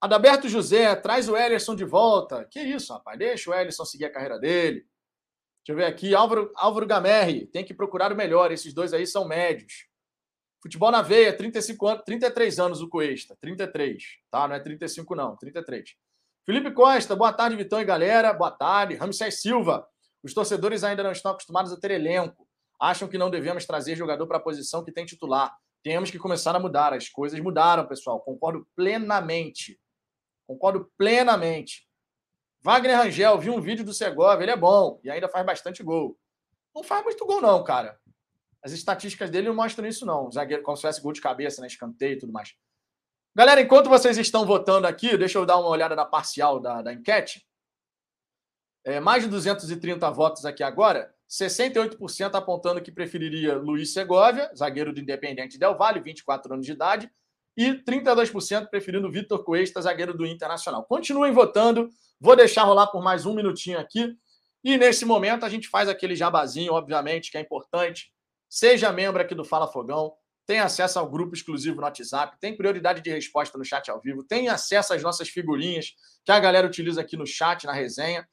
[0.00, 2.46] Adalberto José, traz o Ellison de volta.
[2.50, 3.18] Que isso, rapaz?
[3.18, 4.86] Deixa o Ellison seguir a carreira dele.
[5.66, 6.14] Deixa eu ver aqui.
[6.14, 8.52] Álvaro, Álvaro Gamerri, tem que procurar o melhor.
[8.52, 9.88] Esses dois aí são médios.
[10.62, 13.36] Futebol na veia, 35 anos, 33 anos o Cuesta.
[13.40, 14.48] 33, tá?
[14.48, 15.94] Não é 35, não, 33.
[16.46, 18.32] Felipe Costa, boa tarde, Vitão e galera.
[18.32, 18.94] Boa tarde.
[18.94, 19.86] Ramsés Silva,
[20.22, 22.48] os torcedores ainda não estão acostumados a ter elenco.
[22.80, 25.54] Acham que não devemos trazer jogador para a posição que tem titular.
[25.82, 26.92] Temos que começar a mudar.
[26.92, 28.20] As coisas mudaram, pessoal.
[28.20, 29.78] Concordo plenamente.
[30.48, 31.86] Concordo plenamente.
[32.62, 36.18] Wagner Rangel, vi um vídeo do Segovia, ele é bom e ainda faz bastante gol.
[36.74, 38.00] Não faz muito gol, não, cara.
[38.62, 40.30] As estatísticas dele não mostram isso, não.
[40.32, 41.68] zagueiro, como se tivesse gol de cabeça, né?
[41.68, 42.54] Escanteio e tudo mais.
[43.36, 46.92] Galera, enquanto vocês estão votando aqui, deixa eu dar uma olhada na parcial da, da
[46.92, 47.46] enquete
[48.88, 55.00] é, mais de 230 votos aqui agora, 68% apontando que preferiria Luiz Segovia, zagueiro do
[55.00, 57.10] Independente Del Valle, 24 anos de idade,
[57.58, 60.84] e 32% preferindo Vitor Cuesta, zagueiro do Internacional.
[60.84, 61.90] Continuem votando,
[62.20, 64.16] vou deixar rolar por mais um minutinho aqui.
[64.62, 68.12] E nesse momento a gente faz aquele jabazinho, obviamente, que é importante.
[68.48, 70.12] Seja membro aqui do Fala Fogão,
[70.46, 74.22] tem acesso ao grupo exclusivo no WhatsApp, tem prioridade de resposta no chat ao vivo,
[74.22, 75.94] tem acesso às nossas figurinhas
[76.24, 78.24] que a galera utiliza aqui no chat, na resenha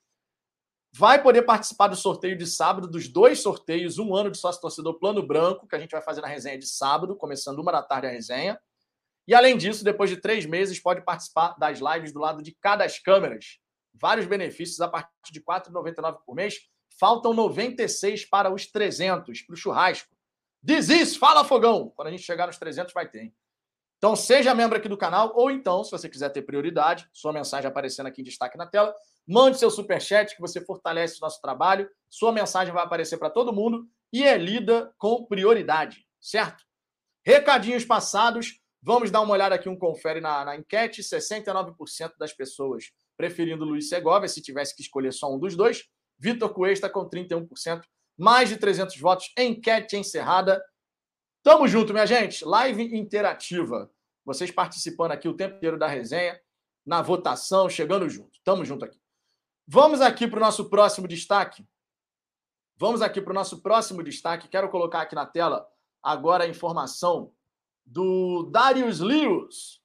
[0.97, 4.97] vai poder participar do sorteio de sábado, dos dois sorteios, um ano de sócio torcedor
[4.97, 8.07] plano branco, que a gente vai fazer na resenha de sábado, começando uma da tarde
[8.07, 8.57] a resenha.
[9.27, 12.83] E além disso, depois de três meses, pode participar das lives do lado de cada
[12.83, 13.59] das câmeras.
[13.93, 16.55] Vários benefícios a partir de R$ 4,99 por mês.
[16.99, 20.13] Faltam 96 para os 300, para o churrasco.
[20.61, 21.91] Diz isso, fala fogão!
[21.95, 23.23] Quando a gente chegar nos 300, vai ter.
[23.23, 23.35] Hein?
[23.97, 27.67] Então, seja membro aqui do canal, ou então, se você quiser ter prioridade, sua mensagem
[27.67, 28.93] aparecendo aqui em destaque na tela,
[29.27, 31.89] Mande seu superchat que você fortalece o nosso trabalho.
[32.09, 36.63] Sua mensagem vai aparecer para todo mundo e é lida com prioridade, certo?
[37.25, 38.61] Recadinhos passados.
[38.85, 41.01] Vamos dar uma olhada aqui, um confere na, na enquete.
[41.01, 45.85] 69% das pessoas preferindo Luiz Segovia, se tivesse que escolher só um dos dois.
[46.19, 47.81] Vitor Cuesta com 31%.
[48.15, 49.33] Mais de 300 votos.
[49.35, 50.63] Enquete encerrada.
[51.41, 52.45] Tamo junto, minha gente.
[52.45, 53.89] Live interativa.
[54.23, 56.39] Vocês participando aqui o tempo inteiro da resenha.
[56.85, 58.39] na votação, chegando junto.
[58.43, 59.01] Tamo junto aqui.
[59.67, 61.65] Vamos aqui para o nosso próximo destaque.
[62.77, 64.47] Vamos aqui para o nosso próximo destaque.
[64.47, 65.67] Quero colocar aqui na tela
[66.03, 67.34] agora a informação
[67.85, 69.81] do Darius Lewis,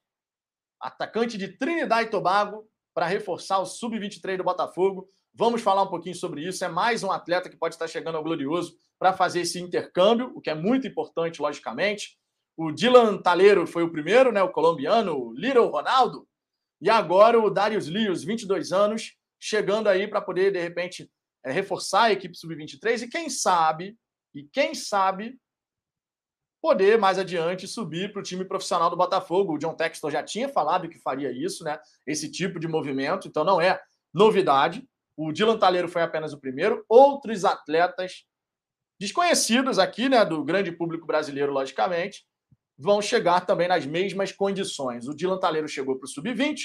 [0.81, 5.09] atacante de Trinidad e Tobago, para reforçar o sub-23 do Botafogo.
[5.35, 6.65] Vamos falar um pouquinho sobre isso.
[6.65, 10.41] É mais um atleta que pode estar chegando ao Glorioso para fazer esse intercâmbio, o
[10.41, 12.19] que é muito importante, logicamente.
[12.57, 16.27] O Dylan Taleiro foi o primeiro, né, o colombiano, o Little Ronaldo.
[16.81, 21.11] E agora o Darius Lewis, 22 anos, chegando aí para poder, de repente,
[21.45, 23.97] é, reforçar a equipe sub-23 e quem sabe,
[24.35, 25.39] e quem sabe,
[26.61, 29.55] poder mais adiante subir para o time profissional do Botafogo.
[29.55, 31.79] O John Textor já tinha falado que faria isso, né?
[32.07, 33.81] Esse tipo de movimento, então não é
[34.13, 34.87] novidade.
[35.17, 36.85] O Dylan Taleiro foi apenas o primeiro.
[36.89, 38.25] Outros atletas
[38.99, 42.25] desconhecidos aqui, né, do grande público brasileiro, logicamente,
[42.79, 45.09] vão chegar também nas mesmas condições.
[45.09, 46.61] O Dylan Taleiro chegou para o sub-20,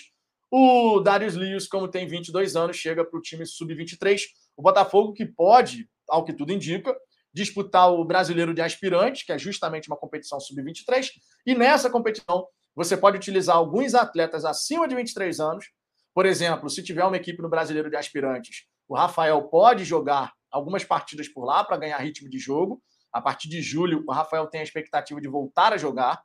[0.51, 4.21] o Darius Lewis, como tem 22 anos, chega para o time sub-23.
[4.55, 6.95] O Botafogo que pode, ao que tudo indica,
[7.35, 11.09] disputar o Brasileiro de Aspirantes, que é justamente uma competição sub-23,
[11.45, 15.65] e nessa competição você pode utilizar alguns atletas acima de 23 anos.
[16.13, 20.85] Por exemplo, se tiver uma equipe no Brasileiro de Aspirantes, o Rafael pode jogar algumas
[20.85, 22.81] partidas por lá para ganhar ritmo de jogo.
[23.11, 26.23] A partir de julho, o Rafael tem a expectativa de voltar a jogar,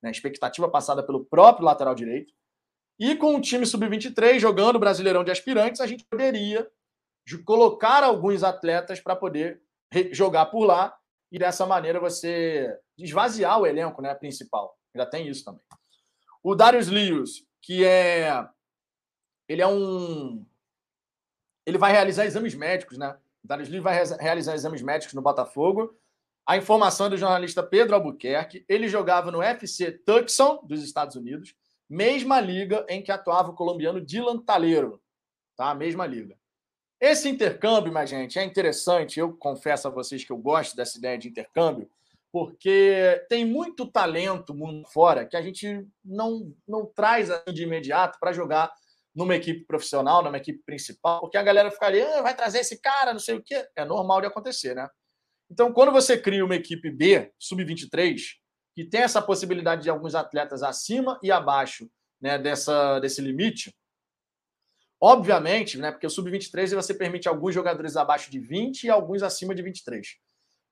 [0.00, 0.12] né?
[0.12, 2.32] expectativa passada pelo próprio lateral direito.
[3.00, 6.68] E com o time sub-23 jogando o Brasileirão de Aspirantes, a gente poderia
[7.44, 9.60] colocar alguns atletas para poder
[10.12, 10.96] jogar por lá
[11.30, 14.76] e dessa maneira você esvaziar o elenco né, principal.
[14.94, 15.62] Já tem isso também.
[16.42, 18.46] O Darius Lewis, que é.
[19.48, 20.44] Ele é um.
[21.64, 23.16] Ele vai realizar exames médicos, né?
[23.42, 25.96] O Darius Lewis vai realizar exames médicos no Botafogo.
[26.44, 28.64] A informação é do jornalista Pedro Albuquerque.
[28.68, 31.54] Ele jogava no FC Tucson, dos Estados Unidos,
[31.88, 35.00] mesma liga em que atuava o colombiano Dylan Taleiro.
[35.56, 35.72] Tá?
[35.74, 36.36] Mesma liga.
[37.02, 39.18] Esse intercâmbio, minha gente, é interessante.
[39.18, 41.90] Eu confesso a vocês que eu gosto dessa ideia de intercâmbio,
[42.30, 48.20] porque tem muito talento mundo fora que a gente não, não traz assim de imediato
[48.20, 48.72] para jogar
[49.12, 53.12] numa equipe profissional, numa equipe principal, porque a galera ficaria, ah, vai trazer esse cara,
[53.12, 53.66] não sei o quê.
[53.74, 54.88] É normal de acontecer, né?
[55.50, 58.16] Então, quando você cria uma equipe B, sub-23,
[58.76, 61.90] que tem essa possibilidade de alguns atletas acima e abaixo
[62.20, 63.74] né, dessa, desse limite,
[65.04, 69.52] Obviamente, né, porque o sub-23 você permite alguns jogadores abaixo de 20 e alguns acima
[69.52, 70.16] de 23.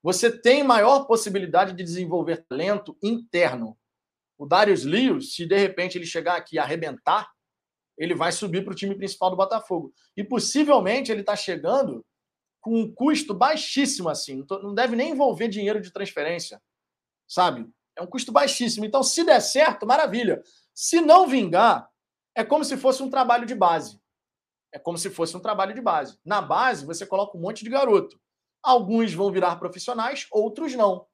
[0.00, 3.76] Você tem maior possibilidade de desenvolver talento interno.
[4.38, 7.28] O Darius Lewis, se de repente ele chegar aqui e arrebentar,
[7.98, 9.92] ele vai subir para o time principal do Botafogo.
[10.16, 12.06] E possivelmente ele está chegando
[12.60, 14.46] com um custo baixíssimo assim.
[14.62, 16.62] Não deve nem envolver dinheiro de transferência.
[17.26, 17.68] Sabe?
[17.96, 18.84] É um custo baixíssimo.
[18.84, 20.40] Então, se der certo, maravilha.
[20.72, 21.90] Se não vingar,
[22.32, 24.00] é como se fosse um trabalho de base.
[24.72, 26.18] É como se fosse um trabalho de base.
[26.24, 28.20] Na base, você coloca um monte de garoto.
[28.62, 31.06] Alguns vão virar profissionais, outros não.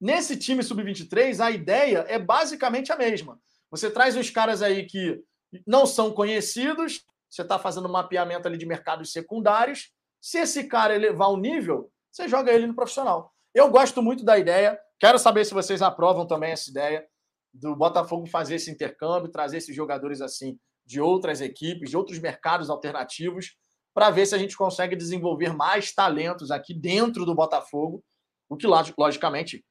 [0.00, 3.38] Nesse time sub-23, a ideia é basicamente a mesma.
[3.70, 5.22] Você traz uns caras aí que
[5.66, 9.92] não são conhecidos, você está fazendo um mapeamento ali de mercados secundários.
[10.20, 13.32] Se esse cara elevar o nível, você joga ele no profissional.
[13.54, 14.78] Eu gosto muito da ideia.
[14.98, 17.06] Quero saber se vocês aprovam também essa ideia
[17.52, 20.58] do Botafogo fazer esse intercâmbio, trazer esses jogadores assim
[20.90, 23.56] de outras equipes, de outros mercados alternativos,
[23.94, 28.02] para ver se a gente consegue desenvolver mais talentos aqui dentro do Botafogo,
[28.48, 29.64] o que, logicamente,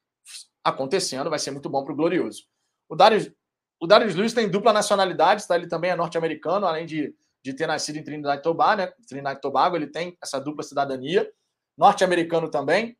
[0.63, 2.43] acontecendo, vai ser muito bom para o Glorioso.
[2.87, 3.29] O Darius,
[3.81, 5.57] o Darius Lewis tem dupla nacionalidade, tá?
[5.57, 7.13] ele também é norte-americano, além de,
[7.43, 8.93] de ter nascido em Trinidad e Tobago, né?
[9.05, 11.29] Trinidad e Tobago, ele tem essa dupla cidadania,
[11.77, 12.97] norte-americano também.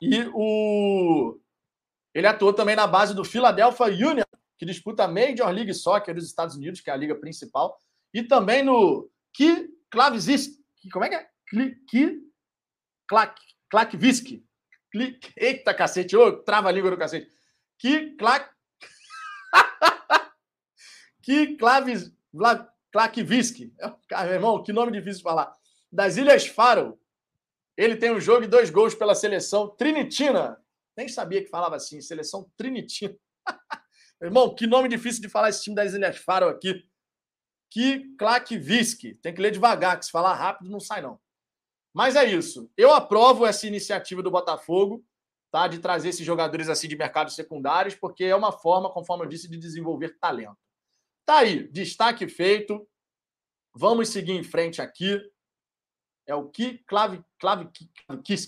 [0.00, 1.40] E o
[2.14, 4.24] ele atuou também na base do Philadelphia Union,
[4.58, 7.78] que disputa a Major League Soccer dos Estados Unidos, que é a liga principal,
[8.12, 10.58] e também no Ki Klavizisk,
[10.92, 11.28] como é que é?
[11.88, 12.22] Ki
[13.08, 13.40] Klak,
[13.70, 14.42] Klakvisk.
[15.36, 17.30] Eita cacete, ô, trava a língua do cacete.
[17.78, 18.50] Ki Klak
[21.22, 22.12] Ki Klavis
[22.92, 23.70] Klakvisk.
[24.08, 25.52] Cara, irmão, que nome difícil de falar.
[25.90, 26.98] Das Ilhas Faro.
[27.76, 30.58] Ele tem um jogo e dois gols pela seleção trinitina.
[30.96, 33.14] Nem sabia que falava assim, seleção trinitina.
[34.20, 36.88] Irmão, que nome difícil de falar esse time das Ilhas Faro aqui.
[37.70, 39.20] Que Klakvisk.
[39.20, 41.20] Tem que ler devagar, que se falar rápido não sai, não.
[41.92, 42.70] Mas é isso.
[42.76, 45.04] Eu aprovo essa iniciativa do Botafogo,
[45.50, 45.66] tá?
[45.66, 49.48] De trazer esses jogadores assim de mercados secundários, porque é uma forma, conforme eu disse,
[49.48, 50.58] de desenvolver talento.
[51.24, 52.88] Tá aí, destaque feito.
[53.74, 55.20] Vamos seguir em frente aqui.
[56.26, 57.70] É o que Clav, Clav,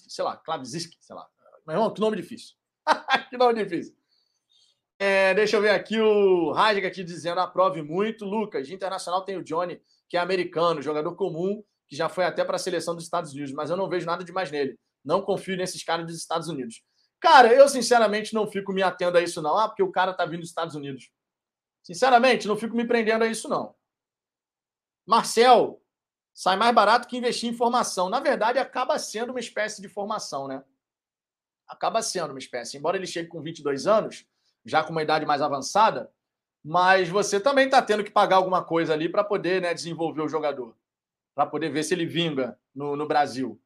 [0.09, 1.29] sei lá, Klavizisk, sei lá.
[1.67, 2.57] Meu irmão, que nome difícil.
[3.29, 3.98] que nome difícil.
[4.99, 8.25] É, deixa eu ver aqui o Rasga aqui dizendo: aprove muito.
[8.25, 12.45] Lucas, de internacional tem o Johnny, que é americano, jogador comum, que já foi até
[12.45, 14.79] para a seleção dos Estados Unidos, mas eu não vejo nada de mais nele.
[15.05, 16.83] Não confio nesses caras dos Estados Unidos.
[17.21, 19.57] Cara, eu sinceramente não fico me atendo a isso, não.
[19.57, 21.11] Ah, porque o cara tá vindo dos Estados Unidos.
[21.83, 23.75] Sinceramente, não fico me prendendo a isso, não.
[25.07, 25.83] Marcel,
[26.35, 28.09] sai mais barato que investir em formação.
[28.09, 30.63] Na verdade, acaba sendo uma espécie de formação, né?
[31.67, 32.77] Acaba sendo uma espécie.
[32.77, 34.27] Embora ele chegue com 22 anos,
[34.69, 36.13] já com uma idade mais avançada,
[36.65, 40.29] mas você também está tendo que pagar alguma coisa ali para poder né, desenvolver o
[40.29, 40.77] jogador,
[41.35, 43.61] para poder ver se ele vinga no, no Brasil.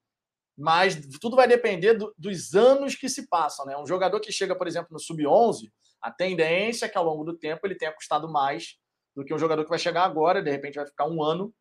[0.57, 3.67] Mas tudo vai depender do, dos anos que se passam.
[3.67, 3.77] Né?
[3.77, 7.37] Um jogador que chega, por exemplo, no sub-11, a tendência é que ao longo do
[7.37, 8.77] tempo ele tenha custado mais
[9.15, 11.55] do que um jogador que vai chegar agora, de repente vai ficar um ano.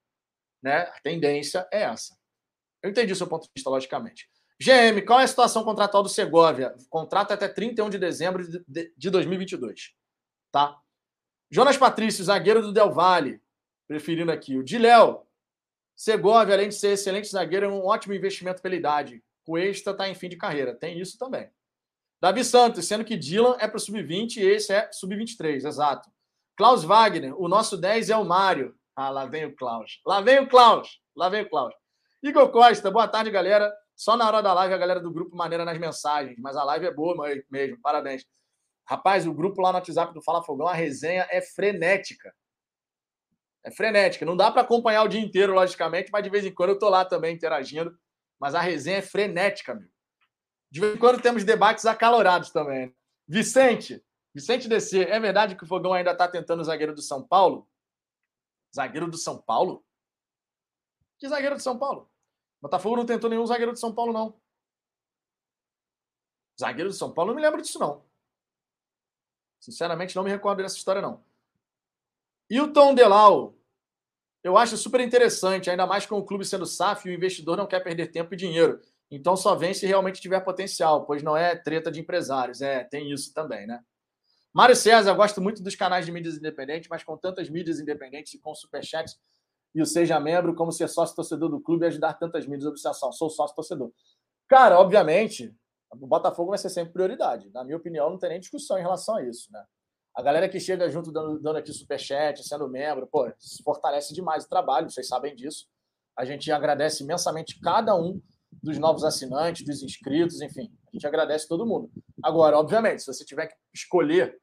[0.61, 0.81] Né?
[0.81, 2.15] A tendência é essa.
[2.83, 4.29] Eu entendi o seu ponto de vista, logicamente.
[4.61, 6.75] GM, qual é a situação contratual do Segovia?
[6.87, 9.93] Contrato até 31 de dezembro de 2022.
[10.51, 10.77] Tá?
[11.49, 13.41] Jonas Patrício, zagueiro do Del Valle,
[13.87, 14.59] preferindo aqui.
[14.59, 15.27] O Diléu,
[15.95, 19.23] Segovia, além de ser excelente zagueiro, é um ótimo investimento pela idade.
[19.43, 20.75] Cuesta está em fim de carreira.
[20.75, 21.49] Tem isso também.
[22.21, 26.07] Davi Santos, sendo que Dylan é para o sub-20 e esse é sub-23, exato.
[26.55, 28.75] Klaus Wagner, o nosso 10 é o Mário.
[28.95, 29.99] Ah, lá vem o Klaus.
[30.05, 31.01] Lá vem o Klaus.
[31.15, 31.73] Lá vem o Klaus.
[32.21, 33.73] Igor Costa, boa tarde, galera.
[34.01, 36.87] Só na hora da live a galera do grupo maneira nas mensagens, mas a live
[36.87, 37.15] é boa
[37.51, 38.25] mesmo, parabéns.
[38.83, 42.33] Rapaz, o grupo lá no WhatsApp do Fala Fogão, a resenha é frenética.
[43.63, 44.25] É frenética.
[44.25, 46.89] Não dá para acompanhar o dia inteiro, logicamente, mas de vez em quando eu tô
[46.89, 47.95] lá também interagindo.
[48.39, 49.87] Mas a resenha é frenética, meu.
[50.71, 52.91] De vez em quando temos debates acalorados também.
[53.27, 57.21] Vicente, Vicente DC, é verdade que o Fogão ainda está tentando o zagueiro do São
[57.21, 57.69] Paulo?
[58.75, 59.85] Zagueiro do São Paulo?
[61.19, 62.10] Que zagueiro do São Paulo?
[62.61, 64.39] Botafogo não tentou nenhum zagueiro de São Paulo, não.
[66.59, 68.05] Zagueiro de São Paulo, não me lembro disso, não.
[69.59, 71.23] Sinceramente, não me recordo dessa história, não.
[72.73, 73.55] Tom Delau,
[74.43, 77.67] eu acho super interessante, ainda mais com o clube sendo SAF e o investidor não
[77.67, 78.81] quer perder tempo e dinheiro.
[79.09, 82.61] Então só vem se realmente tiver potencial, pois não é treta de empresários.
[82.61, 83.83] É, tem isso também, né?
[84.53, 88.39] Mário César, gosto muito dos canais de mídias independentes, mas com tantas mídias independentes e
[88.39, 89.17] com superchats,
[89.73, 92.69] e o seja membro, como ser sócio torcedor do clube e ajudar tantas mídias de
[92.69, 93.11] obsessão.
[93.11, 93.91] Sou sócio torcedor.
[94.47, 95.55] Cara, obviamente,
[95.91, 97.49] o Botafogo vai ser sempre prioridade.
[97.53, 99.63] Na minha opinião, não tem nem discussão em relação a isso, né?
[100.13, 103.31] A galera que chega junto dando, dando aqui superchat, sendo membro, pô,
[103.63, 105.67] fortalece demais o trabalho, vocês sabem disso.
[106.17, 108.21] A gente agradece imensamente cada um
[108.61, 110.69] dos novos assinantes, dos inscritos, enfim.
[110.87, 111.89] A gente agradece todo mundo.
[112.21, 114.37] Agora, obviamente, se você tiver que escolher,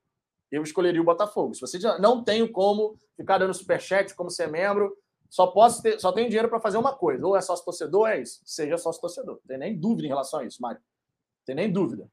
[0.51, 1.55] eu escolheria o Botafogo.
[1.55, 4.97] Se você não tem como ficar dando superchat como ser membro,
[5.29, 7.27] só posso ter, só tenho dinheiro para fazer uma coisa.
[7.27, 8.41] Ou é sócio torcedor, ou é isso.
[8.45, 9.35] Seja sócio torcedor.
[9.35, 10.81] Não tem nem dúvida em relação a isso, Mário.
[10.81, 12.11] Não tem nem dúvida.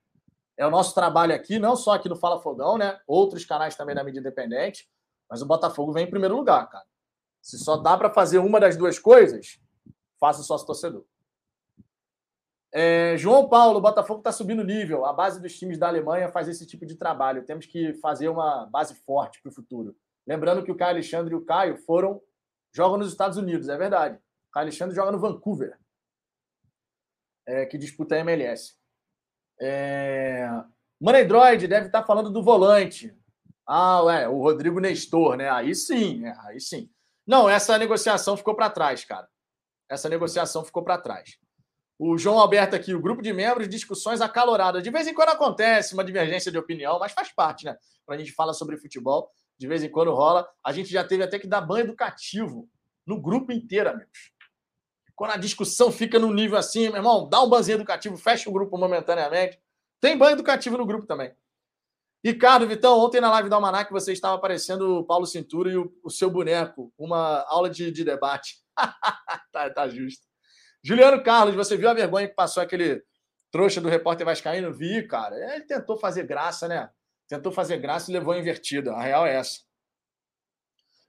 [0.58, 3.00] É o nosso trabalho aqui, não só aqui no Fala Fogão, né?
[3.08, 4.90] Outros canais também da mídia independente.
[5.30, 6.86] Mas o Botafogo vem em primeiro lugar, cara.
[7.42, 9.60] Se só dá para fazer uma das duas coisas,
[10.20, 11.06] faça sócio torcedor.
[12.72, 15.06] É, João Paulo, o Botafogo está subindo nível.
[15.06, 17.46] A base dos times da Alemanha faz esse tipo de trabalho.
[17.46, 19.96] Temos que fazer uma base forte para o futuro.
[20.28, 22.22] Lembrando que o Caio Alexandre e o Caio foram
[22.76, 24.20] jogam nos Estados Unidos, é verdade.
[24.54, 25.78] O Alexandre joga no Vancouver,
[27.48, 28.76] é, que disputa a MLS.
[29.62, 30.50] É...
[31.02, 33.16] Android deve estar falando do volante.
[33.66, 35.50] Ah, ué, o Rodrigo Nestor, né?
[35.50, 36.90] Aí sim, é, aí sim.
[37.26, 39.28] Não, essa negociação ficou para trás, cara.
[39.90, 41.38] Essa negociação ficou para trás.
[41.98, 44.84] O João Alberto aqui, o grupo de membros, discussões acaloradas.
[44.84, 47.76] De vez em quando acontece uma divergência de opinião, mas faz parte, né?
[48.06, 50.48] Quando a gente fala sobre futebol, de vez em quando rola.
[50.64, 52.70] A gente já teve até que dar banho educativo
[53.06, 54.32] no grupo inteiro, amigos.
[55.16, 58.54] Quando a discussão fica no nível assim, meu irmão, dá um banho educativo, fecha o
[58.54, 59.60] grupo momentaneamente.
[60.02, 61.34] Tem banho educativo no grupo também.
[62.24, 65.94] Ricardo, Vitão, ontem na live da Almanac você estava aparecendo o Paulo Cintura e o,
[66.04, 68.56] o seu boneco, uma aula de, de debate.
[69.54, 70.26] tá, tá justo.
[70.84, 73.04] Juliano Carlos, você viu a vergonha que passou aquele
[73.52, 74.74] trouxa do repórter Vascaíno?
[74.74, 75.36] Vi, cara.
[75.56, 76.90] Ele tentou fazer graça, né?
[77.28, 78.94] Tentou fazer graça e levou a invertida.
[78.94, 79.60] A real é essa.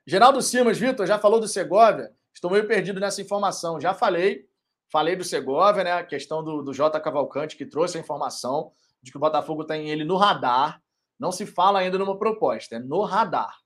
[0.07, 2.11] Geraldo Simas, Vitor, já falou do Segovia?
[2.33, 3.81] Estou meio perdido nessa informação.
[3.81, 4.47] Já falei,
[4.91, 5.93] falei do Segovia, né?
[5.93, 7.01] A questão do, do J.
[7.01, 10.81] Cavalcante, que trouxe a informação de que o Botafogo tem ele no radar.
[11.19, 13.57] Não se fala ainda numa proposta, é no radar.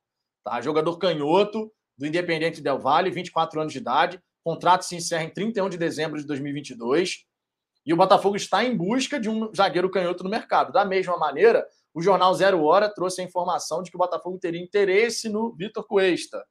[0.45, 0.61] Tá?
[0.61, 4.21] Jogador canhoto do Independente Del Valle, 24 anos de idade.
[4.43, 7.27] Contrato se encerra em 31 de dezembro de 2022.
[7.85, 10.73] E o Botafogo está em busca de um zagueiro canhoto no mercado.
[10.73, 14.63] Da mesma maneira, o jornal Zero Hora trouxe a informação de que o Botafogo teria
[14.63, 16.45] interesse no Vitor Cuesta.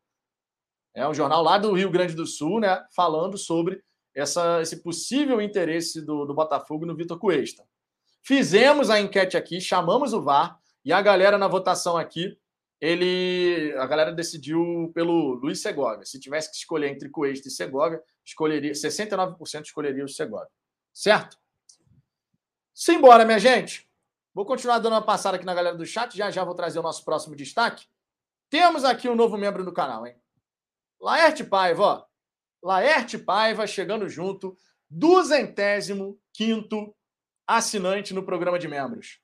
[0.96, 2.84] É um jornal lá do Rio Grande do Sul, né?
[2.96, 3.82] Falando sobre
[4.14, 7.64] essa, esse possível interesse do, do Botafogo no Vitor Cuesta.
[8.24, 12.38] Fizemos a enquete aqui, chamamos o VAR E a galera na votação aqui,
[12.82, 16.06] ele, a galera decidiu pelo Luiz Segovia.
[16.06, 20.48] Se tivesse que escolher entre Cuesta e Segovia, escolheria 69% escolheria o Segovia.
[20.94, 21.38] Certo?
[22.74, 23.90] Simbora, minha gente.
[24.34, 26.84] Vou continuar dando uma passada aqui na galera do chat, já já vou trazer o
[26.84, 27.88] nosso próximo destaque.
[28.50, 30.16] Temos aqui um novo membro do canal, hein?
[31.00, 32.06] Laerte Paiva, ó.
[32.64, 34.58] Laerte Paiva chegando junto,
[34.90, 36.96] duzentésimo quinto
[37.46, 39.20] assinante no programa de membros.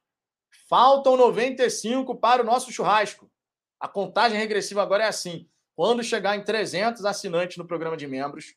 [0.68, 3.32] Faltam 95 para o nosso churrasco.
[3.80, 5.50] A contagem regressiva agora é assim.
[5.76, 8.56] Quando chegar em 300 assinantes no programa de membros,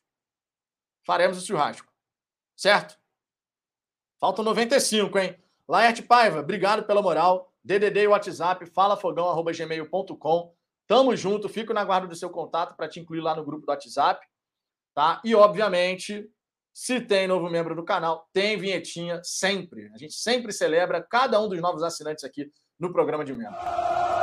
[1.05, 1.91] faremos o churrasco.
[2.55, 2.98] Certo?
[4.19, 5.37] Faltam 95, hein?
[5.67, 7.53] Laerte Paiva, obrigado pela moral.
[7.63, 10.53] DDD e WhatsApp, falafogão.gmail.com.
[10.87, 13.69] Tamo junto, fico na guarda do seu contato para te incluir lá no grupo do
[13.69, 14.25] WhatsApp.
[14.93, 15.21] Tá?
[15.23, 16.27] E, obviamente,
[16.73, 19.89] se tem novo membro do canal, tem vinhetinha sempre.
[19.93, 24.18] A gente sempre celebra cada um dos novos assinantes aqui no programa de membros.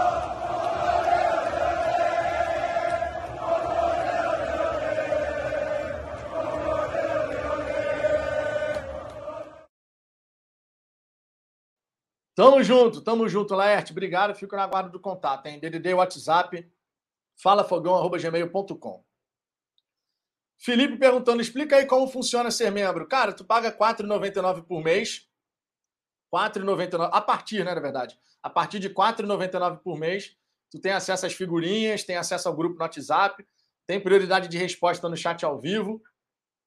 [12.37, 13.93] Tamo junto, tamo junto, Laerte.
[13.93, 15.59] Obrigado, fico na guarda do contato, hein?
[15.59, 16.71] DDD WhatsApp,
[17.35, 19.03] falafogão.gmail.com.
[20.59, 23.09] Felipe perguntando, explica aí como funciona ser membro.
[23.09, 25.27] Cara, tu paga R$ 4,99 por mês.
[26.31, 28.19] R$ 4,99, a partir, né, na verdade.
[28.43, 30.37] A partir de R$ 4,99 por mês,
[30.71, 33.47] tu tem acesso às figurinhas, tem acesso ao grupo no WhatsApp,
[33.87, 36.03] tem prioridade de resposta no chat ao vivo.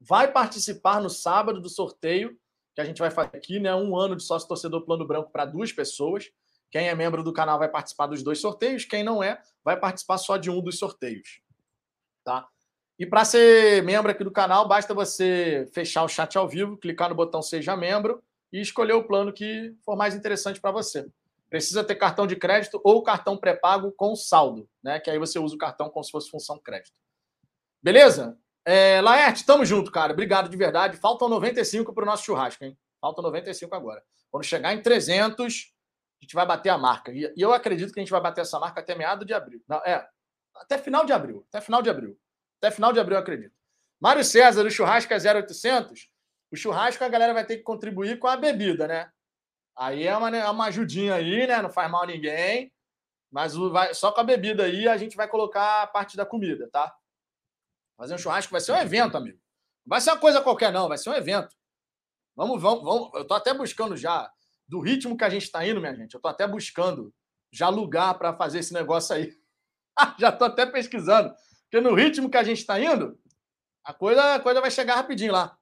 [0.01, 2.35] Vai participar no sábado do sorteio
[2.75, 3.73] que a gente vai fazer aqui, né?
[3.75, 6.29] Um ano de sócio torcedor plano branco para duas pessoas.
[6.71, 10.17] Quem é membro do canal vai participar dos dois sorteios, quem não é, vai participar
[10.17, 11.41] só de um dos sorteios.
[12.23, 12.47] Tá?
[12.97, 17.09] E para ser membro aqui do canal, basta você fechar o chat ao vivo, clicar
[17.09, 21.07] no botão Seja Membro e escolher o plano que for mais interessante para você.
[21.49, 24.99] Precisa ter cartão de crédito ou cartão pré-pago com saldo, né?
[24.99, 26.99] Que aí você usa o cartão como se fosse função crédito.
[27.81, 28.37] Beleza?
[28.65, 30.13] É, Laerte, tamo junto, cara.
[30.13, 30.97] Obrigado de verdade.
[30.97, 32.77] Faltam 95 para o nosso churrasco, hein?
[33.01, 34.03] Faltam 95 agora.
[34.29, 35.73] Quando chegar em 300,
[36.21, 37.11] a gente vai bater a marca.
[37.11, 39.61] E, eu acredito que a gente vai bater essa marca até meado de abril.
[39.67, 40.07] Não, é,
[40.55, 41.45] até final de abril.
[41.49, 42.17] Até final de abril.
[42.61, 43.53] Até final de abril, eu acredito.
[43.99, 46.09] Mário César, o churrasco é 0800.
[46.51, 49.09] O churrasco a galera vai ter que contribuir com a bebida, né?
[49.77, 51.61] Aí é uma, é uma ajudinha aí, né?
[51.61, 52.71] Não faz mal a ninguém.
[53.31, 56.67] Mas vai, só com a bebida aí a gente vai colocar a parte da comida,
[56.71, 56.93] tá?
[57.99, 59.37] Fazer um churrasco vai ser um evento, amigo.
[59.85, 61.53] Não vai ser uma coisa qualquer, não, vai ser um evento.
[62.33, 63.11] Vamos, vamos, vamos.
[63.13, 64.31] Eu tô até buscando já,
[64.65, 67.13] do ritmo que a gente está indo, minha gente, eu tô até buscando
[67.51, 69.37] já lugar para fazer esse negócio aí.
[70.17, 71.35] já tô até pesquisando.
[71.63, 73.19] Porque no ritmo que a gente está indo,
[73.83, 75.57] a coisa, a coisa vai chegar rapidinho lá.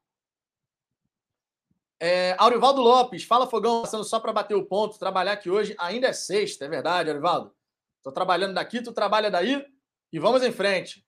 [2.00, 6.10] É, Aurivaldo Lopes, fala Fogão, passando só para bater o ponto, trabalhar aqui hoje ainda
[6.10, 7.56] é sexta, é verdade, Aurivaldo?
[7.98, 9.66] Estou trabalhando daqui, tu trabalha daí
[10.14, 11.07] e vamos em frente.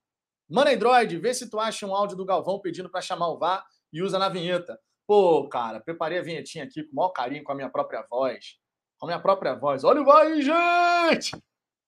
[0.50, 3.64] Mano Android, vê se tu acha um áudio do Galvão pedindo para chamar o VAR
[3.92, 4.76] e usa na vinheta.
[5.06, 8.56] Pô, cara, preparei a vinhetinha aqui com o maior carinho, com a minha própria voz.
[8.98, 9.84] Com a minha própria voz.
[9.84, 11.40] Olha o VAR aí, gente!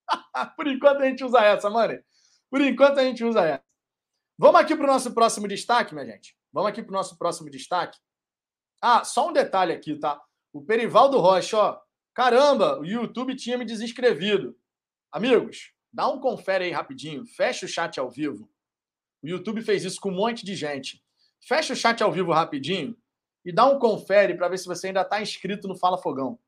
[0.57, 1.99] Por enquanto a gente usa essa, mano.
[2.49, 3.65] Por enquanto a gente usa essa.
[4.39, 6.37] Vamos aqui para o nosso próximo destaque, minha gente.
[6.53, 7.99] Vamos aqui para o nosso próximo destaque.
[8.81, 10.21] Ah, só um detalhe aqui, tá?
[10.53, 11.81] O Perivaldo Rocha, ó.
[12.15, 14.57] Caramba, o YouTube tinha me desinscrevido.
[15.11, 17.25] Amigos, dá um confere aí rapidinho.
[17.27, 18.52] Fecha o chat ao vivo.
[19.23, 21.03] O YouTube fez isso com um monte de gente.
[21.41, 22.97] Fecha o chat ao vivo rapidinho
[23.45, 26.39] e dá um confere para ver se você ainda está inscrito no Fala Fogão.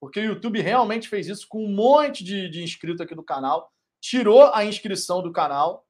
[0.00, 3.72] Porque o YouTube realmente fez isso com um monte de, de inscrito aqui do canal.
[4.00, 5.86] Tirou a inscrição do canal.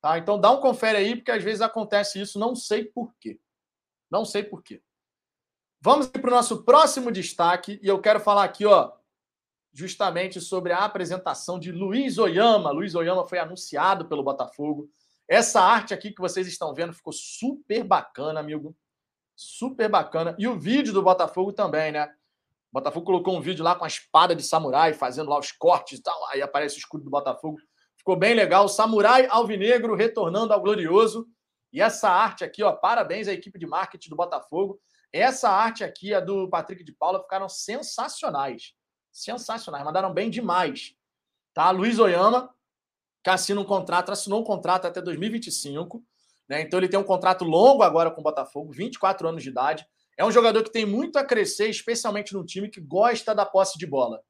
[0.00, 0.18] Tá?
[0.18, 3.40] Então dá um confere aí, porque às vezes acontece isso, não sei por quê.
[4.10, 4.82] Não sei por quê.
[5.80, 8.92] Vamos para o nosso próximo destaque, e eu quero falar aqui, ó,
[9.72, 12.70] justamente sobre a apresentação de Luiz Oyama.
[12.70, 14.88] Luiz Oyama foi anunciado pelo Botafogo.
[15.28, 18.76] Essa arte aqui que vocês estão vendo ficou super bacana, amigo.
[19.34, 20.34] Super bacana.
[20.38, 22.06] E o vídeo do Botafogo também, né?
[22.70, 25.98] O Botafogo colocou um vídeo lá com a espada de samurai, fazendo lá os cortes
[25.98, 26.18] e tal.
[26.28, 27.58] Aí aparece o escudo do Botafogo.
[27.96, 28.68] Ficou bem legal.
[28.68, 31.26] Samurai alvinegro retornando ao glorioso.
[31.72, 34.80] E essa arte aqui, ó, parabéns à equipe de marketing do Botafogo.
[35.12, 38.74] Essa arte aqui, a do Patrick de Paula, ficaram sensacionais.
[39.10, 40.94] Sensacionais, mandaram bem demais.
[41.52, 41.70] Tá?
[41.70, 42.53] Luiz Oyama,
[43.24, 46.04] que assina um contrato, assinou um contrato até 2025.
[46.46, 46.60] Né?
[46.60, 49.86] Então ele tem um contrato longo agora com o Botafogo, 24 anos de idade.
[50.16, 53.78] É um jogador que tem muito a crescer, especialmente num time que gosta da posse
[53.78, 54.20] de bola.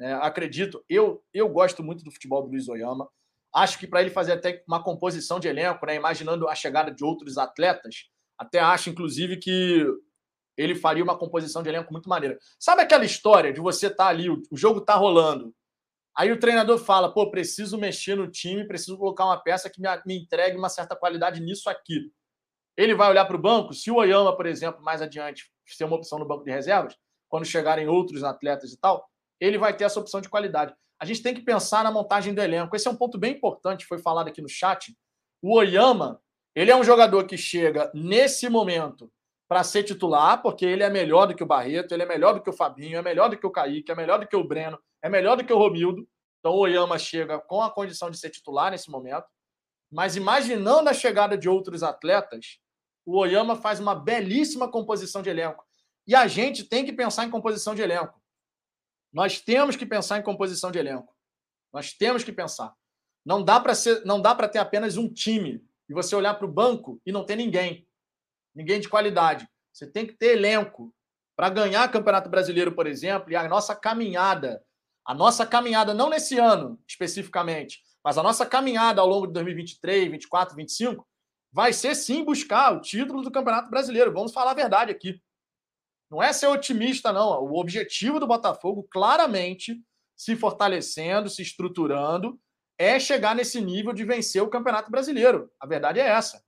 [0.00, 3.08] É, acredito, eu, eu gosto muito do futebol do Luiz Oyama.
[3.52, 7.04] Acho que para ele fazer até uma composição de elenco, né, imaginando a chegada de
[7.04, 8.08] outros atletas,
[8.38, 9.84] até acho, inclusive, que
[10.56, 12.38] ele faria uma composição de elenco muito maneira.
[12.58, 15.54] Sabe aquela história de você estar tá ali, o, jogo tá rolando,
[16.16, 20.16] aí o treinador fala, pô, preciso mexer no time, preciso colocar uma peça que me,
[20.16, 22.12] entregue uma certa qualidade nisso aqui.
[22.76, 25.96] Ele vai olhar para o banco, se o Oyama, por exemplo, mais adiante, ser uma
[25.96, 26.96] opção no banco de reservas,
[27.28, 29.08] quando chegarem outros atletas e tal,
[29.40, 30.74] ele vai ter essa opção de qualidade.
[31.00, 32.76] A gente tem que pensar na montagem do elenco.
[32.76, 34.96] Esse é um ponto bem importante, foi falado aqui no chat.
[35.42, 36.22] O Oyama,
[36.54, 39.10] ele é um jogador que chega nesse momento
[39.52, 42.40] para ser titular, porque ele é melhor do que o Barreto, ele é melhor do
[42.40, 44.78] que o Fabinho, é melhor do que o Kaique, é melhor do que o Breno,
[45.02, 46.08] é melhor do que o Romildo.
[46.38, 49.26] Então o Oyama chega com a condição de ser titular nesse momento.
[49.90, 52.60] Mas imaginando a chegada de outros atletas,
[53.04, 55.62] o Oyama faz uma belíssima composição de elenco.
[56.06, 58.18] E a gente tem que pensar em composição de elenco.
[59.12, 61.14] Nós temos que pensar em composição de elenco.
[61.70, 62.74] Nós temos que pensar.
[63.22, 66.46] Não dá para ser, não dá para ter apenas um time e você olhar para
[66.46, 67.86] o banco e não ter ninguém,
[68.54, 69.48] ninguém de qualidade.
[69.72, 70.94] Você tem que ter elenco
[71.36, 74.62] para ganhar Campeonato Brasileiro, por exemplo, e a nossa caminhada,
[75.04, 80.10] a nossa caminhada não nesse ano especificamente, mas a nossa caminhada ao longo de 2023,
[80.10, 81.06] 24, 25
[81.52, 84.12] vai ser sim buscar o título do Campeonato Brasileiro.
[84.12, 85.20] Vamos falar a verdade aqui.
[86.10, 87.42] Não é ser otimista, não.
[87.42, 89.82] O objetivo do Botafogo, claramente,
[90.16, 92.38] se fortalecendo, se estruturando,
[92.78, 95.50] é chegar nesse nível de vencer o Campeonato Brasileiro.
[95.60, 96.44] A verdade é essa.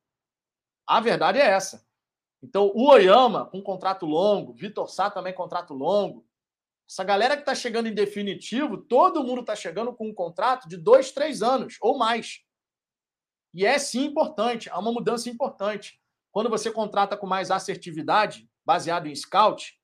[0.87, 1.85] A verdade é essa.
[2.45, 6.27] Então, o Oyama, com um contrato longo, Vitor Sá também contrato longo.
[6.87, 10.77] Essa galera que está chegando em definitivo, todo mundo está chegando com um contrato de
[10.77, 12.41] dois, três anos ou mais.
[13.55, 15.99] E é sim importante, há uma mudança importante.
[16.31, 19.81] Quando você contrata com mais assertividade, baseado em scout,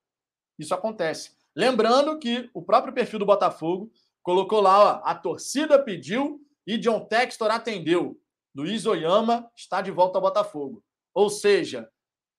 [0.59, 1.35] isso acontece.
[1.55, 3.91] Lembrando que o próprio perfil do Botafogo
[4.21, 8.21] colocou lá, ó, a torcida pediu e John Textor atendeu.
[8.53, 10.83] Luiz Oyama está de volta ao Botafogo.
[11.11, 11.90] Ou seja,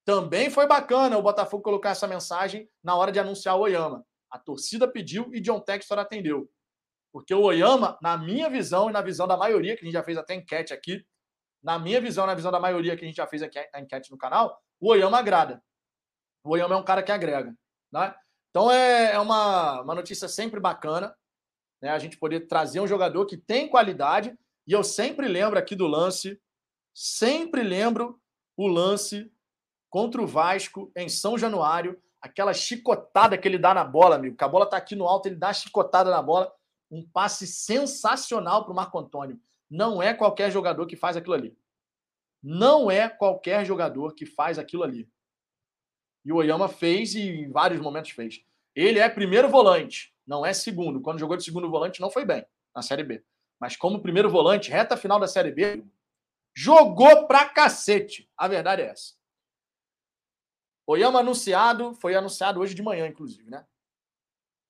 [0.05, 4.05] também foi bacana o Botafogo colocar essa mensagem na hora de anunciar o Oyama.
[4.31, 6.51] A torcida pediu e John Textor atendeu.
[7.13, 10.03] Porque o Oyama, na minha visão e na visão da maioria, que a gente já
[10.03, 11.07] fez até enquete aqui,
[11.63, 14.11] na minha visão, na visão da maioria que a gente já fez aqui a enquete
[14.11, 15.63] no canal, o Oyama agrada.
[16.43, 17.55] O Oyama é um cara que agrega.
[17.93, 18.15] Né?
[18.51, 21.15] Então é, é uma, uma notícia sempre bacana
[21.81, 21.91] né?
[21.91, 24.37] a gente poder trazer um jogador que tem qualidade.
[24.67, 26.41] E eu sempre lembro aqui do lance,
[26.95, 28.21] sempre lembro
[28.57, 29.31] o lance
[29.93, 34.35] contra o Vasco em São Januário, aquela chicotada que ele dá na bola, amigo.
[34.35, 36.51] Que a bola tá aqui no alto, ele dá a chicotada na bola.
[36.91, 39.39] Um passe sensacional para o Marco Antônio.
[39.69, 41.55] Não é qualquer jogador que faz aquilo ali.
[42.43, 45.07] Não é qualquer jogador que faz aquilo ali.
[46.25, 48.43] E o Oyama fez e em vários momentos fez.
[48.75, 51.03] Ele é primeiro volante, não é segundo.
[51.03, 53.23] Quando jogou de segundo volante, não foi bem na Série B.
[53.61, 55.85] Mas como primeiro volante, reta final da Série B,
[56.57, 58.27] jogou pra cacete.
[58.39, 59.21] A verdade é essa.
[60.87, 63.65] Oyama anunciado, foi anunciado hoje de manhã, inclusive, né?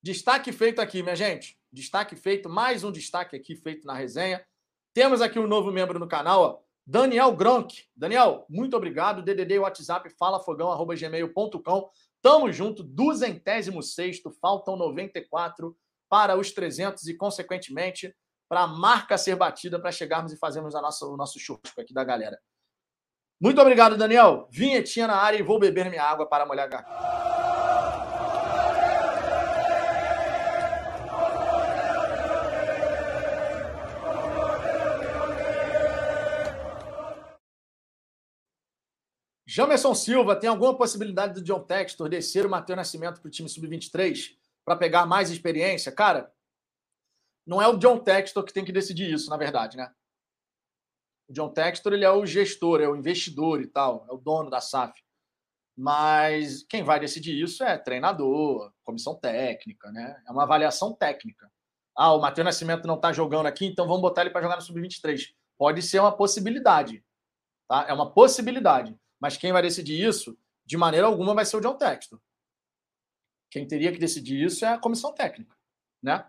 [0.02, 1.58] Destaque feito aqui, minha gente.
[1.72, 4.44] Destaque feito, mais um destaque aqui feito na resenha.
[4.92, 7.84] Temos aqui um novo membro no canal, ó, Daniel Gronk.
[7.96, 9.22] Daniel, muito obrigado.
[9.22, 11.90] DDD WhatsApp falafogão@gmail.com.
[12.20, 15.76] Tamo junto, duzentésimo sexto, faltam 94
[16.08, 18.14] para os 300 e, consequentemente,
[18.48, 21.94] para a marca ser batida para chegarmos e fazermos a nossa, o nosso churrasco aqui
[21.94, 22.38] da galera.
[23.42, 24.46] Muito obrigado, Daniel.
[24.52, 27.22] Vinhetinha na área e vou beber minha água para molhar a garganta.
[39.44, 43.48] Jamerson Silva, tem alguma possibilidade do John Textor descer o Matheus Nascimento para o time
[43.48, 45.90] sub-23 para pegar mais experiência?
[45.90, 46.32] Cara,
[47.44, 49.90] não é o John Textor que tem que decidir isso, na verdade, né?
[51.32, 54.50] O John Textor ele é o gestor, é o investidor e tal, é o dono
[54.50, 54.92] da SAF.
[55.74, 60.22] Mas quem vai decidir isso é treinador, comissão técnica, né?
[60.28, 61.50] É uma avaliação técnica.
[61.96, 64.62] Ah, o Matheus Nascimento não está jogando aqui, então vamos botar ele para jogar no
[64.62, 65.32] sub-23.
[65.56, 67.02] Pode ser uma possibilidade,
[67.66, 67.86] tá?
[67.88, 68.94] É uma possibilidade.
[69.18, 72.20] Mas quem vai decidir isso, de maneira alguma, vai ser o John Textor.
[73.50, 75.56] Quem teria que decidir isso é a comissão técnica,
[76.02, 76.28] né?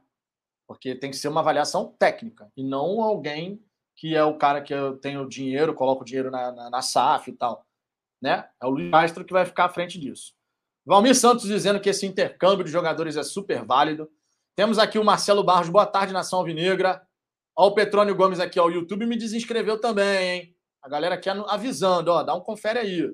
[0.65, 3.61] Porque tem que ser uma avaliação técnica e não alguém
[3.95, 7.29] que é o cara que tem o dinheiro, coloca o dinheiro na, na, na SAF
[7.29, 7.65] e tal.
[8.21, 8.47] Né?
[8.61, 10.33] É o Luiz Castro que vai ficar à frente disso.
[10.85, 14.09] Valmir Santos dizendo que esse intercâmbio de jogadores é super válido.
[14.55, 15.69] Temos aqui o Marcelo Barros.
[15.69, 17.01] Boa tarde, Nação Alvinegra.
[17.55, 18.65] Ó, o Petrônio Gomes aqui, ó.
[18.65, 20.57] O YouTube me desinscreveu também, hein?
[20.81, 23.09] A galera aqui avisando, ó, dá um confere aí.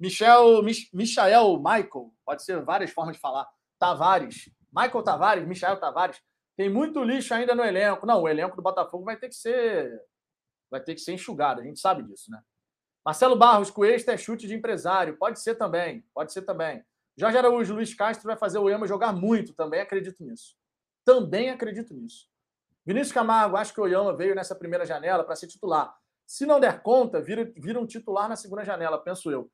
[0.00, 3.46] Michel, Mich, Michael Michael, pode ser várias formas de falar.
[3.78, 6.22] Tavares, Michael Tavares, Michael Tavares,
[6.56, 8.06] tem muito lixo ainda no elenco.
[8.06, 10.00] Não, o elenco do Botafogo vai ter que ser
[10.70, 12.42] vai ter que ser enxugado, a gente sabe disso, né?
[13.04, 15.16] Marcelo Barros, Cuesta é chute de empresário.
[15.16, 16.84] Pode ser também, pode ser também.
[17.16, 20.56] Jorge Araújo, Luiz Castro vai fazer o Oyama jogar muito, também acredito nisso.
[21.04, 22.28] Também acredito nisso.
[22.84, 25.96] Vinícius Camargo, acho que o Oyama veio nessa primeira janela para ser titular.
[26.26, 29.48] Se não der conta, vira, vira um titular na segunda janela, penso eu.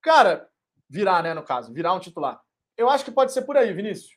[0.00, 0.48] Cara,
[0.88, 2.40] virar, né, no caso, virar um titular.
[2.76, 4.16] Eu acho que pode ser por aí, Vinícius.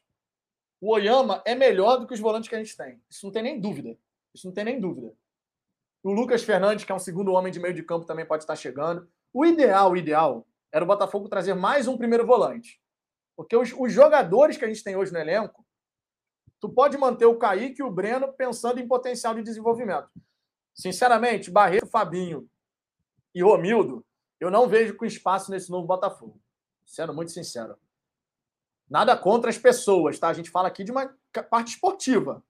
[0.80, 3.02] O Oyama é melhor do que os volantes que a gente tem.
[3.10, 3.98] Isso não tem nem dúvida.
[4.34, 5.14] Isso não tem nem dúvida.
[6.04, 8.56] O Lucas Fernandes, que é um segundo homem de meio de campo, também pode estar
[8.56, 9.10] chegando.
[9.34, 12.80] O ideal, o ideal, era o Botafogo trazer mais um primeiro volante.
[13.36, 15.66] Porque os, os jogadores que a gente tem hoje no elenco,
[16.60, 20.10] tu pode manter o Kaique e o Breno pensando em potencial de desenvolvimento.
[20.74, 22.48] Sinceramente, Barreto, Fabinho
[23.34, 24.06] e Romildo,
[24.40, 26.40] eu não vejo com espaço nesse novo Botafogo.
[26.86, 27.78] Sendo muito sincero.
[28.90, 30.30] Nada contra as pessoas, tá?
[30.30, 31.14] A gente fala aqui de uma
[31.50, 32.44] parte esportiva.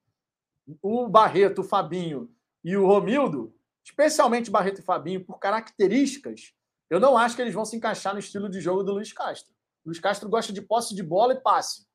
[0.80, 2.30] O Barreto, o Fabinho
[2.62, 6.52] e o Romildo, especialmente Barreto e Fabinho, por características,
[6.90, 9.52] eu não acho que eles vão se encaixar no estilo de jogo do Luiz Castro.
[9.84, 11.86] O Luiz Castro gosta de posse de bola e passe.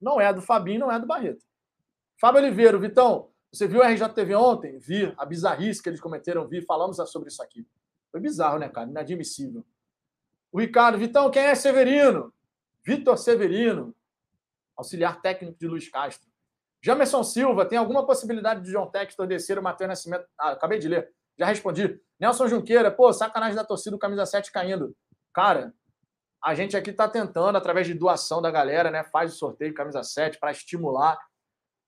[0.00, 1.44] Não é do Fabinho, não é do Barreto.
[2.20, 4.78] Fábio Oliveira, Vitão, você viu a RJTV ontem?
[4.78, 7.66] Vi a bizarrice que eles cometeram, vi, falamos sobre isso aqui.
[8.10, 8.88] Foi bizarro, né, cara?
[8.88, 9.64] Inadmissível.
[10.50, 12.32] O Ricardo, Vitão, quem é Severino?
[12.84, 13.94] Vitor Severino,
[14.76, 16.28] auxiliar técnico de Luiz Castro.
[16.82, 20.26] Jamerson Silva, tem alguma possibilidade de João Textor descer o Matheus Nascimento?
[20.38, 21.10] Ah, acabei de ler.
[21.38, 21.98] Já respondi.
[22.20, 24.94] Nelson Junqueira, pô, sacanagem da torcida, o camisa 7 caindo.
[25.32, 25.72] Cara,
[26.42, 29.02] a gente aqui está tentando, através de doação da galera, né?
[29.04, 31.18] Faz o sorteio de camisa 7 para estimular.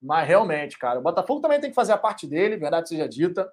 [0.01, 3.47] Mas realmente, cara, o Botafogo também tem que fazer a parte dele, verdade seja dita.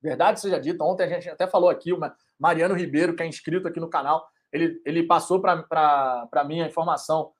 [0.00, 0.84] Verdade seja dita.
[0.84, 2.00] Ontem a gente até falou aqui, o
[2.38, 7.32] Mariano Ribeiro, que é inscrito aqui no canal, ele, ele passou para mim a informação,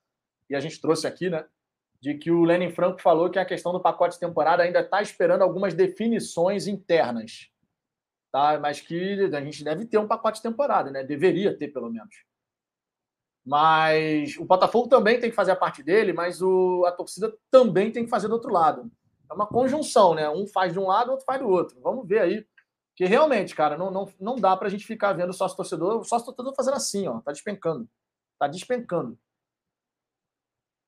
[0.49, 1.45] e a gente trouxe aqui, né?
[2.01, 5.43] De que o Lenin Franco falou que a questão do pacote temporada ainda está esperando
[5.43, 7.49] algumas definições internas.
[8.31, 8.59] Tá?
[8.59, 11.03] Mas que a gente deve ter um pacote temporada, né?
[11.03, 12.25] Deveria ter, pelo menos.
[13.45, 17.91] Mas o Botafogo também tem que fazer a parte dele, mas o, a torcida também
[17.91, 18.91] tem que fazer do outro lado.
[19.29, 20.29] É uma conjunção, né?
[20.29, 21.79] Um faz de um lado, outro faz do outro.
[21.81, 22.45] Vamos ver aí
[23.01, 26.01] que realmente, cara, não, não, não dá para a gente ficar vendo o sócio torcedor,
[26.01, 27.89] o sócio torcedor fazendo assim, ó, tá despencando.
[28.37, 29.17] Tá despencando.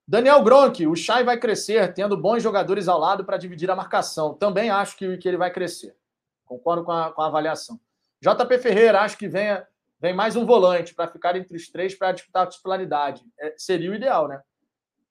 [0.07, 4.36] Daniel Gronk, o Chay vai crescer, tendo bons jogadores ao lado para dividir a marcação.
[4.36, 5.97] Também acho que, que ele vai crescer.
[6.45, 7.80] Concordo com a, com a avaliação.
[8.22, 9.68] JP Ferreira, acho que venha,
[9.99, 13.26] vem mais um volante para ficar entre os três para disputar a titularidade.
[13.39, 14.39] É, seria o ideal, né?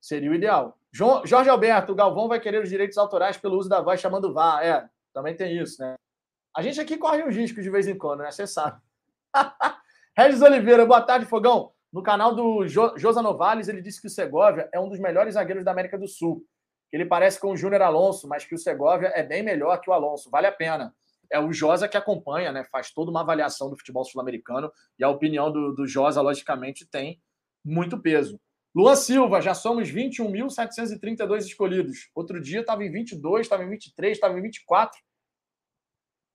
[0.00, 0.78] Seria o ideal.
[0.92, 4.32] João, Jorge Alberto, o Galvão vai querer os direitos autorais pelo uso da voz chamando
[4.32, 4.62] VAR.
[4.64, 5.96] É, também tem isso, né?
[6.54, 8.30] A gente aqui corre uns riscos de vez em quando, né?
[8.30, 8.78] Você sabe.
[10.16, 11.72] Regis Oliveira, boa tarde, Fogão.
[11.90, 15.34] No canal do jo Josa Novales, ele disse que o Segovia é um dos melhores
[15.34, 16.44] zagueiros da América do Sul.
[16.92, 19.94] Ele parece com o Júnior Alonso, mas que o Segovia é bem melhor que o
[19.94, 20.28] Alonso.
[20.28, 20.94] Vale a pena.
[21.30, 22.64] É o Josa que acompanha, né?
[22.64, 27.18] Faz toda uma avaliação do futebol sul-americano e a opinião do, do Josa, logicamente, tem
[27.64, 28.38] muito peso.
[28.74, 32.10] Luan Silva, já somos 21.732 escolhidos.
[32.14, 35.00] Outro dia estava em 22, estava em 23, estava em 24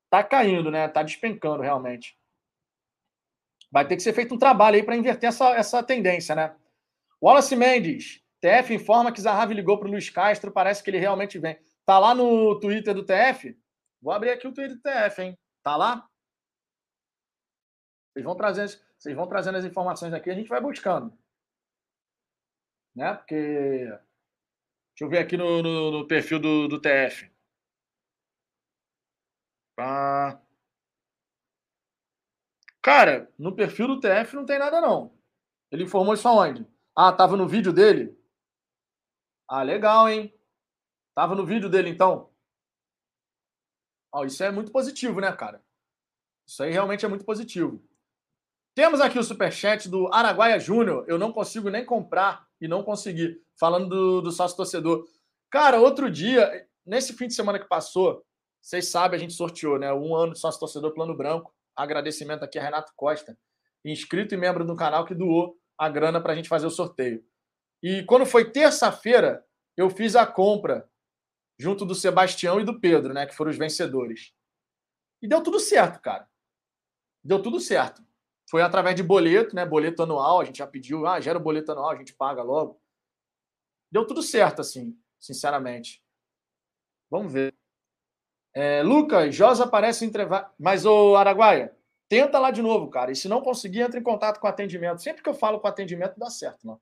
[0.10, 0.88] tá caindo, né?
[0.88, 2.18] Tá despencando realmente.
[3.72, 6.56] Vai ter que ser feito um trabalho aí para inverter essa, essa tendência, né?
[7.22, 11.40] Wallace Mendes, TF informa que Zahavi ligou para o Luiz Castro, parece que ele realmente
[11.40, 11.60] vem.
[11.86, 13.58] Tá lá no Twitter do TF?
[14.02, 15.38] Vou abrir aqui o Twitter do TF, hein?
[15.64, 16.08] Tá lá?
[18.14, 21.18] Vocês vão trazendo, vocês vão trazendo as informações aqui, a gente vai buscando.
[22.96, 23.14] Né?
[23.14, 23.36] Porque.
[24.96, 27.30] Deixa eu ver aqui no, no, no perfil do, do TF.
[32.82, 35.14] Cara, no perfil do TF não tem nada, não.
[35.72, 36.66] Ele informou isso aonde?
[36.96, 38.18] Ah, tava no vídeo dele?
[39.48, 40.34] Ah, legal, hein?
[41.14, 42.30] Tava no vídeo dele, então?
[44.12, 45.64] Oh, isso é muito positivo, né, cara?
[46.48, 47.84] Isso aí realmente é muito positivo.
[48.74, 51.04] Temos aqui o superchat do Araguaia Júnior.
[51.08, 53.44] Eu não consigo nem comprar e não consegui.
[53.60, 55.06] Falando do, do sócio torcedor.
[55.50, 58.26] Cara, outro dia, nesse fim de semana que passou,
[58.68, 59.94] vocês sabem, a gente sorteou, né?
[59.94, 61.56] Um ano de sócio torcedor plano branco.
[61.74, 63.40] Agradecimento aqui a Renato Costa,
[63.86, 67.26] inscrito e membro do canal, que doou a grana para a gente fazer o sorteio.
[67.82, 70.86] E quando foi terça-feira, eu fiz a compra
[71.58, 73.26] junto do Sebastião e do Pedro, né?
[73.26, 74.34] Que foram os vencedores.
[75.22, 76.28] E deu tudo certo, cara.
[77.24, 78.06] Deu tudo certo.
[78.50, 79.66] Foi através de boleto, né?
[79.66, 80.42] Boleto anual.
[80.42, 82.82] A gente já pediu, ah, gera o boleto anual, a gente paga logo.
[83.90, 86.04] Deu tudo certo, assim, sinceramente.
[87.10, 87.57] Vamos ver.
[88.60, 90.24] É, Lucas, Josa aparece entre.
[90.58, 91.78] Mas, o Araguaia,
[92.10, 93.12] tenta lá de novo, cara.
[93.12, 95.00] E se não conseguir, entra em contato com atendimento.
[95.00, 96.82] Sempre que eu falo com atendimento, dá certo, não.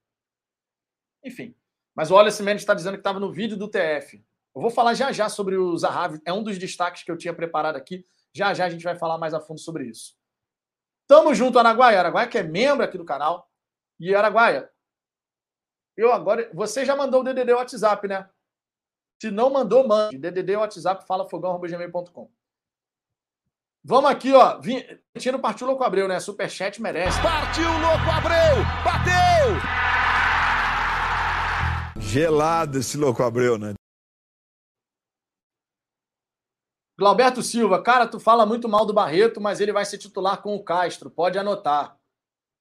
[1.21, 1.53] Enfim.
[1.93, 4.23] Mas o Wallace Mendes está dizendo que estava no vídeo do TF.
[4.55, 6.21] Eu vou falar já já sobre o Zahavi.
[6.23, 8.05] É um dos destaques que eu tinha preparado aqui.
[8.33, 10.15] Já já a gente vai falar mais a fundo sobre isso.
[11.05, 11.99] Tamo junto, Araguaia.
[11.99, 13.51] Araguaia que é membro aqui do canal.
[13.99, 14.71] E Araguaia,
[15.97, 16.49] eu agora.
[16.53, 18.29] Você já mandou o DDD WhatsApp, né?
[19.21, 20.17] Se não mandou, mande.
[20.17, 22.29] DDD WhatsApp, fala fogão.gmail.com.
[23.83, 24.59] Vamos aqui, ó.
[25.17, 26.19] Tiro partiu Louco Abreu, né?
[26.19, 27.21] Superchat merece.
[27.21, 28.65] Partiu Louco Abreu!
[28.83, 29.85] Bateu!
[32.01, 33.75] Gelado esse Louco Abreu, né?
[36.97, 40.55] Glauberto Silva, cara, tu fala muito mal do Barreto, mas ele vai ser titular com
[40.55, 41.97] o Castro, pode anotar.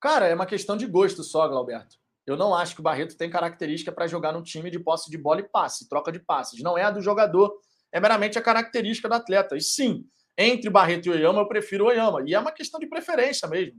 [0.01, 1.97] Cara, é uma questão de gosto só, Glauberto.
[2.27, 5.19] Eu não acho que o Barreto tem característica para jogar num time de posse de
[5.19, 6.63] bola e passe, troca de passes.
[6.63, 7.55] Não é a do jogador,
[7.93, 9.57] é meramente a característica do atleta.
[9.57, 10.05] E sim,
[10.37, 12.23] entre Barreto e Oyama, eu prefiro o Oyama.
[12.27, 13.79] E é uma questão de preferência mesmo.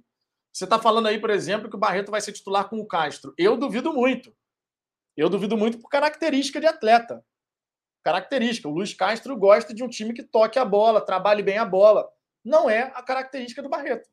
[0.53, 3.33] Você está falando aí, por exemplo, que o Barreto vai ser titular com o Castro.
[3.37, 4.33] Eu duvido muito.
[5.17, 7.23] Eu duvido muito por característica de atleta
[8.05, 8.69] característica.
[8.69, 12.07] O Luiz Castro gosta de um time que toque a bola, trabalhe bem a bola.
[12.43, 14.07] Não é a característica do Barreto.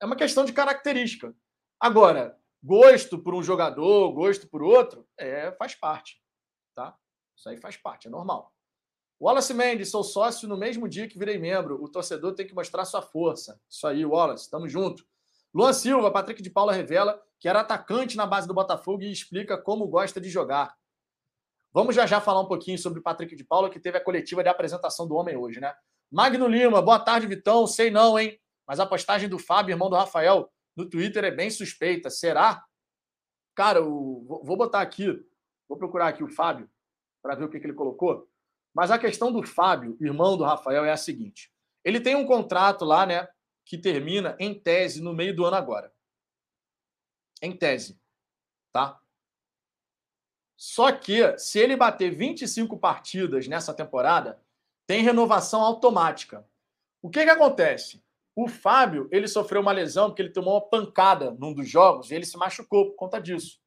[0.00, 1.34] É uma questão de característica.
[1.78, 6.20] Agora, gosto por um jogador, gosto por outro, é, faz parte.
[6.74, 6.96] Tá?
[7.36, 8.52] Isso aí faz parte, é normal.
[9.20, 11.82] Wallace Mendes, sou sócio no mesmo dia que virei membro.
[11.82, 13.60] O torcedor tem que mostrar sua força.
[13.70, 15.06] Isso aí, Wallace, tamo junto.
[15.54, 19.56] Luan Silva, Patrick de Paula revela que era atacante na base do Botafogo e explica
[19.56, 20.76] como gosta de jogar.
[21.72, 24.42] Vamos já já falar um pouquinho sobre o Patrick de Paula, que teve a coletiva
[24.42, 25.74] de apresentação do homem hoje, né?
[26.10, 27.66] Magno Lima, boa tarde, Vitão.
[27.66, 28.38] Sei não, hein?
[28.66, 32.10] Mas a postagem do Fábio, irmão do Rafael, no Twitter é bem suspeita.
[32.10, 32.64] Será?
[33.54, 35.26] Cara, vou botar aqui,
[35.66, 36.70] vou procurar aqui o Fábio
[37.22, 38.30] para ver o que, que ele colocou.
[38.74, 41.50] Mas a questão do Fábio, irmão do Rafael, é a seguinte:
[41.82, 43.26] ele tem um contrato lá, né,
[43.64, 45.92] que termina em tese no meio do ano agora.
[47.40, 47.98] Em tese,
[48.72, 49.00] tá?
[50.56, 54.40] Só que, se ele bater 25 partidas nessa temporada,
[54.86, 56.48] tem renovação automática.
[57.02, 58.02] O que, que acontece?
[58.36, 62.14] O Fábio, ele sofreu uma lesão porque ele tomou uma pancada num dos jogos e
[62.14, 63.58] ele se machucou por conta disso.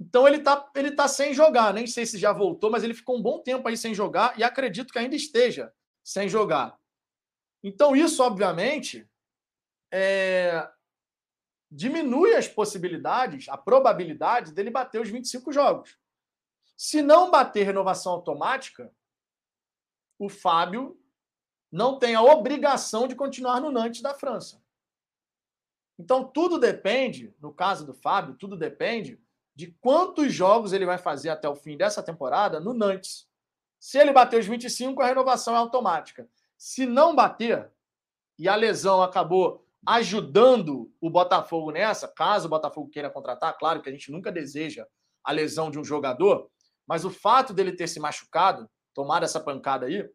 [0.00, 1.72] Então ele tá, ele tá sem jogar.
[1.72, 4.42] Nem sei se já voltou, mas ele ficou um bom tempo aí sem jogar e
[4.42, 5.72] acredito que ainda esteja
[6.02, 6.76] sem jogar.
[7.62, 9.08] Então, isso, obviamente,
[9.92, 10.68] é,
[11.70, 15.98] diminui as possibilidades, a probabilidade dele bater os 25 jogos.
[16.76, 18.92] Se não bater renovação automática,
[20.18, 20.98] o Fábio
[21.70, 24.62] não tem a obrigação de continuar no Nantes da França.
[25.98, 29.20] Então, tudo depende, no caso do Fábio, tudo depende
[29.54, 33.28] de quantos jogos ele vai fazer até o fim dessa temporada no Nantes.
[33.80, 36.28] Se ele bater os 25, a renovação é automática.
[36.56, 37.70] Se não bater,
[38.38, 43.88] e a lesão acabou ajudando o Botafogo nessa, caso o Botafogo queira contratar, claro que
[43.88, 44.86] a gente nunca deseja
[45.24, 46.48] a lesão de um jogador,
[46.86, 50.08] mas o fato dele ter se machucado, tomar essa pancada aí,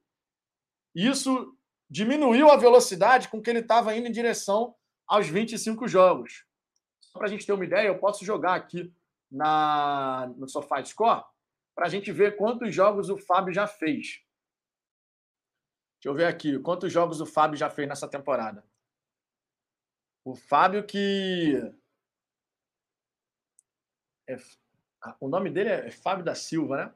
[0.94, 1.58] isso
[1.90, 4.76] diminuiu a velocidade com que ele estava indo em direção
[5.08, 6.46] aos 25 jogos.
[7.00, 8.94] Só para a gente ter uma ideia, eu posso jogar aqui
[9.30, 11.24] na, no Sofá Score
[11.76, 14.24] para a gente ver quantos jogos o Fábio já fez.
[15.96, 18.64] Deixa eu ver aqui, quantos jogos o Fábio já fez nessa temporada.
[20.26, 21.54] O Fábio que.
[24.28, 24.38] É...
[25.20, 26.96] O nome dele é Fábio da Silva, né?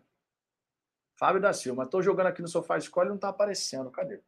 [1.17, 1.83] Fábio da Silva.
[1.83, 3.89] Estou jogando aqui no Sofá Escolha e não está aparecendo.
[3.89, 4.21] Cadê?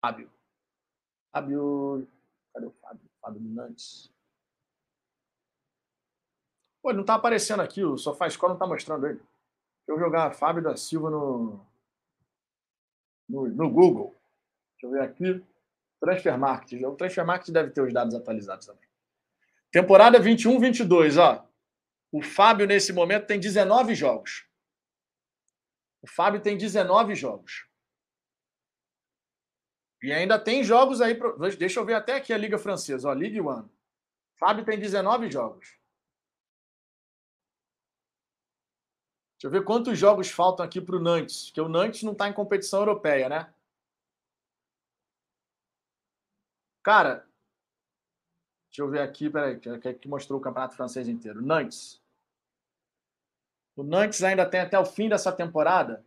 [0.00, 0.30] Fábio.
[1.32, 2.08] Fábio.
[2.52, 3.10] Cadê o Fábio?
[3.20, 4.12] Fábio Nantes.
[6.82, 7.82] Pô, ele não está aparecendo aqui.
[7.82, 9.18] O Sofá Escola não está mostrando ele.
[9.18, 9.28] Deixa
[9.88, 11.66] eu jogar Fábio da Silva no,
[13.28, 14.14] no, no Google.
[14.72, 15.44] Deixa eu ver aqui.
[15.98, 16.82] Transfer Market.
[16.84, 18.86] O Transfer Market deve ter os dados atualizados também.
[19.72, 21.47] Temporada 21-22, ó.
[22.10, 24.48] O Fábio, nesse momento, tem 19 jogos.
[26.00, 27.68] O Fábio tem 19 jogos.
[30.02, 31.14] E ainda tem jogos aí.
[31.14, 31.36] Pro...
[31.56, 33.12] Deixa eu ver até aqui a Liga Francesa, ó.
[33.12, 33.68] Ligue One.
[34.36, 35.76] Fábio tem 19 jogos.
[39.34, 42.28] Deixa eu ver quantos jogos faltam aqui para o Nantes, porque o Nantes não está
[42.28, 43.54] em competição europeia, né?
[46.82, 47.27] Cara,
[48.78, 51.42] deixa eu ver aqui, peraí, que, que mostrou o campeonato francês inteiro.
[51.42, 52.00] Nantes.
[53.76, 56.04] O Nantes ainda tem até o fim dessa temporada.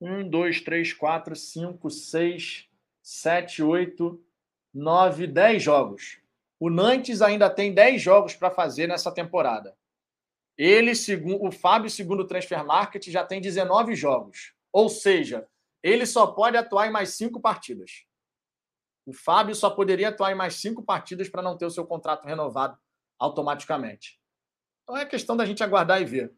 [0.00, 2.68] Um, dois, três, quatro, cinco, seis,
[3.02, 4.22] sete, oito,
[4.72, 6.20] nove, dez jogos.
[6.60, 9.76] O Nantes ainda tem dez jogos para fazer nessa temporada.
[10.56, 14.54] Ele, segundo o Fábio, segundo o Transfer Market, já tem 19 jogos.
[14.72, 15.46] Ou seja,
[15.82, 18.06] ele só pode atuar em mais cinco partidas.
[19.06, 22.24] O Fábio só poderia atuar em mais cinco partidas para não ter o seu contrato
[22.24, 22.76] renovado
[23.18, 24.20] automaticamente.
[24.82, 26.34] Então é questão da gente aguardar e ver.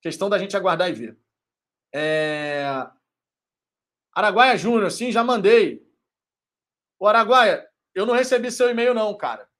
[0.00, 1.18] Questão da gente aguardar e ver.
[1.92, 2.64] É...
[4.12, 5.84] Araguaia Júnior, sim, já mandei.
[7.00, 9.50] Ô, Araguaia, eu não recebi seu e-mail, não, cara.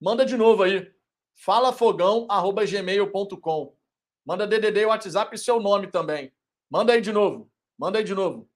[0.00, 0.90] Manda de novo aí.
[1.34, 3.76] falafogão.gmail.com.
[4.24, 6.32] Manda DDD, WhatsApp e seu nome também.
[6.70, 7.52] Manda aí de novo.
[7.78, 8.48] Manda aí de novo.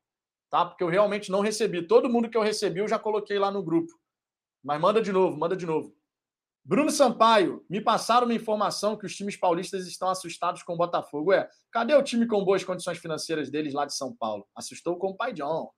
[0.51, 0.65] Tá?
[0.65, 1.87] Porque eu realmente não recebi.
[1.87, 3.93] Todo mundo que eu recebi eu já coloquei lá no grupo.
[4.63, 5.95] Mas manda de novo, manda de novo.
[6.65, 11.31] Bruno Sampaio, me passaram uma informação que os times paulistas estão assustados com o Botafogo.
[11.31, 14.47] Ué, cadê o time com boas condições financeiras deles lá de São Paulo?
[14.55, 15.71] Assustou com o pai John.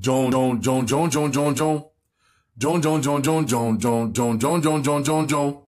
[0.00, 1.92] John, John, John, John, John, John, John.
[2.56, 5.64] John, John, John, John, John, John, John, John, John, John, John, John.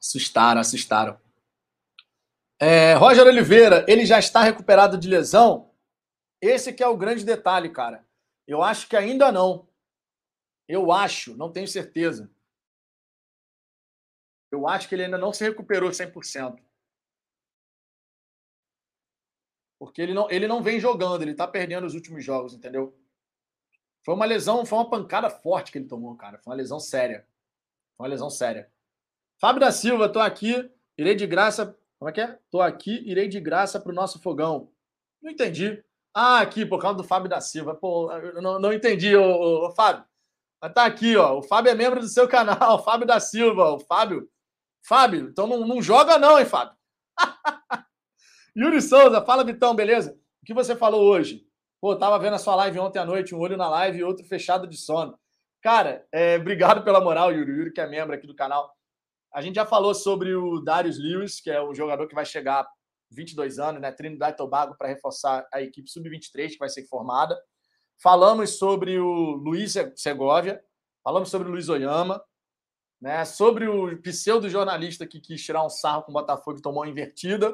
[0.00, 1.27] Assustaram, assustaram.
[2.60, 5.72] É, Roger Oliveira, ele já está recuperado de lesão?
[6.40, 8.06] Esse que é o grande detalhe, cara.
[8.46, 9.68] Eu acho que ainda não.
[10.66, 12.30] Eu acho, não tenho certeza.
[14.50, 16.58] Eu acho que ele ainda não se recuperou 100%.
[19.78, 22.98] Porque ele não, ele não vem jogando, ele tá perdendo os últimos jogos, entendeu?
[24.04, 26.38] Foi uma lesão, foi uma pancada forte que ele tomou, cara.
[26.38, 27.26] Foi uma lesão séria.
[27.96, 28.72] Foi uma lesão séria.
[29.40, 31.77] Fábio da Silva, tô aqui, irei de graça.
[31.98, 32.38] Como é que é?
[32.50, 34.70] Tô aqui, irei de graça pro nosso fogão.
[35.20, 35.82] Não entendi.
[36.14, 37.74] Ah, aqui, por causa do Fábio da Silva.
[37.74, 38.10] Pô,
[38.40, 40.04] não, não entendi, ô, ô, ô Fábio.
[40.60, 41.38] Mas tá aqui, ó.
[41.38, 43.72] O Fábio é membro do seu canal, Fábio da Silva.
[43.72, 44.28] O Fábio.
[44.86, 46.74] Fábio, então não, não joga, não, hein, Fábio?
[48.56, 50.18] Yuri Souza, fala, Vitão, beleza?
[50.42, 51.46] O que você falou hoje?
[51.80, 54.24] Pô, tava vendo a sua live ontem à noite, um olho na live e outro
[54.24, 55.18] fechado de sono.
[55.62, 57.52] Cara, é, obrigado pela moral, Yuri.
[57.52, 58.72] Yuri, que é membro aqui do canal.
[59.32, 62.66] A gente já falou sobre o Darius Lewis, que é o jogador que vai chegar
[63.10, 63.92] 22 anos, né?
[63.92, 67.38] Trinidad e Tobago, para reforçar a equipe sub-23 que vai ser formada.
[68.00, 70.62] Falamos sobre o Luiz Segovia,
[71.02, 72.22] falamos sobre o Luiz Oyama,
[73.00, 73.24] né?
[73.24, 77.52] sobre o pseudo-jornalista que quis tirar um sarro com o Botafogo e tomou uma invertida.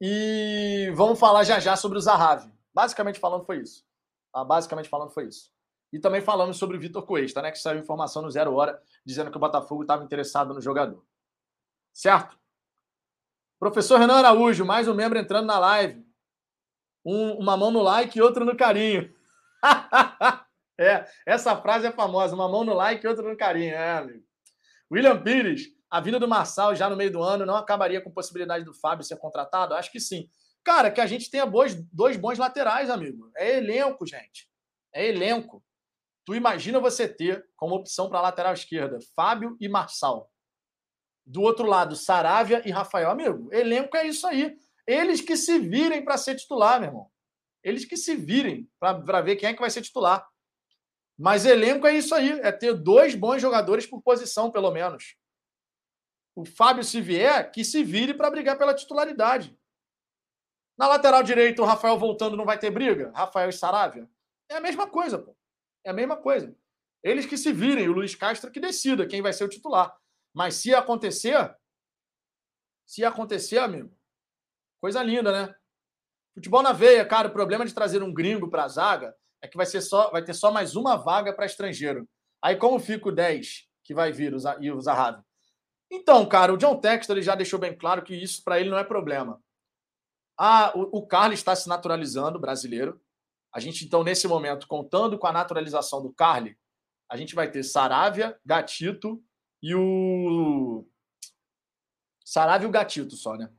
[0.00, 2.52] E vamos falar já já sobre o Zahavi.
[2.74, 3.84] Basicamente falando foi isso.
[4.32, 4.44] Tá?
[4.44, 5.50] Basicamente falando foi isso.
[5.96, 7.50] E também falamos sobre o Vitor Cuesta, né?
[7.50, 11.02] Que saiu informação no Zero Hora dizendo que o Botafogo estava interessado no jogador.
[11.90, 12.38] Certo?
[13.58, 16.06] Professor Renan Araújo, mais um membro entrando na live.
[17.02, 19.10] Um, uma mão no like e outra no carinho.
[20.78, 22.34] é, essa frase é famosa.
[22.34, 23.72] Uma mão no like e outra no carinho.
[23.72, 24.22] É, amigo.
[24.92, 28.66] William Pires, a vinda do Marçal já no meio do ano não acabaria com possibilidade
[28.66, 29.72] do Fábio ser contratado?
[29.72, 30.28] Acho que sim.
[30.62, 31.46] Cara, que a gente tenha
[31.90, 33.30] dois bons laterais, amigo.
[33.34, 34.46] É elenco, gente.
[34.92, 35.64] É elenco.
[36.26, 40.28] Tu imagina você ter como opção para lateral esquerda Fábio e Marçal.
[41.24, 43.10] Do outro lado, Saravia e Rafael.
[43.10, 44.58] Amigo, elenco é isso aí.
[44.84, 47.10] Eles que se virem para ser titular, meu irmão.
[47.62, 50.28] Eles que se virem para ver quem é que vai ser titular.
[51.16, 52.40] Mas elenco é isso aí.
[52.40, 55.16] É ter dois bons jogadores por posição, pelo menos.
[56.34, 59.56] O Fábio, se vier, que se vire para brigar pela titularidade.
[60.76, 63.12] Na lateral direita, o Rafael voltando não vai ter briga?
[63.14, 64.08] Rafael e Saravia?
[64.48, 65.36] É a mesma coisa, pô.
[65.86, 66.52] É a mesma coisa.
[67.00, 69.96] Eles que se virem, o Luiz Castro que decida quem vai ser o titular.
[70.34, 71.56] Mas se acontecer,
[72.84, 73.96] se acontecer, amigo,
[74.80, 75.54] coisa linda, né?
[76.34, 79.56] Futebol na veia, cara, o problema de trazer um gringo para a zaga é que
[79.56, 82.08] vai, ser só, vai ter só mais uma vaga para estrangeiro.
[82.42, 85.22] Aí como fica o 10 que vai vir e o Zahavi?
[85.88, 88.82] Então, cara, o John Textor já deixou bem claro que isso para ele não é
[88.82, 89.40] problema.
[90.36, 93.00] Ah, o, o Carlos está se naturalizando brasileiro.
[93.56, 96.58] A gente, então, nesse momento, contando com a naturalização do Carly,
[97.08, 99.24] a gente vai ter Saravia, Gatito
[99.62, 100.86] e o.
[102.22, 103.50] Saravia e o Gatito só, né?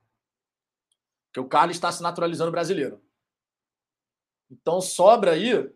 [1.26, 3.04] Porque o Carlos está se naturalizando brasileiro.
[4.52, 5.68] Então sobra aí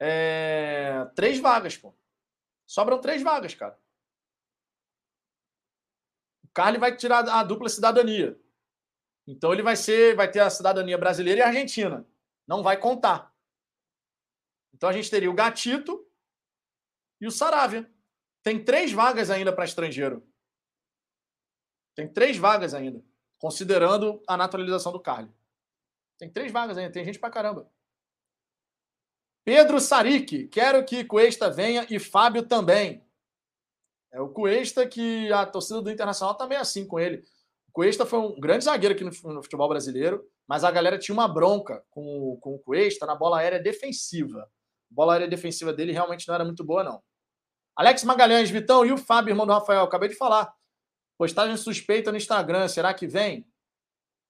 [0.00, 1.08] é...
[1.14, 1.94] três vagas, pô.
[2.66, 3.78] Sobram três vagas, cara.
[6.52, 8.36] Carly vai tirar a dupla cidadania.
[9.28, 12.04] Então ele vai ser, vai ter a cidadania brasileira e argentina.
[12.48, 13.29] Não vai contar.
[14.80, 16.02] Então a gente teria o Gatito
[17.20, 17.86] e o Saravia.
[18.42, 20.26] Tem três vagas ainda para estrangeiro.
[21.94, 23.04] Tem três vagas ainda,
[23.38, 25.30] considerando a naturalização do Carly.
[26.18, 27.70] Tem três vagas ainda, tem gente pra caramba.
[29.44, 33.06] Pedro Saric, quero que Cuesta venha e Fábio também.
[34.10, 37.22] É o Cuesta que a torcida do Internacional também é assim com ele.
[37.68, 41.12] O Cuesta foi um grande zagueiro aqui no, no futebol brasileiro, mas a galera tinha
[41.12, 44.50] uma bronca com, com o Cuesta na bola aérea defensiva.
[44.90, 47.02] Bola aérea defensiva dele realmente não era muito boa, não.
[47.76, 50.52] Alex Magalhães, Vitão e o Fábio, irmão do Rafael, acabei de falar.
[51.16, 53.46] Postagem suspeita no Instagram, será que vem?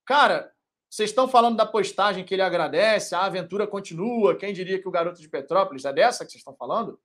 [0.04, 0.52] Cara,
[0.90, 4.90] vocês estão falando da postagem que ele agradece, a aventura continua, quem diria que o
[4.90, 7.00] garoto de Petrópolis é dessa que vocês estão falando?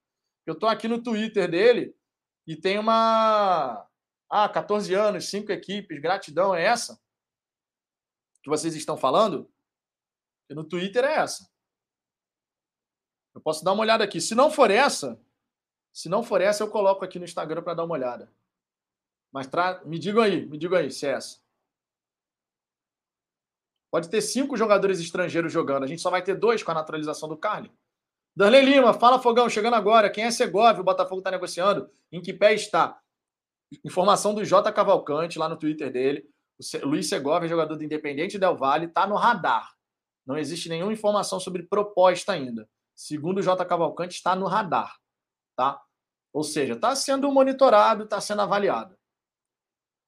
[0.46, 1.96] Eu estou aqui no Twitter dele
[2.48, 3.88] e tem uma.
[4.30, 7.00] Ah, 14 anos, cinco equipes, gratidão, é essa?
[8.44, 9.52] Que vocês estão falando?
[10.50, 11.48] No Twitter é essa.
[13.36, 14.22] Eu posso dar uma olhada aqui.
[14.22, 15.20] Se não for essa,
[15.92, 18.32] se não for essa, eu coloco aqui no Instagram para dar uma olhada.
[19.32, 19.82] Mas tra...
[19.84, 21.40] me digam aí, me digam aí se é essa.
[23.92, 25.84] Pode ter cinco jogadores estrangeiros jogando.
[25.84, 27.72] A gente só vai ter dois com a naturalização do Carly.
[28.36, 30.10] Darley Lima, fala Fogão, chegando agora.
[30.10, 30.82] Quem é Segovia?
[30.82, 31.90] O Botafogo está negociando.
[32.12, 33.00] Em que pé está?
[33.84, 36.30] Informação do J Cavalcante lá no Twitter dele.
[36.84, 39.74] O Luiz Segovia, jogador do Independente Del Vale, está no radar.
[40.26, 42.68] Não existe nenhuma informação sobre proposta ainda.
[42.96, 44.96] Segundo o J Cavalcante, está no radar.
[45.56, 45.82] Tá?
[46.34, 48.98] Ou seja, está sendo monitorado, está sendo avaliado.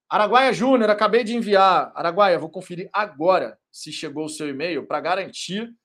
[0.10, 1.92] Araguaia Júnior, acabei de enviar.
[1.94, 5.76] Araguaia, vou conferir agora se chegou o seu e-mail para garantir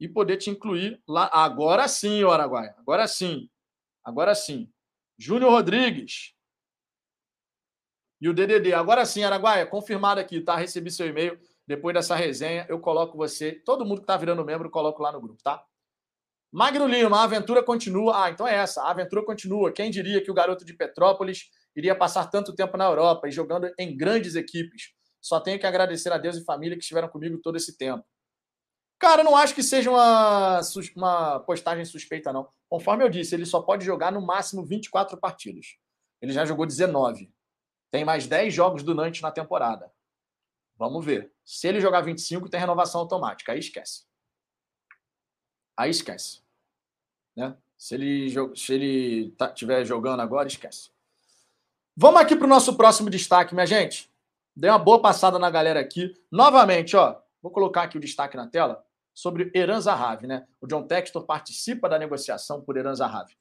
[0.00, 1.30] e poder te incluir lá.
[1.32, 2.74] Agora sim, Araguaia.
[2.78, 3.48] Agora sim.
[4.04, 4.70] Agora sim.
[5.16, 6.34] Júnior Rodrigues.
[8.20, 8.72] E o DDD.
[8.74, 10.56] Agora sim, Araguaia, confirmado aqui, tá?
[10.56, 11.38] Recebi seu e-mail.
[11.66, 13.52] Depois dessa resenha, eu coloco você.
[13.52, 15.64] Todo mundo que está virando membro, eu coloco lá no grupo, tá?
[16.50, 18.24] Magno Lima, a aventura continua.
[18.24, 18.82] Ah, então é essa.
[18.82, 19.72] A aventura continua.
[19.72, 23.70] Quem diria que o garoto de Petrópolis iria passar tanto tempo na Europa e jogando
[23.78, 24.94] em grandes equipes?
[25.20, 28.04] Só tenho que agradecer a Deus e família que estiveram comigo todo esse tempo.
[28.98, 30.60] Cara, não acho que seja uma,
[30.96, 32.48] uma postagem suspeita, não.
[32.68, 35.76] Conforme eu disse, ele só pode jogar no máximo 24 partidas.
[36.20, 37.32] Ele já jogou 19.
[37.90, 39.90] Tem mais 10 jogos do Nantes na temporada.
[40.76, 41.32] Vamos ver.
[41.44, 43.52] Se ele jogar 25, tem renovação automática.
[43.52, 44.07] Aí esquece.
[45.78, 46.40] Aí esquece.
[47.36, 47.56] Né?
[47.76, 50.90] Se ele, se ele tá, jogando agora, esquece.
[51.96, 54.10] Vamos aqui para o nosso próximo destaque, minha gente.
[54.56, 56.12] Dei uma boa passada na galera aqui.
[56.32, 58.84] Novamente, ó, vou colocar aqui o destaque na tela
[59.14, 60.48] sobre Eran Zahavi, né?
[60.60, 63.36] O John Textor participa da negociação por Eran Zahavi.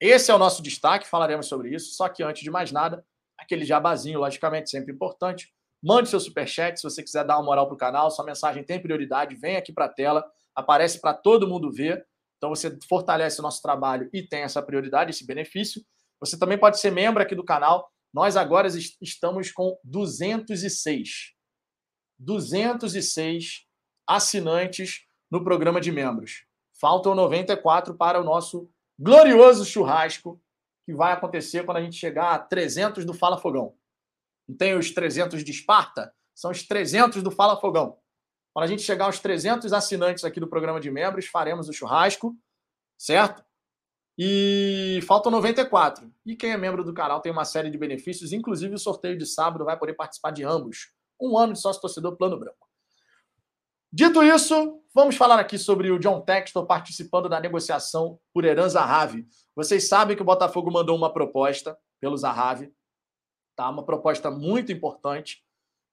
[0.00, 1.94] Esse é o nosso destaque, falaremos sobre isso.
[1.94, 3.04] Só que antes de mais nada,
[3.36, 5.52] aquele jabazinho, logicamente, sempre importante.
[5.82, 8.10] Mande seu superchat se você quiser dar uma moral para o canal.
[8.10, 12.06] Sua mensagem tem prioridade, vem aqui para a tela, aparece para todo mundo ver.
[12.36, 15.84] Então você fortalece o nosso trabalho e tem essa prioridade, esse benefício.
[16.20, 17.90] Você também pode ser membro aqui do canal.
[18.12, 18.68] Nós agora
[19.00, 21.34] estamos com 206.
[22.18, 23.66] 206
[24.06, 26.44] assinantes no programa de membros.
[26.78, 28.68] Faltam 94 para o nosso
[28.98, 30.40] glorioso churrasco
[30.84, 33.74] que vai acontecer quando a gente chegar a 300 do Fala Fogão.
[34.48, 36.12] Não tem os 300 de Esparta?
[36.34, 37.98] São os 300 do Fala Fogão.
[38.52, 42.36] Quando a gente chegar aos 300 assinantes aqui do programa de membros, faremos o churrasco,
[42.98, 43.42] certo?
[44.18, 46.12] E faltam 94.
[46.26, 49.24] E quem é membro do canal tem uma série de benefícios, inclusive o sorteio de
[49.24, 50.92] sábado vai poder participar de ambos.
[51.20, 52.68] Um ano de sócio torcedor plano branco.
[53.90, 59.26] Dito isso, vamos falar aqui sobre o John Textor participando da negociação por Eran Zahavi.
[59.54, 62.72] Vocês sabem que o Botafogo mandou uma proposta pelo Zahavi,
[63.54, 63.68] tá?
[63.68, 65.44] Uma proposta muito importante,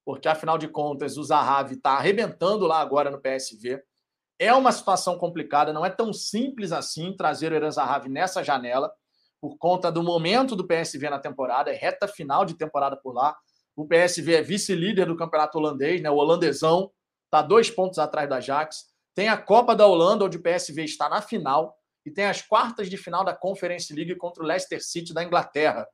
[0.05, 3.81] porque afinal de contas o Zahavi está arrebentando lá agora no PSV.
[4.37, 8.91] É uma situação complicada, não é tão simples assim trazer o Eran Zahavi nessa janela,
[9.41, 13.35] por conta do momento do PSV na temporada, é reta final de temporada por lá.
[13.75, 16.09] O PSV é vice-líder do campeonato holandês, né?
[16.09, 16.91] o holandesão,
[17.25, 18.85] está dois pontos atrás da Ajax.
[19.15, 22.89] Tem a Copa da Holanda, onde o PSV está na final, e tem as quartas
[22.89, 25.87] de final da Conference League contra o Leicester City da Inglaterra.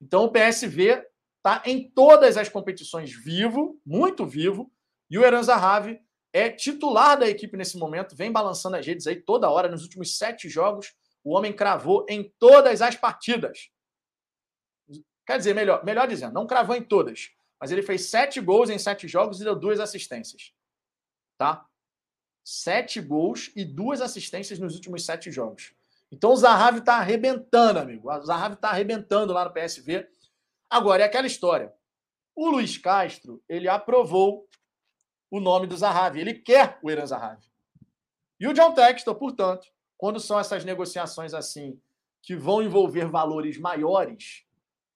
[0.00, 1.02] Então o PSV
[1.38, 4.70] está em todas as competições vivo, muito vivo,
[5.10, 6.00] e o Eran Zahavi
[6.32, 9.68] é titular da equipe nesse momento, vem balançando as redes aí toda hora.
[9.68, 10.94] Nos últimos sete jogos,
[11.24, 13.70] o homem cravou em todas as partidas.
[15.26, 18.78] Quer dizer, melhor, melhor dizendo, não cravou em todas, mas ele fez sete gols em
[18.78, 20.52] sete jogos e deu duas assistências.
[21.36, 21.66] Tá?
[22.44, 25.74] Sete gols e duas assistências nos últimos sete jogos.
[26.10, 28.10] Então o Zahavi está arrebentando, amigo.
[28.10, 30.08] O Zahavi está arrebentando lá no PSV.
[30.70, 31.72] Agora, é aquela história.
[32.36, 34.48] O Luiz Castro, ele aprovou
[35.30, 36.20] o nome do Zahavi.
[36.20, 37.46] Ele quer o Eran Zahavi.
[38.38, 39.66] E o John Textor, portanto,
[39.96, 41.80] quando são essas negociações assim,
[42.22, 44.44] que vão envolver valores maiores,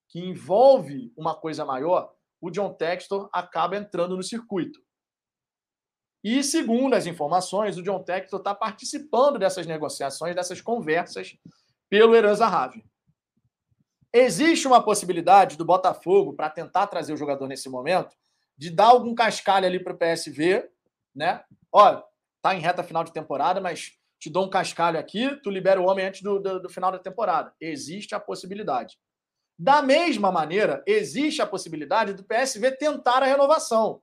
[0.09, 4.81] que envolve uma coisa maior, o John Textor acaba entrando no circuito.
[6.23, 11.37] E, segundo as informações, o John Textor está participando dessas negociações, dessas conversas
[11.89, 12.85] pelo Eran Zahavi.
[14.15, 18.15] Existe uma possibilidade do Botafogo, para tentar trazer o jogador nesse momento,
[18.59, 20.69] de dar algum cascalho ali para o PSV,
[21.15, 21.43] né?
[21.73, 22.05] Olha,
[22.43, 25.87] tá em reta final de temporada, mas te dou um cascalho aqui, tu libera o
[25.87, 27.55] homem antes do, do, do final da temporada.
[27.61, 28.99] Existe a possibilidade.
[29.59, 34.03] Da mesma maneira, existe a possibilidade do PSV tentar a renovação.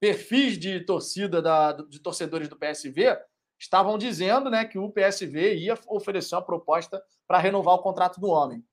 [0.00, 3.18] Perfis de torcida da, de torcedores do PSV
[3.58, 8.28] estavam dizendo né, que o PSV ia oferecer uma proposta para renovar o contrato do
[8.28, 8.64] homem.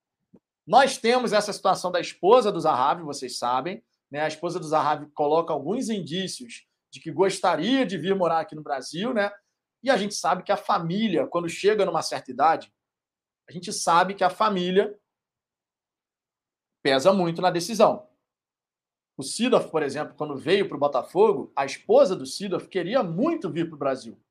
[0.70, 4.22] Nós temos essa situação da esposa do Zahavi, vocês sabem, né?
[4.22, 8.62] A esposa do Zahavi coloca alguns indícios de que gostaria de vir morar aqui no
[8.62, 9.32] Brasil, né?
[9.82, 12.72] E a gente sabe que a família, quando chega numa certa idade,
[13.50, 14.96] a gente sabe que a família
[16.84, 18.08] pesa muito na decisão.
[19.18, 23.50] O Sidoff, por exemplo, quando veio para o Botafogo, a esposa do Sidoff queria muito
[23.50, 24.22] vir para o Brasil.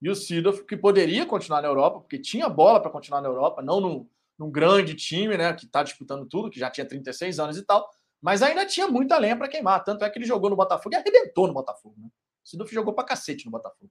[0.00, 3.60] E o Sidoff, que poderia continuar na Europa, porque tinha bola para continuar na Europa,
[3.62, 4.08] não num,
[4.38, 7.88] num grande time, né, que está disputando tudo, que já tinha 36 anos e tal,
[8.20, 9.82] mas ainda tinha muita lenha para queimar.
[9.84, 11.94] Tanto é que ele jogou no Botafogo e arrebentou no Botafogo.
[11.98, 12.08] Né?
[12.08, 13.90] O Sidoff jogou para cacete no Botafogo.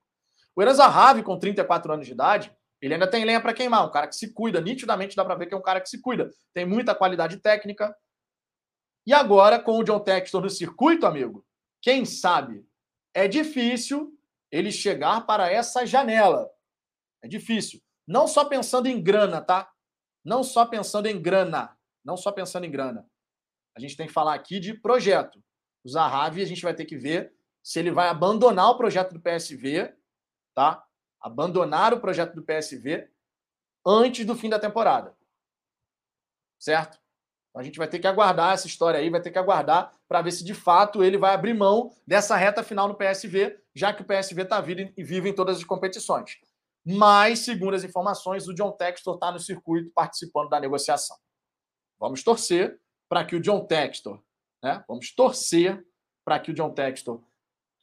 [0.56, 3.86] O Eran Zahavi, com 34 anos de idade, ele ainda tem lenha para queimar.
[3.86, 6.02] Um cara que se cuida, nitidamente dá para ver que é um cara que se
[6.02, 6.30] cuida.
[6.54, 7.96] Tem muita qualidade técnica.
[9.06, 11.46] E agora, com o John Textor no circuito, amigo,
[11.82, 12.66] quem sabe?
[13.14, 14.18] É difícil
[14.52, 16.50] ele chegar para essa janela.
[17.22, 17.82] É difícil.
[18.08, 19.70] Não só pensando em grana, tá?
[20.26, 21.78] Não só pensando em grana.
[22.04, 23.08] Não só pensando em grana.
[23.78, 25.42] A gente tem que falar aqui de projeto.
[25.84, 27.34] O Zahavi, a gente vai ter que ver
[27.64, 29.96] se ele vai abandonar o projeto do PSV,
[30.56, 30.84] tá?
[31.22, 33.08] Abandonar o projeto do PSV
[33.86, 35.16] antes do fim da temporada.
[36.60, 37.00] Certo?
[37.50, 40.22] Então a gente vai ter que aguardar essa história aí, vai ter que aguardar para
[40.22, 44.02] ver se de fato ele vai abrir mão dessa reta final no PSV, já que
[44.02, 46.38] o PSV está vivo em todas as competições.
[46.86, 51.18] Mas, segundo as informações, o John Textor está no circuito participando da negociação.
[52.00, 52.80] Vamos torcer
[53.10, 54.22] para que o John Textor,
[54.64, 54.84] né?
[54.88, 55.84] Vamos torcer
[56.24, 57.24] para que o John Textor,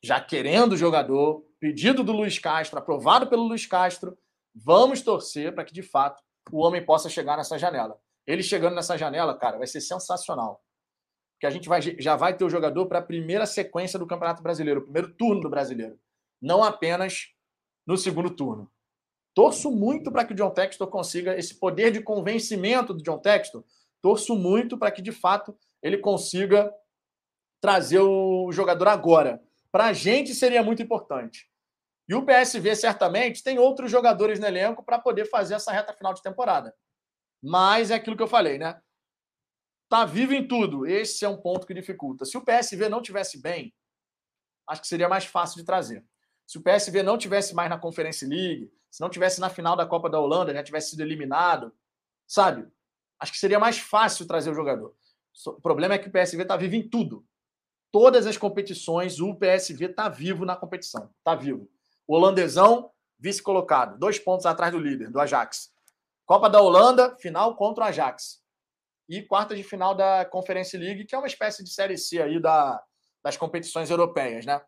[0.03, 4.16] já querendo o jogador, pedido do Luiz Castro, aprovado pelo Luiz Castro,
[4.55, 8.01] vamos torcer para que de fato o homem possa chegar nessa janela.
[8.27, 10.62] Ele chegando nessa janela, cara, vai ser sensacional.
[11.35, 14.43] Porque a gente vai, já vai ter o jogador para a primeira sequência do Campeonato
[14.43, 15.99] Brasileiro, o primeiro turno do Brasileiro.
[16.41, 17.33] Não apenas
[17.87, 18.72] no segundo turno.
[19.35, 23.65] Torço muito para que o John Textor consiga esse poder de convencimento do John Textor.
[24.01, 26.73] Torço muito para que, de fato, ele consiga
[27.61, 29.43] trazer o jogador agora.
[29.71, 31.51] Para a gente seria muito importante.
[32.09, 36.13] E o PSV certamente tem outros jogadores no elenco para poder fazer essa reta final
[36.13, 36.75] de temporada.
[37.43, 38.81] Mas é aquilo que eu falei, né?
[39.89, 40.87] Tá vivo em tudo.
[40.87, 42.25] Esse é um ponto que dificulta.
[42.25, 43.75] Se o PSV não tivesse bem,
[44.69, 46.05] acho que seria mais fácil de trazer.
[46.47, 49.86] Se o PSV não tivesse mais na Conference League, se não tivesse na final da
[49.86, 51.74] Copa da Holanda, já tivesse sido eliminado,
[52.27, 52.70] sabe?
[53.19, 54.94] Acho que seria mais fácil trazer o jogador.
[55.47, 57.27] O problema é que o PSV está vivo em tudo.
[57.90, 61.10] Todas as competições, o PSV está vivo na competição.
[61.19, 61.70] Está vivo.
[62.06, 65.73] O holandesão, vice-colocado, dois pontos atrás do líder, do Ajax.
[66.27, 68.43] Copa da Holanda, final contra o Ajax.
[69.09, 72.39] E quarta de final da Conference League, que é uma espécie de Série C aí
[72.39, 72.82] da,
[73.24, 74.60] das competições europeias, né?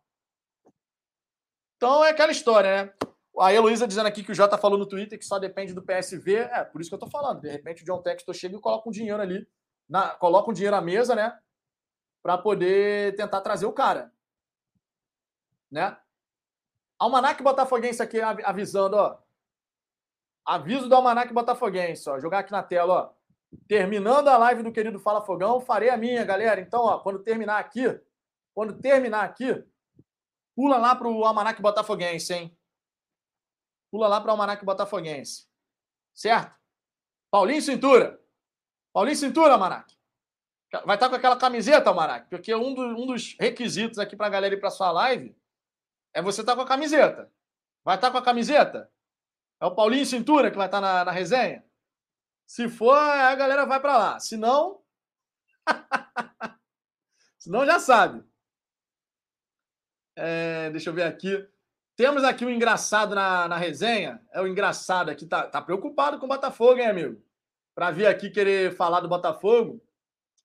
[1.77, 2.95] Então é aquela história, né?
[3.41, 6.37] A Heloísa dizendo aqui que o Jota falou no Twitter que só depende do PSV.
[6.37, 7.41] É, por isso que eu tô falando.
[7.41, 9.47] De repente o John Textor chega e coloca um dinheiro ali,
[9.89, 11.37] na, coloca um dinheiro à mesa, né?
[12.23, 14.13] Para poder tentar trazer o cara.
[15.71, 15.97] Né?
[16.99, 19.19] Almanac Botafoguense aqui avisando, ó.
[20.45, 22.21] Aviso do Almanac Botafoguense, ó.
[22.21, 23.25] Jogar aqui na tela, ó.
[23.69, 26.61] Terminando a live do querido Fala Fogão, farei a minha, galera.
[26.61, 28.01] Então, ó, quando terminar aqui,
[28.55, 29.65] quando terminar aqui,
[30.55, 32.57] pula lá pro Almanac Botafoguense, hein?
[33.95, 35.47] Pula lá pro Almanac Botafoguense.
[36.13, 36.53] Certo?
[37.31, 38.21] Paulinho Cintura.
[38.93, 39.97] Paulinho Cintura, Almanac.
[40.85, 44.27] Vai estar tá com aquela camiseta, Almanac, porque um, do, um dos requisitos aqui para
[44.27, 45.39] a galera ir para sua live
[46.13, 47.33] é você estar tá com a camiseta.
[47.85, 48.91] Vai estar tá com a camiseta?
[49.61, 51.65] É o Paulinho Cintura que vai estar na, na resenha?
[52.49, 54.19] Se for, a galera vai para lá.
[54.19, 54.83] Se não.
[57.39, 58.25] Se não, já sabe.
[60.17, 61.49] É, deixa eu ver aqui.
[61.97, 64.21] Temos aqui um engraçado na, na resenha.
[64.33, 65.27] É o engraçado aqui.
[65.27, 67.23] Tá, tá preocupado com o Botafogo, hein, amigo?
[67.75, 69.81] Para vir aqui querer falar do Botafogo.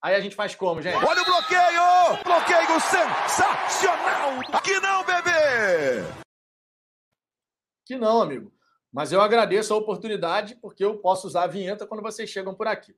[0.02, 1.04] Aí a gente faz como, gente?
[1.04, 2.24] Olha o bloqueio!
[2.24, 4.40] Bloqueio sensacional!
[4.54, 6.04] Aqui não, bebê!
[7.86, 8.54] Que não, amigo.
[8.94, 12.68] Mas eu agradeço a oportunidade, porque eu posso usar a vinheta quando vocês chegam por
[12.68, 12.96] aqui.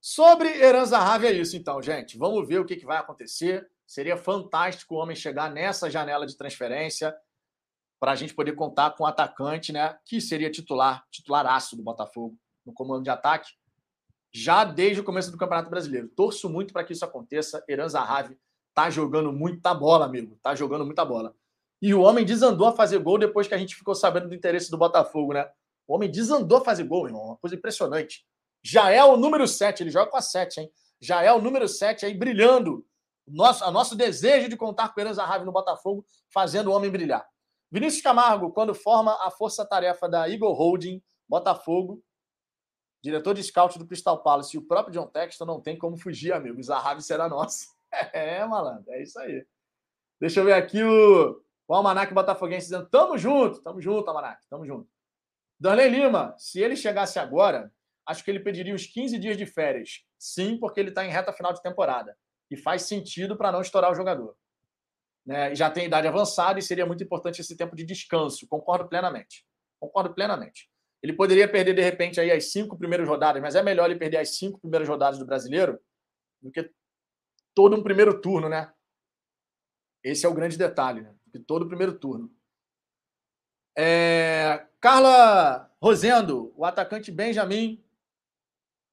[0.00, 2.16] Sobre Heranza Rave é isso, então, gente.
[2.16, 3.68] Vamos ver o que, que vai acontecer.
[3.86, 7.14] Seria fantástico o homem chegar nessa janela de transferência
[8.00, 9.96] para a gente poder contar com um atacante, né?
[10.06, 13.52] Que seria titular, titularaço do Botafogo no comando de ataque,
[14.32, 16.08] já desde o começo do Campeonato Brasileiro.
[16.08, 17.62] Torço muito para que isso aconteça.
[17.68, 18.38] Heranza Rave
[18.74, 20.38] tá jogando muita bola, amigo.
[20.42, 21.34] Tá jogando muita bola.
[21.82, 24.70] E o homem desandou a fazer gol depois que a gente ficou sabendo do interesse
[24.70, 25.48] do Botafogo, né?
[25.86, 27.22] O homem desandou a fazer gol, irmão.
[27.24, 28.24] Uma coisa impressionante.
[28.62, 30.70] Já é o número 7, ele joga com a 7, hein?
[31.00, 32.86] Já é o número 7 aí brilhando.
[33.26, 37.26] Nosso, a nosso desejo de contar com o Eran no Botafogo, fazendo o homem brilhar.
[37.70, 42.02] Vinícius Camargo, quando forma a força-tarefa da Eagle Holding, Botafogo,
[43.02, 46.32] diretor de scout do Crystal Palace e o próprio John Texton, não tem como fugir,
[46.32, 46.62] amigo.
[46.62, 47.66] Zahavi será nosso.
[48.12, 49.44] É, malandro, é isso aí.
[50.20, 54.64] Deixa eu ver aqui o O Almanac Botafoguense dizendo: tamo junto, tamo junto, Almanac, tamo
[54.64, 54.88] junto.
[55.58, 57.72] Darley Lima, se ele chegasse agora,
[58.06, 60.04] acho que ele pediria uns 15 dias de férias.
[60.16, 62.16] Sim, porque ele está em reta final de temporada.
[62.48, 64.36] E faz sentido para não estourar o jogador.
[65.30, 65.54] Né?
[65.54, 68.48] Já tem idade avançada e seria muito importante esse tempo de descanso.
[68.48, 69.46] Concordo plenamente.
[69.78, 70.68] Concordo plenamente.
[71.00, 74.16] Ele poderia perder, de repente, aí as cinco primeiras rodadas, mas é melhor ele perder
[74.16, 75.80] as cinco primeiras rodadas do brasileiro
[76.42, 76.68] do que
[77.54, 78.74] todo um primeiro turno, né?
[80.02, 81.14] Esse é o grande detalhe, né?
[81.26, 82.28] De todo o primeiro turno.
[83.78, 84.66] É...
[84.80, 87.76] Carla Rosendo, o atacante Benjamin.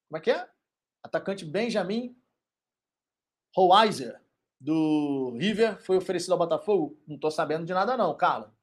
[0.08, 0.48] Como é que é?
[1.02, 2.16] Atacante Benjamin
[3.56, 4.22] Hoiser,
[4.60, 7.00] do River, foi oferecido ao Botafogo?
[7.08, 8.54] Não estou sabendo de nada, não, Carla.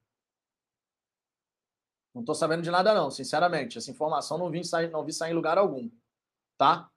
[2.13, 3.77] Não estou sabendo de nada, não, sinceramente.
[3.77, 5.89] Essa informação não vi sair, não vi sair em lugar algum.
[6.57, 6.89] Tá?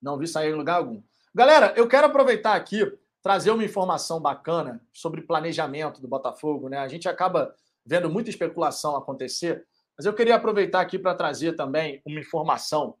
[0.00, 1.02] Não vi sair em lugar algum.
[1.34, 2.80] Galera, eu quero aproveitar aqui,
[3.22, 6.78] trazer uma informação bacana sobre planejamento do Botafogo, né?
[6.78, 7.54] A gente acaba
[7.84, 9.66] vendo muita especulação acontecer,
[9.96, 12.96] mas eu queria aproveitar aqui para trazer também uma informação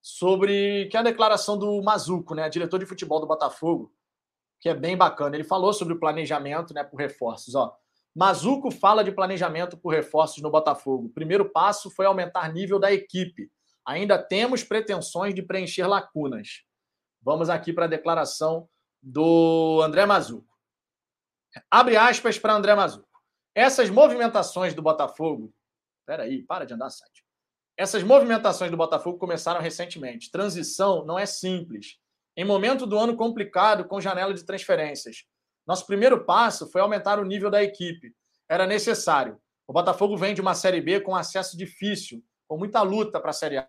[0.00, 3.92] sobre que é a declaração do Mazuco, né, diretor de futebol do Botafogo,
[4.60, 5.36] que é bem bacana.
[5.36, 7.76] Ele falou sobre o planejamento, né, por reforços, ó.
[8.14, 11.06] Mazuco fala de planejamento por reforços no Botafogo.
[11.06, 13.50] O primeiro passo foi aumentar nível da equipe.
[13.84, 16.62] Ainda temos pretensões de preencher lacunas.
[17.20, 18.68] Vamos aqui para a declaração
[19.02, 20.56] do André Mazuco.
[21.70, 23.06] Abre aspas para André Mazuco.
[23.54, 25.52] Essas movimentações do Botafogo.
[26.06, 27.24] Peraí, para de andar, site.
[27.76, 30.30] Essas movimentações do Botafogo começaram recentemente.
[30.30, 31.98] Transição não é simples.
[32.36, 35.24] Em momento do ano complicado, com janela de transferências.
[35.66, 38.14] Nosso primeiro passo foi aumentar o nível da equipe.
[38.46, 39.40] Era necessário.
[39.66, 43.32] O Botafogo vem de uma Série B com acesso difícil, com muita luta para a
[43.32, 43.68] Série A.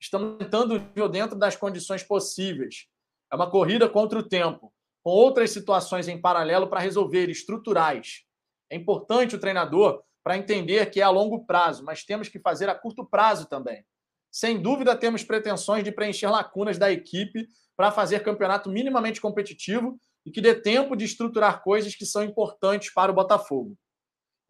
[0.00, 2.88] Estamos tentando o nível dentro das condições possíveis.
[3.32, 4.72] É uma corrida contra o tempo,
[5.02, 8.24] com outras situações em paralelo para resolver, estruturais.
[8.68, 12.68] É importante o treinador para entender que é a longo prazo, mas temos que fazer
[12.68, 13.84] a curto prazo também.
[14.30, 17.46] Sem dúvida, temos pretensões de preencher lacunas da equipe
[17.78, 22.92] para fazer campeonato minimamente competitivo e que dê tempo de estruturar coisas que são importantes
[22.92, 23.78] para o Botafogo.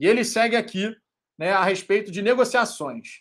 [0.00, 0.96] E ele segue aqui
[1.38, 3.20] né, a respeito de negociações.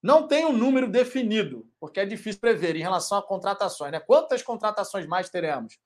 [0.00, 3.90] Não tem um número definido, porque é difícil prever em relação a contratações.
[3.90, 3.98] Né?
[3.98, 5.76] Quantas contratações mais teremos?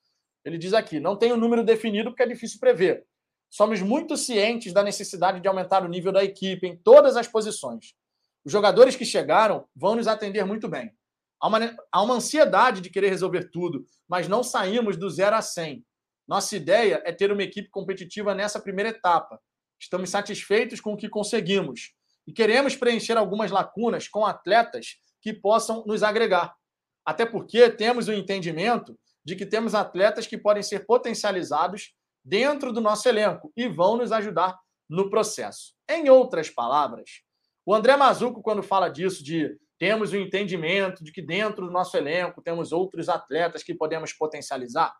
[0.44, 3.06] Ele diz aqui: não tem um número definido porque é difícil prever.
[3.48, 7.94] Somos muito cientes da necessidade de aumentar o nível da equipe em todas as posições.
[8.44, 10.92] Os jogadores que chegaram vão nos atender muito bem.
[11.44, 15.42] Há uma, há uma ansiedade de querer resolver tudo, mas não saímos do zero a
[15.42, 15.84] 100.
[16.26, 19.38] Nossa ideia é ter uma equipe competitiva nessa primeira etapa.
[19.78, 21.92] Estamos satisfeitos com o que conseguimos
[22.26, 26.54] e queremos preencher algumas lacunas com atletas que possam nos agregar.
[27.04, 31.92] Até porque temos o entendimento de que temos atletas que podem ser potencializados
[32.24, 34.58] dentro do nosso elenco e vão nos ajudar
[34.88, 35.74] no processo.
[35.90, 37.20] Em outras palavras,
[37.66, 41.96] o André Mazuco, quando fala disso, de temos o entendimento de que dentro do nosso
[41.96, 44.94] elenco temos outros atletas que podemos potencializar,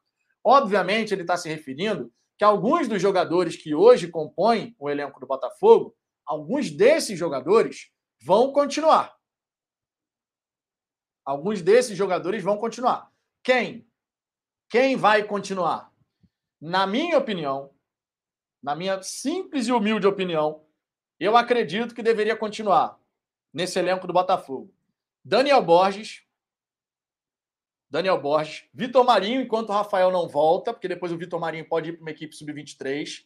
[0.45, 5.27] Obviamente, ele está se referindo que alguns dos jogadores que hoje compõem o elenco do
[5.27, 5.97] Botafogo,
[6.27, 7.91] alguns desses jogadores
[8.23, 9.17] vão continuar.
[11.25, 13.11] Alguns desses jogadores vão continuar.
[13.43, 13.89] Quem?
[14.69, 15.91] Quem vai continuar?
[16.61, 17.75] Na minha opinião,
[18.63, 20.67] na minha simples e humilde opinião,
[21.19, 23.01] eu acredito que deveria continuar
[23.55, 24.75] nesse elenco do Botafogo.
[25.25, 26.25] Daniel Borges,
[27.89, 31.91] Daniel Borges, Vitor Marinho, enquanto o Rafael não volta, porque depois o Vitor Marinho pode
[31.91, 33.25] ir para uma equipe sub-23.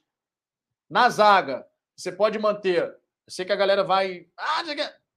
[0.91, 2.83] Na zaga, você pode manter.
[2.83, 4.29] Eu sei que a galera vai.
[4.37, 4.63] Ah,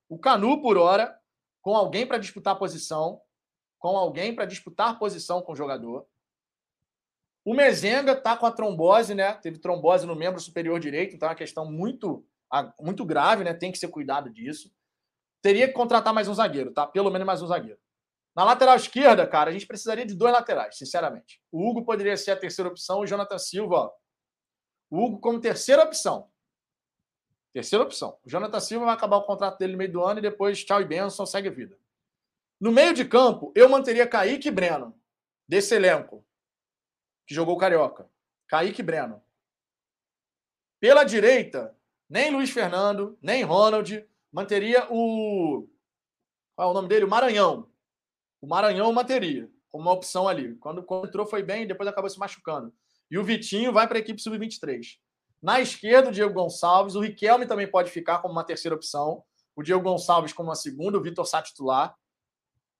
[0.07, 1.19] o Canu por hora,
[1.61, 3.21] com alguém para disputar posição,
[3.77, 6.07] com alguém para disputar posição com o jogador.
[7.43, 9.33] O Mezenga tá com a trombose, né?
[9.33, 12.25] Teve trombose no membro superior direito, então é uma questão muito,
[12.79, 13.53] muito grave, né?
[13.53, 14.71] Tem que ser cuidado disso.
[15.41, 16.85] Teria que contratar mais um zagueiro, tá?
[16.85, 17.79] Pelo menos mais um zagueiro.
[18.35, 21.41] Na lateral esquerda, cara, a gente precisaria de dois laterais, sinceramente.
[21.51, 23.91] O Hugo poderia ser a terceira opção, o Jonathan Silva, ó.
[24.89, 26.31] O Hugo como terceira opção.
[27.53, 28.17] Terceira opção.
[28.23, 30.81] O Jonathan Silva vai acabar o contrato dele no meio do ano e depois tchau
[30.81, 31.77] e benção, segue a vida.
[32.59, 34.95] No meio de campo, eu manteria Kaique e Breno,
[35.47, 36.25] desse elenco,
[37.25, 38.09] que jogou Carioca.
[38.47, 39.21] Kaique e Breno.
[40.79, 41.75] Pela direita,
[42.09, 44.07] nem Luiz Fernando, nem Ronald.
[44.31, 45.67] Manteria o.
[46.55, 47.05] Qual é o nome dele?
[47.05, 47.69] O Maranhão.
[48.41, 50.55] O Maranhão manteria como uma opção ali.
[50.55, 52.73] Quando, quando entrou foi bem, depois acabou se machucando.
[53.09, 54.97] E o Vitinho vai para a equipe sub-23.
[55.41, 56.95] Na esquerda, o Diego Gonçalves.
[56.95, 59.23] O Riquelme também pode ficar como uma terceira opção.
[59.55, 60.97] O Diego Gonçalves como uma segunda.
[60.97, 61.95] O Vitor Sá titular.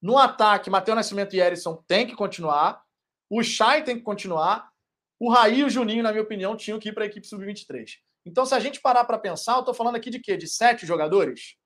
[0.01, 2.83] No ataque, Matheus Nascimento e Erisson tem que continuar.
[3.29, 4.71] O Chay tem que continuar.
[5.19, 7.97] O Raí e o Juninho, na minha opinião, tinham que ir para a equipe sub-23.
[8.25, 10.37] Então, se a gente parar para pensar, eu tô falando aqui de quê?
[10.37, 11.57] De sete jogadores?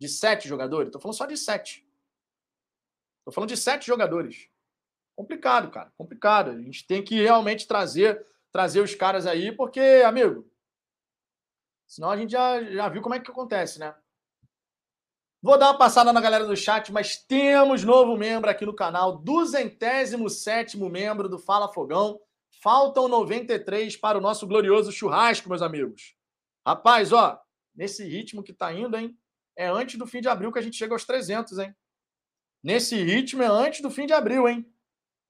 [0.00, 0.92] De sete jogadores?
[0.92, 1.86] Tô falando só de sete.
[3.24, 4.48] Tô falando de sete jogadores.
[5.16, 5.92] Complicado, cara.
[5.96, 6.50] Complicado.
[6.50, 10.50] A gente tem que realmente trazer trazer os caras aí, porque, amigo,
[11.86, 13.94] senão a gente já, já viu como é que acontece, né?
[15.40, 19.18] Vou dar uma passada na galera do chat, mas temos novo membro aqui no canal,
[19.18, 22.20] 207 membro do Fala Fogão.
[22.60, 26.14] Faltam 93 para o nosso glorioso churrasco, meus amigos.
[26.66, 27.40] Rapaz, ó,
[27.74, 29.16] nesse ritmo que tá indo, hein?
[29.56, 31.74] É antes do fim de abril que a gente chega aos 300, hein?
[32.62, 34.68] Nesse ritmo é antes do fim de abril, hein?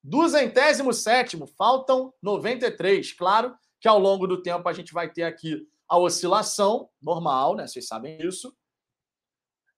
[0.02, 3.12] Duzentésimo sétimo, faltam 93.
[3.12, 7.66] Claro que ao longo do tempo a gente vai ter aqui a oscilação normal, né?
[7.66, 8.56] Vocês sabem isso.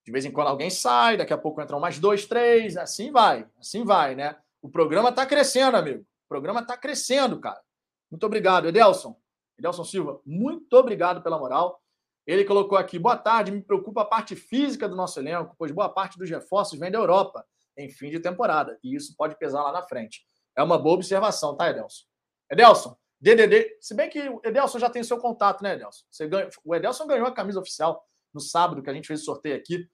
[0.05, 3.47] De vez em quando alguém sai, daqui a pouco entram mais dois, três, assim vai,
[3.59, 4.37] assim vai, né?
[4.63, 6.07] O programa está crescendo, amigo.
[6.31, 7.61] Programa está crescendo, cara.
[8.09, 9.21] Muito obrigado, Edelson.
[9.59, 11.83] Edelson Silva, muito obrigado pela moral.
[12.25, 15.89] Ele colocou aqui, boa tarde, me preocupa a parte física do nosso elenco, pois boa
[15.89, 17.45] parte dos reforços vem da Europa
[17.77, 20.25] em fim de temporada, e isso pode pesar lá na frente.
[20.57, 22.05] É uma boa observação, tá, Edelson?
[22.49, 26.05] Edelson, DDD, se bem que o Edelson já tem seu contato, né, Edelson?
[26.29, 29.57] Ganha, o Edelson ganhou a camisa oficial no sábado que a gente fez o sorteio
[29.57, 29.91] aqui.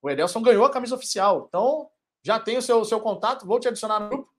[0.00, 1.44] O Edelson ganhou a camisa oficial.
[1.46, 1.90] Então,
[2.24, 4.37] já tem o seu, seu contato, vou te adicionar no grupo.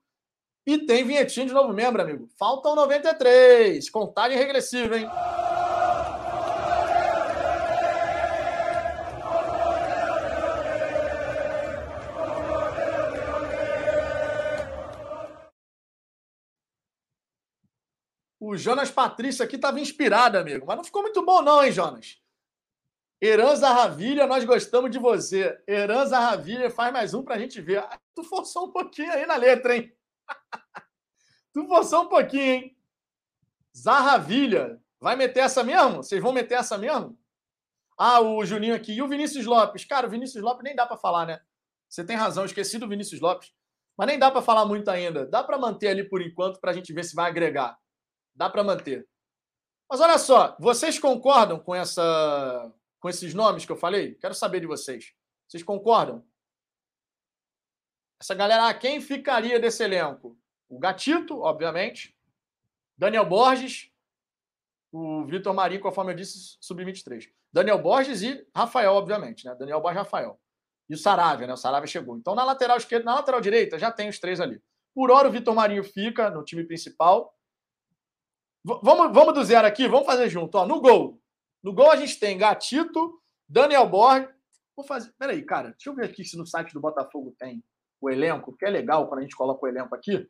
[0.66, 2.28] E tem vinhetinho de novo membro, amigo.
[2.38, 3.88] Faltam 93.
[3.90, 5.08] Contagem regressiva, hein?
[18.38, 20.66] O Jonas Patrício aqui estava inspirado, amigo.
[20.66, 22.18] Mas não ficou muito bom, não, hein, Jonas?
[23.22, 25.62] Herança Ravilha, nós gostamos de você.
[25.68, 27.86] Herança Ravilha, faz mais um para a gente ver.
[28.14, 29.92] Tu forçou um pouquinho aí na letra, hein?
[31.52, 32.76] tu forçou um pouquinho, hein?
[33.76, 34.80] Zarravilha.
[35.00, 36.02] Vai meter essa mesmo?
[36.02, 37.18] Vocês vão meter essa mesmo?
[37.96, 38.92] Ah, o Juninho aqui.
[38.92, 39.84] E o Vinícius Lopes?
[39.84, 41.40] Cara, o Vinícius Lopes nem dá para falar, né?
[41.88, 43.52] Você tem razão, esqueci do Vinícius Lopes.
[43.96, 45.26] Mas nem dá para falar muito ainda.
[45.26, 47.78] Dá para manter ali por enquanto para a gente ver se vai agregar.
[48.34, 49.06] Dá para manter.
[49.90, 54.14] Mas olha só, vocês concordam com essa com esses nomes que eu falei?
[54.14, 55.12] Quero saber de vocês.
[55.48, 56.24] Vocês concordam?
[58.20, 60.38] Essa galera, ah, quem ficaria desse elenco?
[60.68, 62.14] O Gatito, obviamente.
[62.96, 63.90] Daniel Borges.
[64.92, 67.30] O Vitor Marinho, conforme eu disse, sub-23.
[67.50, 69.54] Daniel Borges e Rafael, obviamente, né?
[69.54, 70.38] Daniel Borges e Rafael.
[70.88, 71.54] E o Saravia, né?
[71.54, 72.16] O Saravia chegou.
[72.16, 74.60] Então, na lateral esquerda, na lateral direita, já tem os três ali.
[74.94, 77.34] Por hora, o Vitor Marinho fica no time principal.
[78.62, 80.56] V vamos, vamos do zero aqui, vamos fazer junto.
[80.56, 81.18] Ó, no gol,
[81.62, 83.18] no gol a gente tem Gatito,
[83.48, 84.28] Daniel Borges.
[84.76, 85.14] Vou fazer.
[85.18, 87.64] Peraí, cara, deixa eu ver aqui se no site do Botafogo tem
[88.00, 90.28] o elenco, que é legal quando a gente coloca o elenco aqui.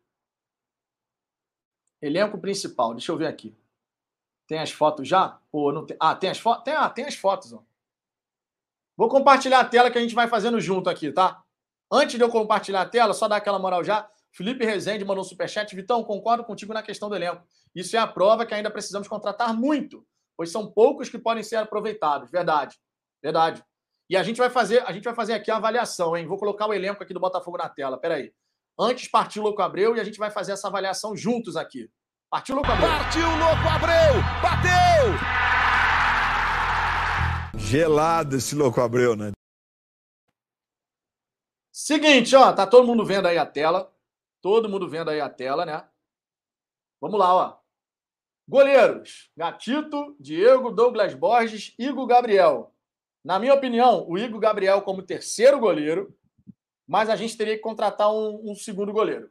[2.03, 3.57] Elenco principal, deixa eu ver aqui.
[4.47, 5.41] Tem as fotos já?
[5.51, 5.97] Pô, não tem.
[6.01, 6.65] Ah, tem as fotos?
[6.65, 7.63] Tem, ah, tem as fotos, ó.
[8.97, 11.43] Vou compartilhar a tela que a gente vai fazendo junto aqui, tá?
[11.91, 14.11] Antes de eu compartilhar a tela, só dar aquela moral já.
[14.33, 15.75] Felipe Rezende mandou um superchat.
[15.75, 17.43] Vitão, concordo contigo na questão do elenco.
[17.75, 20.05] Isso é a prova que ainda precisamos contratar muito
[20.41, 22.31] pois são poucos que podem ser aproveitados.
[22.31, 22.81] Verdade.
[23.23, 23.63] Verdade.
[24.11, 26.27] E a gente vai fazer, a gente vai fazer aqui a avaliação, hein?
[26.27, 27.97] Vou colocar o elenco aqui do Botafogo na tela.
[27.97, 28.35] Peraí.
[28.77, 31.89] Antes partiu o Louco Abreu e a gente vai fazer essa avaliação juntos aqui.
[32.29, 32.89] Partiu o Louco Abreu.
[32.89, 34.21] Partiu o Louco Abreu!
[34.43, 35.15] Bateu!
[37.57, 39.31] Gelado esse Louco Abreu, né?
[41.73, 43.95] Seguinte, ó, tá todo mundo vendo aí a tela.
[44.43, 45.89] Todo mundo vendo aí a tela, né?
[47.01, 47.59] Vamos lá, ó.
[48.49, 52.75] Goleiros: Gatito, Diego, Douglas Borges, Igor Gabriel.
[53.25, 56.17] Na minha opinião, o Igor Gabriel como terceiro goleiro,
[56.87, 59.31] mas a gente teria que contratar um, um segundo goleiro.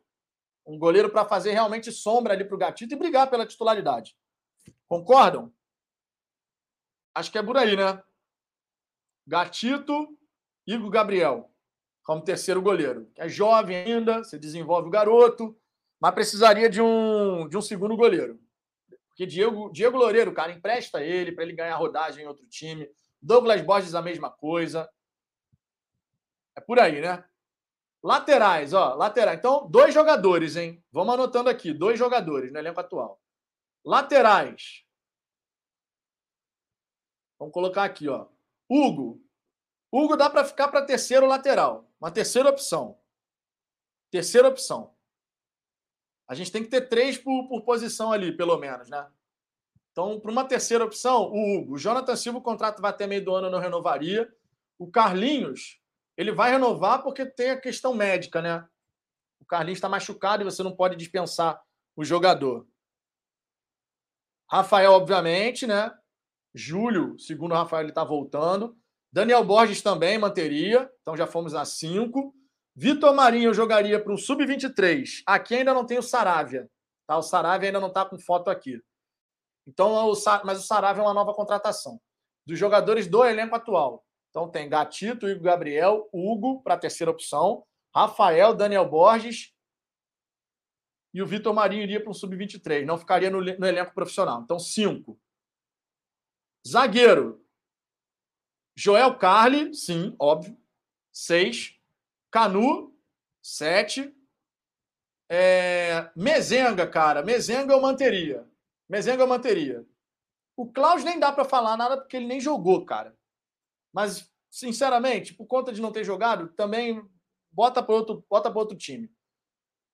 [0.65, 4.15] Um goleiro para fazer realmente sombra ali para o Gatito e brigar pela titularidade.
[4.87, 5.51] Concordam?
[7.13, 8.01] Acho que é por aí, né?
[9.25, 10.17] Gatito,
[10.65, 11.49] Igor Gabriel
[12.09, 13.07] como terceiro goleiro.
[13.15, 15.55] É jovem ainda, você desenvolve o garoto,
[15.99, 18.39] mas precisaria de um, de um segundo goleiro.
[19.09, 22.89] Porque Diego, Diego Loureiro, cara, empresta ele para ele ganhar rodagem em outro time.
[23.21, 24.89] Douglas Borges, a mesma coisa.
[26.55, 27.23] É por aí, né?
[28.01, 29.33] Laterais, ó, lateral.
[29.33, 30.83] Então, dois jogadores, hein?
[30.91, 33.21] Vamos anotando aqui, dois jogadores no elenco atual.
[33.83, 34.85] Laterais.
[37.37, 38.27] Vamos colocar aqui, ó.
[38.69, 39.21] Hugo.
[39.91, 41.89] Hugo dá para ficar para terceiro lateral.
[41.99, 42.99] Uma terceira opção.
[44.11, 44.95] Terceira opção.
[46.27, 49.11] A gente tem que ter três por, por posição ali, pelo menos, né?
[49.91, 51.73] Então, para uma terceira opção, o Hugo.
[51.73, 54.31] O Jonathan Silva, o contrato vai até meio do ano, não renovaria.
[54.77, 55.79] O Carlinhos,
[56.15, 58.65] ele vai renovar porque tem a questão médica, né?
[59.39, 61.61] O Carlinhos está machucado e você não pode dispensar
[61.95, 62.67] o jogador.
[64.49, 65.93] Rafael, obviamente, né?
[66.53, 68.75] Júlio, segundo o Rafael, ele está voltando.
[69.11, 72.33] Daniel Borges também manteria, então já fomos a 5.
[72.75, 75.23] Vitor Marinho jogaria para um sub-23.
[75.25, 76.69] Aqui ainda não tem o Saravia.
[77.05, 77.17] Tá?
[77.17, 78.81] O Saravia ainda não está com foto aqui.
[79.69, 80.13] Então, o,
[80.43, 82.01] mas o Saravia é uma nova contratação.
[82.45, 84.03] Dos jogadores do elenco atual.
[84.29, 87.63] Então tem Gatito, Igor Gabriel, Hugo para a terceira opção,
[87.93, 89.53] Rafael, Daniel Borges
[91.13, 92.85] e o Vitor Marinho iria para um sub-23.
[92.85, 94.41] Não ficaria no, no elenco profissional.
[94.41, 95.19] Então, cinco.
[96.67, 97.43] Zagueiro.
[98.75, 100.57] Joel Carli, sim, óbvio.
[101.11, 101.75] Seis.
[102.31, 102.95] Canu,
[103.41, 104.15] sete.
[105.27, 106.11] É...
[106.15, 107.23] Mezenga, cara.
[107.23, 108.47] Mezenga eu manteria.
[108.89, 109.85] Mezenga eu manteria.
[110.57, 113.15] O Klaus nem dá para falar nada porque ele nem jogou, cara.
[113.93, 117.07] Mas, sinceramente, por conta de não ter jogado, também
[117.51, 119.09] bota para outro, bota outro time.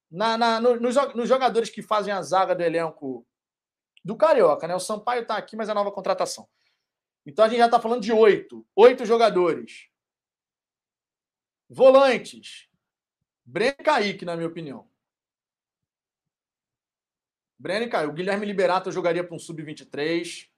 [0.09, 3.27] Na, na, no, nos, nos, jogadores que fazem a zaga do elenco
[4.03, 4.75] do Carioca, né?
[4.75, 6.47] O Sampaio está aqui, mas é nova contratação.
[7.25, 8.65] Então a gente já está falando de oito.
[8.75, 9.89] Oito jogadores.
[11.67, 12.69] Volantes.
[13.43, 14.87] Breno Kaique, na minha opinião.
[17.57, 18.09] Breno e Kaique.
[18.09, 20.49] O Guilherme Liberato jogaria para um sub-23.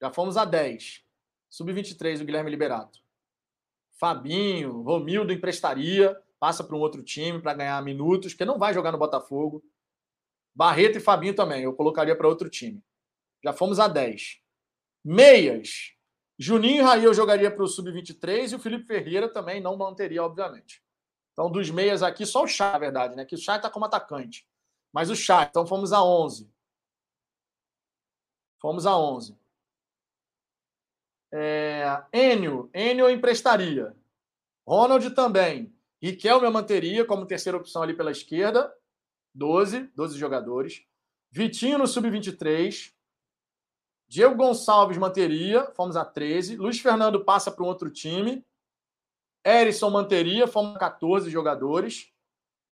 [0.00, 1.04] Já fomos a 10.
[1.48, 3.00] Sub-23, o Guilherme Liberato.
[3.98, 8.92] Fabinho, Romildo emprestaria, passa para um outro time para ganhar minutos, porque não vai jogar
[8.92, 9.64] no Botafogo.
[10.54, 12.82] Barreto e Fabinho também, eu colocaria para outro time.
[13.42, 14.40] Já fomos a 10.
[15.04, 15.92] Meias.
[16.38, 20.22] Juninho e Raí eu jogaria para o Sub-23 e o Felipe Ferreira também não manteria,
[20.22, 20.82] obviamente.
[21.32, 23.24] Então, dos meias aqui, só o Chá, na verdade, né?
[23.24, 24.46] Que o Chá está como atacante.
[24.96, 26.50] Mas o Chá, então fomos a 11.
[28.58, 29.38] Fomos a 11.
[31.30, 33.94] É, Enio, Enio emprestaria.
[34.66, 35.70] Ronald também.
[36.00, 38.74] Riquelme eu manteria como terceira opção ali pela esquerda.
[39.34, 40.82] 12, 12 jogadores.
[41.30, 42.94] Vitinho no sub-23.
[44.08, 46.56] Diego Gonçalves manteria, fomos a 13.
[46.56, 48.42] Luiz Fernando passa para um outro time.
[49.44, 52.15] Erisson manteria, fomos a 14 jogadores.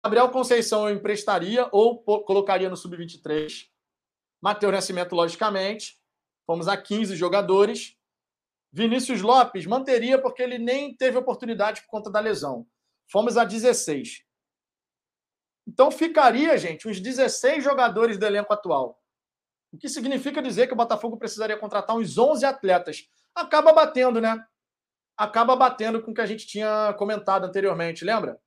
[0.05, 3.69] Gabriel Conceição eu emprestaria ou colocaria no sub-23.
[4.43, 6.01] Matheus Nascimento, logicamente.
[6.45, 7.97] Fomos a 15 jogadores.
[8.73, 12.67] Vinícius Lopes manteria porque ele nem teve oportunidade por conta da lesão.
[13.09, 14.25] Fomos a 16.
[15.69, 19.01] Então ficaria, gente, uns 16 jogadores do elenco atual.
[19.73, 23.09] O que significa dizer que o Botafogo precisaria contratar uns 11 atletas.
[23.35, 24.45] Acaba batendo, né?
[25.17, 28.41] Acaba batendo com o que a gente tinha comentado anteriormente, lembra?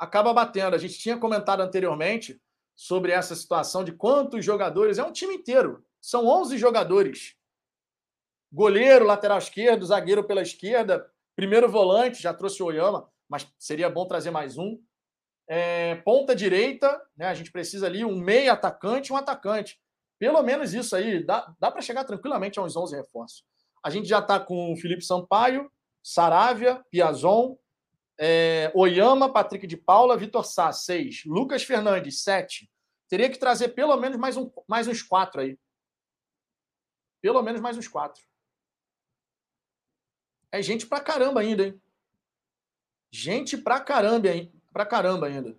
[0.00, 0.74] Acaba batendo.
[0.74, 2.40] A gente tinha comentado anteriormente
[2.74, 4.96] sobre essa situação de quantos jogadores.
[4.96, 5.84] É um time inteiro.
[6.00, 7.36] São 11 jogadores.
[8.50, 11.06] Goleiro, lateral esquerdo, zagueiro pela esquerda,
[11.36, 14.82] primeiro volante, já trouxe o Oyama, mas seria bom trazer mais um.
[15.46, 17.26] É, ponta direita, né?
[17.26, 19.78] A gente precisa ali um meio atacante um atacante.
[20.18, 23.44] Pelo menos isso aí, dá, dá para chegar tranquilamente a uns 11 reforços.
[23.84, 25.70] A gente já está com Felipe Sampaio,
[26.02, 27.56] Saravia, Piazon,
[28.22, 31.24] é, Oyama, Patrick de Paula, Vitor Sá, 6.
[31.24, 32.70] Lucas Fernandes, 7.
[33.08, 35.58] Teria que trazer pelo menos mais, um, mais uns quatro aí.
[37.22, 38.22] Pelo menos mais uns quatro.
[40.52, 41.82] É gente pra caramba ainda, hein?
[43.10, 44.52] Gente pra caramba, hein?
[44.70, 45.58] Pra caramba ainda.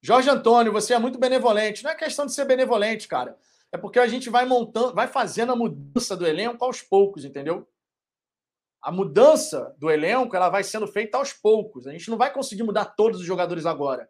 [0.00, 1.82] Jorge Antônio, você é muito benevolente.
[1.82, 3.36] Não é questão de ser benevolente, cara.
[3.72, 7.68] É porque a gente vai montando, vai fazendo a mudança do elenco aos poucos, entendeu?
[8.84, 11.86] A mudança do elenco, ela vai sendo feita aos poucos.
[11.86, 14.06] A gente não vai conseguir mudar todos os jogadores agora.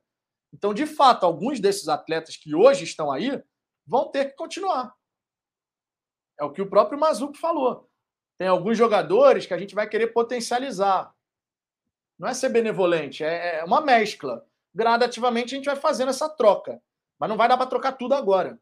[0.53, 3.41] Então, de fato, alguns desses atletas que hoje estão aí
[3.87, 4.93] vão ter que continuar.
[6.41, 7.89] É o que o próprio Mazuco falou.
[8.37, 11.15] Tem alguns jogadores que a gente vai querer potencializar.
[12.19, 14.45] Não é ser benevolente, é, é uma mescla.
[14.75, 16.83] Gradativamente a gente vai fazendo essa troca.
[17.17, 18.59] Mas não vai dar para trocar tudo agora.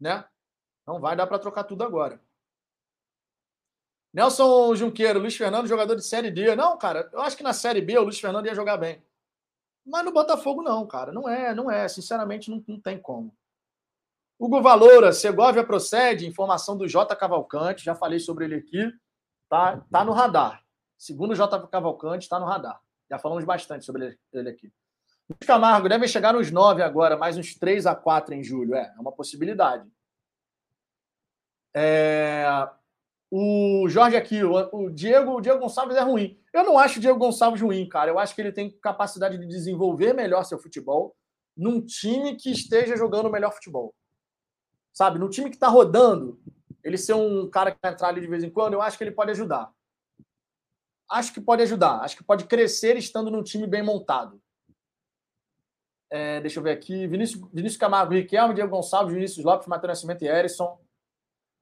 [0.00, 0.24] Né?
[0.86, 2.18] Não vai dar para trocar tudo agora.
[4.12, 6.56] Nelson Junqueiro, Luiz Fernando, jogador de Série D.
[6.56, 9.02] Não, cara, eu acho que na Série B o Luiz Fernando ia jogar bem.
[9.86, 11.12] Mas no Botafogo não, cara.
[11.12, 11.88] Não é, não é.
[11.88, 13.34] Sinceramente, não, não tem como.
[14.38, 18.90] Hugo Valoura, Segovia procede, informação do J Cavalcante, já falei sobre ele aqui,
[19.50, 20.64] tá, tá no radar.
[20.96, 22.80] Segundo o J Cavalcante, está no radar.
[23.10, 24.72] Já falamos bastante sobre ele aqui.
[25.28, 28.74] Luiz Camargo deve chegar nos nove agora, mais uns três a quatro em julho.
[28.74, 29.86] É, é uma possibilidade.
[31.74, 32.46] É...
[33.30, 36.36] O Jorge aqui, o Diego, o Diego Gonçalves é ruim.
[36.52, 38.10] Eu não acho o Diego Gonçalves ruim, cara.
[38.10, 41.14] Eu acho que ele tem capacidade de desenvolver melhor seu futebol
[41.56, 43.94] num time que esteja jogando o melhor futebol.
[44.92, 46.40] Sabe, no time que está rodando,
[46.82, 49.04] ele ser um cara que vai entrar ali de vez em quando, eu acho que
[49.04, 49.70] ele pode ajudar.
[51.08, 52.00] Acho que pode ajudar.
[52.00, 54.40] Acho que pode crescer estando num time bem montado.
[56.10, 57.06] É, deixa eu ver aqui.
[57.06, 60.78] Vinícius, Vinícius Camargo, Riquelme, Diego Gonçalves, Vinícius Lopes, Matheus Nascimento e Erisson.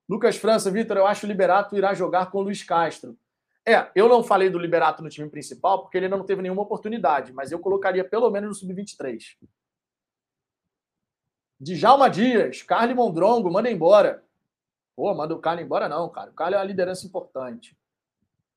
[0.08, 3.18] Lucas França, Vitor, eu acho que o Liberato irá jogar com o Luiz Castro.
[3.66, 7.32] É, eu não falei do Liberato no time principal porque ele não teve nenhuma oportunidade,
[7.32, 9.36] mas eu colocaria pelo menos no sub-23.
[11.60, 14.24] Djalma Dias, Carly Mondrongo, manda embora.
[14.96, 16.30] Pô, manda o Carly embora não, cara.
[16.30, 17.76] O Carly é uma liderança importante.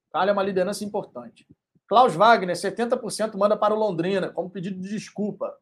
[0.10, 1.46] O Carly é uma liderança importante.
[1.88, 5.54] Klaus Wagner, 70% manda para o Londrina, como pedido de desculpa.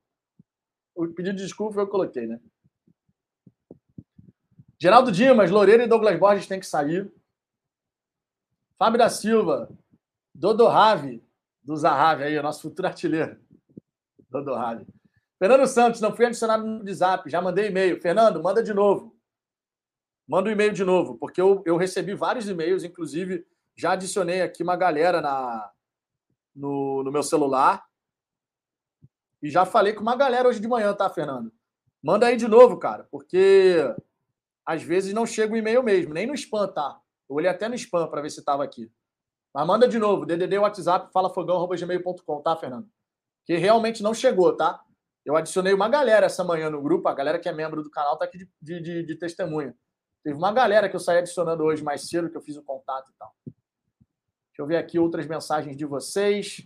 [0.94, 2.40] O pedido de desculpa eu coloquei, né?
[4.82, 7.12] Geraldo Dimas, Loureiro e Douglas Borges têm que sair.
[8.78, 9.70] Fábio da Silva,
[10.34, 11.22] Dodo Rave,
[11.62, 13.38] do Zahavi aí, nosso futuro artilheiro.
[14.30, 14.88] Dodo Rave.
[15.38, 18.00] Fernando Santos, não fui adicionado no WhatsApp, já mandei e-mail.
[18.02, 19.18] Fernando, manda de novo.
[20.26, 23.46] Manda o um e-mail de novo, porque eu, eu recebi vários e-mails, inclusive
[23.76, 25.72] já adicionei aqui uma galera na,
[26.56, 27.86] no, no meu celular.
[29.42, 31.52] E já falei com uma galera hoje de manhã, tá, Fernando?
[32.02, 33.94] Manda aí de novo, cara, porque
[34.70, 37.02] às vezes não chega o e-mail mesmo, nem no spam, tá?
[37.28, 38.88] Eu olhei até no spam para ver se estava aqui.
[39.52, 42.88] Mas manda de novo, DDD WhatsApp, falafogão.gmail.com, tá, Fernando?
[43.48, 44.80] Que realmente não chegou, tá?
[45.26, 48.16] Eu adicionei uma galera essa manhã no grupo, a galera que é membro do canal
[48.16, 49.76] tá aqui de, de, de, de testemunha.
[50.24, 53.10] Teve uma galera que eu saí adicionando hoje mais cedo, que eu fiz o contato
[53.10, 53.34] e tal.
[53.48, 56.64] Deixa eu ver aqui outras mensagens de vocês.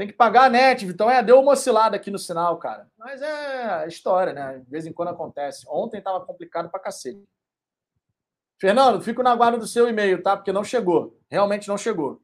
[0.00, 2.90] Tem que pagar a net, então é, deu uma oscilada aqui no sinal, cara.
[2.96, 4.58] Mas é história, né?
[4.60, 5.66] De vez em quando acontece.
[5.68, 7.22] Ontem tava complicado pra cacete.
[8.58, 10.38] Fernando, fico na guarda do seu e-mail, tá?
[10.38, 11.20] Porque não chegou.
[11.30, 12.22] Realmente não chegou.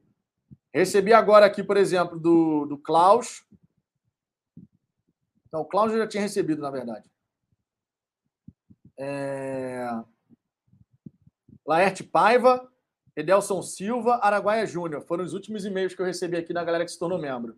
[0.73, 3.45] Recebi agora aqui, por exemplo, do, do Klaus.
[5.53, 7.07] Não, o Klaus eu já tinha recebido, na verdade.
[8.97, 9.87] É...
[11.63, 12.67] Laerte Paiva.
[13.15, 15.03] Edelson Silva, Araguaia Júnior.
[15.03, 17.55] Foram os últimos e-mails que eu recebi aqui da galera que se tornou membro.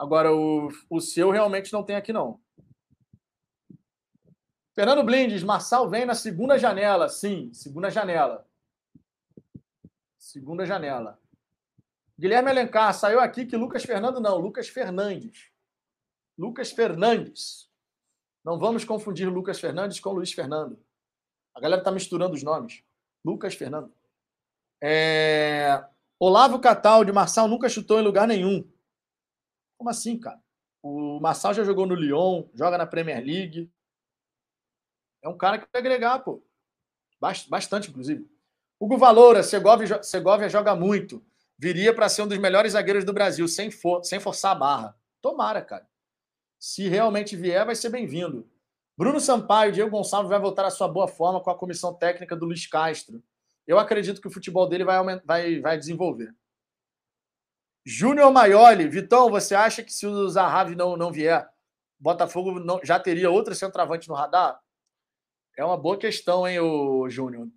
[0.00, 2.40] Agora, o, o seu realmente não tem aqui, não.
[4.74, 7.06] Fernando Blindes, Marçal vem na segunda janela.
[7.10, 8.48] Sim, segunda janela.
[10.18, 11.20] Segunda janela.
[12.18, 15.50] Guilherme Alencar, saiu aqui que Lucas Fernando não, Lucas Fernandes.
[16.38, 17.70] Lucas Fernandes.
[18.42, 20.82] Não vamos confundir Lucas Fernandes com Luiz Fernando.
[21.54, 22.82] A galera está misturando os nomes.
[23.22, 23.92] Lucas Fernando.
[24.82, 25.84] É...
[26.18, 28.66] Olavo Cataldi, Marçal nunca chutou em lugar nenhum.
[29.80, 30.38] Como assim, cara?
[30.82, 33.72] O Marçal já jogou no Lyon, joga na Premier League.
[35.22, 36.44] É um cara que vai agregar, pô.
[37.48, 38.30] Bastante, inclusive.
[38.78, 41.24] Hugo Valoura, Segovia, Segovia joga muito.
[41.58, 45.00] Viria para ser um dos melhores zagueiros do Brasil, sem, for, sem forçar a barra.
[45.22, 45.88] Tomara, cara.
[46.58, 48.46] Se realmente vier, vai ser bem-vindo.
[48.98, 52.44] Bruno Sampaio, Diego Gonçalves vai voltar à sua boa forma com a comissão técnica do
[52.44, 53.24] Luiz Castro
[53.70, 56.34] eu acredito que o futebol dele vai, vai, vai desenvolver.
[57.92, 61.50] Júnior Maioli, Vitão, você acha que se o Zahavi não, não vier,
[61.98, 64.60] Botafogo não, já teria outro centroavante no radar?
[65.58, 67.48] É uma boa questão, hein, o Júnior?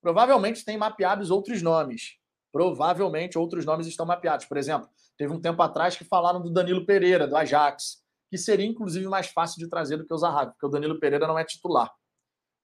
[0.00, 2.16] Provavelmente tem mapeados outros nomes.
[2.50, 4.46] Provavelmente outros nomes estão mapeados.
[4.46, 4.88] Por exemplo,
[5.18, 9.26] teve um tempo atrás que falaram do Danilo Pereira, do Ajax, que seria inclusive mais
[9.26, 11.92] fácil de trazer do que o Zahavi, porque o Danilo Pereira não é titular.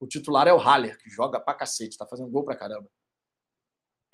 [0.00, 2.88] O titular é o Haller, que joga pra cacete, tá fazendo gol pra caramba.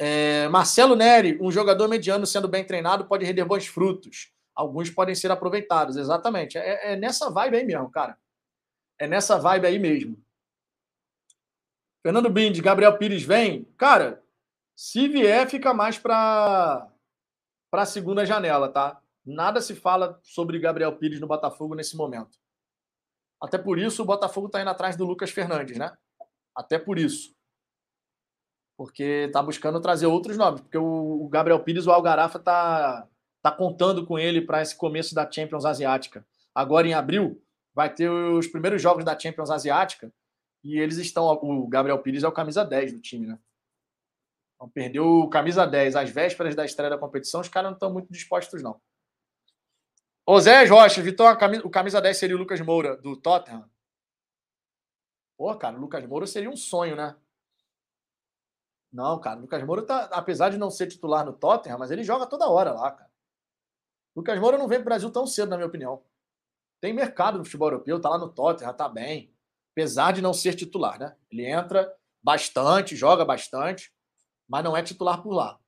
[0.02, 4.32] É, Marcelo Neri, um jogador mediano sendo bem treinado pode render bons frutos.
[4.54, 6.56] Alguns podem ser aproveitados, exatamente.
[6.56, 8.16] É, é nessa vibe aí mesmo, cara.
[8.98, 10.16] É nessa vibe aí mesmo.
[12.02, 13.64] Fernando Bindi, Gabriel Pires vem.
[13.76, 14.24] Cara,
[14.74, 16.90] se vier, fica mais para
[17.70, 19.02] a segunda janela, tá?
[19.22, 22.38] Nada se fala sobre Gabriel Pires no Botafogo nesse momento.
[23.38, 25.94] Até por isso o Botafogo está indo atrás do Lucas Fernandes, né?
[26.56, 27.38] Até por isso.
[28.80, 30.62] Porque está buscando trazer outros nomes.
[30.62, 33.06] Porque o Gabriel Pires, o Algarafa, está
[33.42, 36.26] tá contando com ele para esse começo da Champions Asiática.
[36.54, 37.44] Agora, em abril,
[37.74, 40.10] vai ter os primeiros jogos da Champions Asiática.
[40.64, 41.26] E eles estão.
[41.26, 43.38] O Gabriel Pires é o camisa 10 do time, né?
[44.54, 47.92] Então, perdeu o camisa 10 às vésperas da estreia da competição, os caras não estão
[47.92, 48.80] muito dispostos, não.
[50.40, 53.68] Zé Rocha, Vitor, o camisa 10 seria o Lucas Moura, do Tottenham.
[55.36, 57.14] Pô, cara, o Lucas Moura seria um sonho, né?
[58.92, 62.02] Não, cara, o Lucas Moura, tá, apesar de não ser titular no Tottenham, mas ele
[62.02, 63.10] joga toda hora lá, cara.
[64.14, 66.02] O Lucas Moura não vem pro Brasil tão cedo, na minha opinião.
[66.80, 69.32] Tem mercado no futebol europeu, tá lá no Tottenham, tá bem.
[69.72, 71.14] Apesar de não ser titular, né?
[71.30, 71.92] Ele entra
[72.22, 73.92] bastante, joga bastante,
[74.48, 75.58] mas não é titular por lá.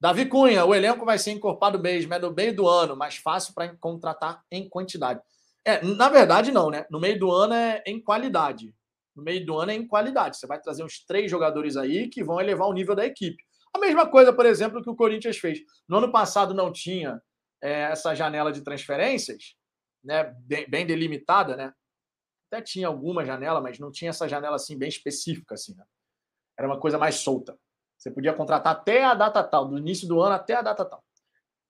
[0.00, 3.52] Davi Cunha, o elenco vai ser encorpado mesmo, é no meio do ano, mais fácil
[3.52, 5.20] para contratar em quantidade.
[5.62, 6.86] É, na verdade, não, né?
[6.90, 8.74] No meio do ano é em qualidade.
[9.14, 10.36] No meio do ano é em qualidade.
[10.36, 13.42] Você vai trazer uns três jogadores aí que vão elevar o nível da equipe.
[13.74, 15.60] A mesma coisa, por exemplo, que o Corinthians fez.
[15.88, 17.20] No ano passado não tinha
[17.62, 19.54] é, essa janela de transferências,
[20.02, 20.24] né?
[20.40, 21.72] Bem, bem delimitada, né?
[22.50, 25.84] até tinha alguma janela, mas não tinha essa janela assim bem específica assim, né?
[26.58, 27.56] Era uma coisa mais solta.
[27.96, 31.04] Você podia contratar até a data tal, do início do ano até a data tal.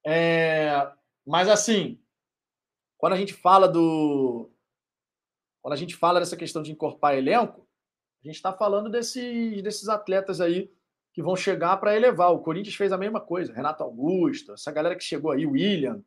[0.07, 0.91] É...
[1.27, 2.03] Mas assim,
[2.97, 4.51] quando a gente fala do
[5.63, 7.67] quando a gente fala dessa questão de encorpar elenco,
[8.23, 10.71] a gente está falando desses, desses atletas aí
[11.13, 12.33] que vão chegar para elevar.
[12.33, 13.53] O Corinthians fez a mesma coisa.
[13.53, 16.03] Renato Augusto, essa galera que chegou aí, William,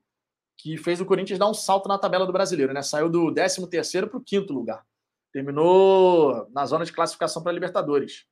[0.58, 2.82] que fez o Corinthians dar um salto na tabela do brasileiro, né?
[2.82, 4.86] Saiu do 13 terceiro para o quinto lugar.
[5.32, 8.26] Terminou na zona de classificação para Libertadores,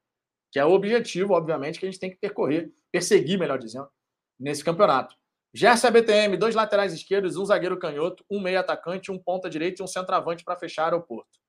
[0.52, 3.90] que é o objetivo, obviamente, que a gente tem que percorrer, perseguir, melhor dizendo,
[4.40, 5.16] nesse campeonato.
[5.54, 9.84] Gerson BTM, dois laterais esquerdos, um zagueiro canhoto, um meio atacante, um ponta direita e
[9.84, 11.40] um centroavante para fechar aeroporto.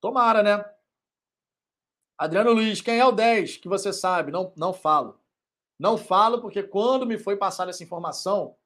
[0.00, 0.64] Tomara, né?
[2.18, 4.32] Adriano Luiz, quem é o 10 que você sabe?
[4.32, 5.20] Não, não falo.
[5.78, 8.56] Não falo porque quando me foi passada essa informação,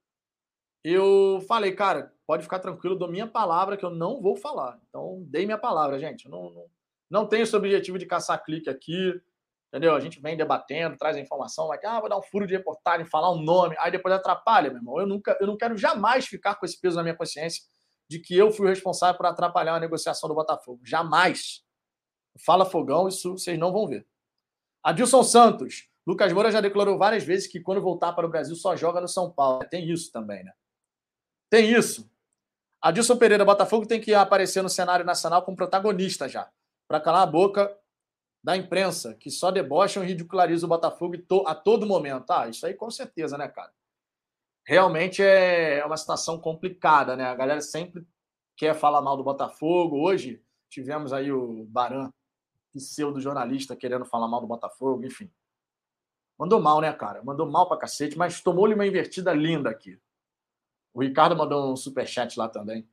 [0.84, 4.80] eu falei, cara, pode ficar tranquilo, dou minha palavra que eu não vou falar.
[4.88, 6.28] Então, dei minha palavra, gente.
[6.28, 6.66] Não, não,
[7.10, 9.20] não tenho esse objetivo de caçar clique aqui,
[9.68, 9.94] entendeu?
[9.94, 13.06] A gente vem debatendo, traz a informação, mas, ah, vou dar um furo de reportagem,
[13.06, 15.00] falar um nome, aí depois atrapalha, meu irmão.
[15.00, 17.62] Eu, nunca, eu não quero jamais ficar com esse peso na minha consciência
[18.10, 20.80] de que eu fui o responsável por atrapalhar a negociação do Botafogo.
[20.84, 21.62] Jamais.
[22.44, 24.06] Fala fogão, isso vocês não vão ver.
[24.82, 25.88] Adilson Santos.
[26.06, 29.08] Lucas Moura já declarou várias vezes que quando voltar para o Brasil só joga no
[29.08, 29.68] São Paulo.
[29.68, 30.52] Tem isso também, né?
[31.50, 32.10] Tem isso.
[32.80, 36.48] Adilson Pereira, Botafogo tem que aparecer no cenário nacional como protagonista já,
[36.86, 37.76] para calar a boca
[38.42, 41.16] da imprensa, que só debocham e ridicularizam o Botafogo
[41.46, 42.30] a todo momento.
[42.30, 43.72] Ah, isso aí com certeza, né, cara?
[44.64, 47.24] Realmente é uma situação complicada, né?
[47.24, 48.06] A galera sempre
[48.56, 50.00] quer falar mal do Botafogo.
[50.00, 52.10] Hoje tivemos aí o Baran,
[52.74, 55.30] pseudo-jornalista, querendo falar mal do Botafogo, enfim.
[56.38, 57.22] Mandou mal, né, cara?
[57.24, 59.98] Mandou mal pra cacete, mas tomou-lhe uma invertida linda aqui.
[60.92, 62.88] O Ricardo mandou um superchat lá também.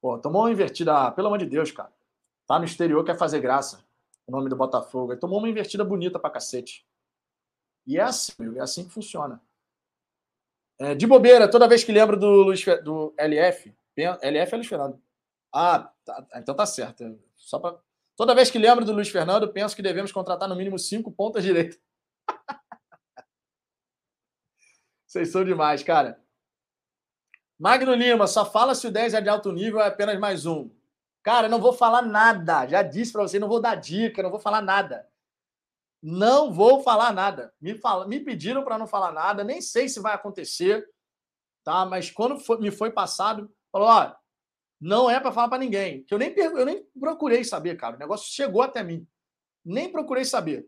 [0.00, 1.10] Pô, tomou uma invertida.
[1.12, 1.92] Pelo amor de Deus, cara.
[2.46, 3.85] Tá no exterior, quer fazer graça.
[4.26, 5.12] O nome do Botafogo.
[5.12, 6.86] Ele tomou uma invertida bonita pra cacete.
[7.86, 9.40] E é assim, é assim que funciona.
[10.78, 15.00] É, de bobeira, toda vez que lembro do, Luiz, do LF, LF é Luiz Fernando.
[15.52, 17.18] Ah, tá, então tá certo.
[17.36, 17.78] Só pra...
[18.16, 21.44] Toda vez que lembro do Luiz Fernando, penso que devemos contratar no mínimo cinco pontas
[21.44, 21.78] direitas.
[25.06, 26.20] Vocês são demais, cara.
[27.58, 30.70] Magno Lima, só fala se o 10 é de alto nível é apenas mais um.
[31.26, 32.68] Cara, não vou falar nada.
[32.68, 35.08] Já disse para você, não vou dar dica, não vou falar nada.
[36.00, 37.52] Não vou falar nada.
[37.60, 40.88] Me, fala, me pediram para não falar nada, nem sei se vai acontecer,
[41.64, 41.84] tá?
[41.84, 44.14] Mas quando foi, me foi passado, falou: ó,
[44.80, 46.04] não é para falar para ninguém.
[46.04, 47.96] Que eu nem eu nem procurei saber, cara.
[47.96, 49.04] O negócio chegou até mim.
[49.64, 50.64] Nem procurei saber.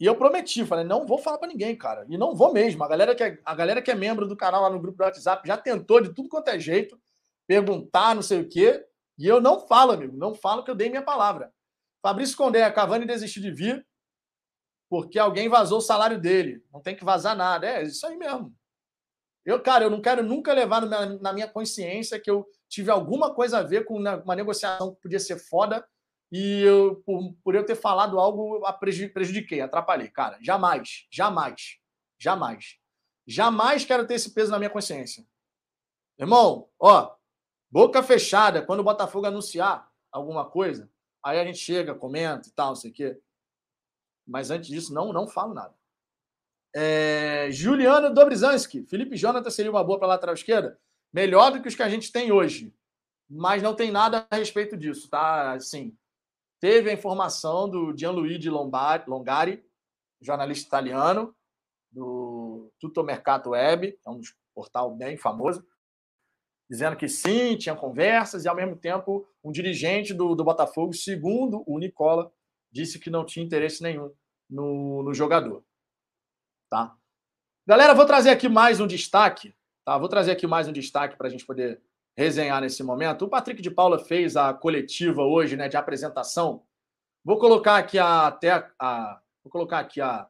[0.00, 2.06] E eu prometi, falei, não vou falar para ninguém, cara.
[2.08, 2.82] E não vou mesmo.
[2.82, 5.04] A galera, que é, a galera que é membro do canal lá no grupo do
[5.04, 6.98] WhatsApp já tentou de tudo quanto é jeito,
[7.46, 8.82] perguntar, não sei o quê.
[9.18, 10.16] E eu não falo, amigo.
[10.16, 11.52] Não falo que eu dei minha palavra.
[12.02, 13.86] Fabrício Condé, a Cavani desistiu de vir
[14.88, 16.62] porque alguém vazou o salário dele.
[16.72, 17.66] Não tem que vazar nada.
[17.66, 18.54] É isso aí mesmo.
[19.44, 23.34] Eu, cara, eu não quero nunca levar na, na minha consciência que eu tive alguma
[23.34, 25.86] coisa a ver com uma negociação que podia ser foda
[26.32, 28.62] e eu, por, por eu ter falado algo,
[29.12, 30.08] prejudiquei, atrapalhei.
[30.08, 31.78] Cara, jamais, jamais,
[32.18, 32.76] jamais,
[33.26, 35.24] jamais quero ter esse peso na minha consciência.
[36.18, 37.14] Irmão, ó,
[37.74, 40.88] boca fechada, quando o Botafogo anunciar alguma coisa,
[41.20, 43.20] aí a gente chega, comenta e tal, não sei o quê.
[44.24, 45.74] Mas antes disso, não, não falo nada.
[46.72, 50.78] É, Juliano Dobrzanski, Felipe Jonathan seria uma boa para lateral esquerda?
[51.12, 52.72] Melhor do que os que a gente tem hoje.
[53.28, 55.54] Mas não tem nada a respeito disso, tá?
[55.54, 55.96] Assim,
[56.64, 59.62] Teve a informação do Gianluigi Longari,
[60.18, 61.36] jornalista italiano,
[61.92, 64.22] do Tutto Mercato Web, é um
[64.54, 65.62] portal bem famoso,
[66.74, 71.62] dizendo que sim, tinha conversas, e ao mesmo tempo um dirigente do, do Botafogo, segundo
[71.66, 72.32] o Nicola,
[72.70, 74.12] disse que não tinha interesse nenhum
[74.50, 75.64] no, no jogador.
[76.68, 76.96] Tá?
[77.66, 79.54] Galera, vou trazer aqui mais um destaque.
[79.84, 79.96] Tá?
[79.96, 81.80] Vou trazer aqui mais um destaque para a gente poder
[82.16, 83.24] resenhar nesse momento.
[83.24, 86.64] O Patrick de Paula fez a coletiva hoje, né, de apresentação.
[87.24, 90.28] Vou colocar aqui a, até a, vou colocar aqui a,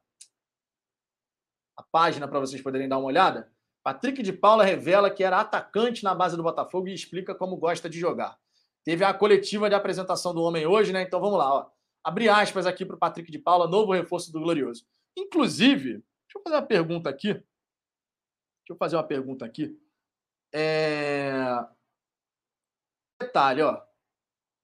[1.77, 3.51] a página para vocês poderem dar uma olhada.
[3.85, 7.89] Patrick de Paula revela que era atacante na base do Botafogo e explica como gosta
[7.89, 8.39] de jogar.
[8.83, 11.03] Teve a coletiva de apresentação do homem hoje, né?
[11.03, 11.71] Então vamos lá, ó.
[12.03, 14.87] Abri aspas aqui para o Patrick de Paula, novo reforço do Glorioso.
[15.15, 17.35] Inclusive, deixa eu fazer uma pergunta aqui.
[17.35, 17.45] Deixa
[18.71, 19.79] eu fazer uma pergunta aqui.
[20.53, 21.43] É...
[23.21, 23.83] Detalhe, ó.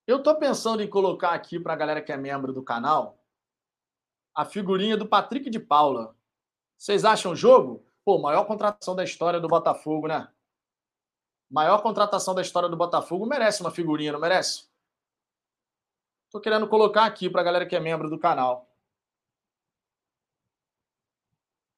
[0.07, 3.23] Eu tô pensando em colocar aqui para a galera que é membro do canal
[4.35, 6.17] a figurinha do Patrick de Paula.
[6.79, 7.85] Vocês acham jogo?
[8.05, 10.29] Pô, maior contratação da história do Botafogo, né?
[11.51, 14.69] Maior contratação da história do Botafogo merece uma figurinha, não merece?
[16.31, 18.71] Tô querendo colocar aqui para a galera que é membro do canal.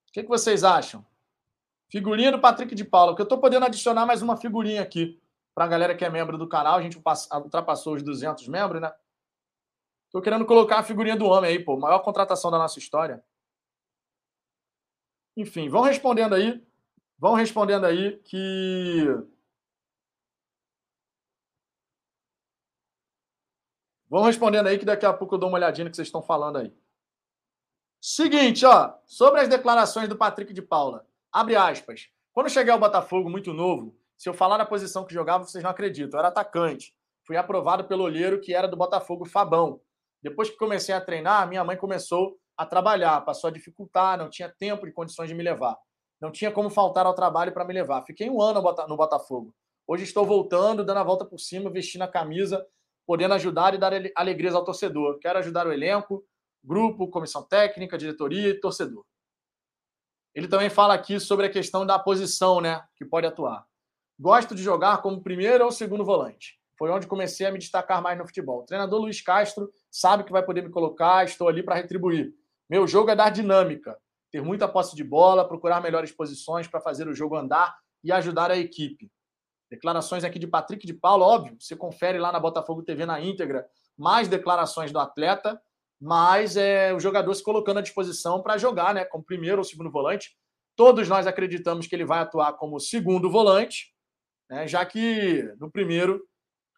[0.08, 1.04] O que, que vocês acham?
[1.90, 5.18] Figurinha do Patrick de Paula, que eu tô podendo adicionar mais uma figurinha aqui
[5.54, 6.78] para a galera que é membro do canal.
[6.78, 8.92] A gente ultrapassou os 200 membros, né?
[10.10, 11.78] Tô querendo colocar a figurinha do homem aí, pô.
[11.78, 13.24] Maior contratação da nossa história.
[15.36, 16.62] Enfim, vão respondendo aí.
[17.18, 19.06] Vão respondendo aí que.
[24.08, 26.22] Vão respondendo aí que daqui a pouco eu dou uma olhadinha no que vocês estão
[26.22, 26.74] falando aí.
[28.00, 28.94] Seguinte, ó.
[29.06, 31.06] Sobre as declarações do Patrick de Paula.
[31.30, 32.10] Abre aspas.
[32.32, 35.70] Quando cheguei ao Botafogo muito novo, se eu falar na posição que jogava, vocês não
[35.70, 36.18] acreditam.
[36.18, 36.94] Eu era atacante.
[37.24, 39.80] Fui aprovado pelo olheiro que era do Botafogo, Fabão.
[40.20, 44.48] Depois que comecei a treinar, minha mãe começou a trabalhar, passou a dificultar, não tinha
[44.48, 45.76] tempo e condições de me levar.
[46.20, 48.02] Não tinha como faltar ao trabalho para me levar.
[48.04, 49.54] Fiquei um ano no Botafogo.
[49.86, 52.64] Hoje estou voltando, dando a volta por cima, vestindo a camisa,
[53.04, 55.18] podendo ajudar e dar alegrias ao torcedor.
[55.18, 56.24] Quero ajudar o elenco,
[56.62, 59.04] grupo, comissão técnica, diretoria e torcedor.
[60.32, 63.66] Ele também fala aqui sobre a questão da posição, né, que pode atuar.
[64.18, 66.58] Gosto de jogar como primeiro ou segundo volante.
[66.78, 68.60] Foi onde comecei a me destacar mais no futebol.
[68.60, 72.32] O treinador Luiz Castro sabe que vai poder me colocar, estou ali para retribuir.
[72.72, 73.98] Meu jogo é dar dinâmica,
[74.30, 78.50] ter muita posse de bola, procurar melhores posições para fazer o jogo andar e ajudar
[78.50, 79.12] a equipe.
[79.70, 83.68] Declarações aqui de Patrick de Paulo, óbvio, você confere lá na Botafogo TV na íntegra
[83.94, 85.60] mais declarações do atleta,
[86.00, 89.90] mas é o jogador se colocando à disposição para jogar, né, como primeiro ou segundo
[89.90, 90.34] volante.
[90.74, 93.94] Todos nós acreditamos que ele vai atuar como segundo volante,
[94.48, 96.26] né, já que no primeiro,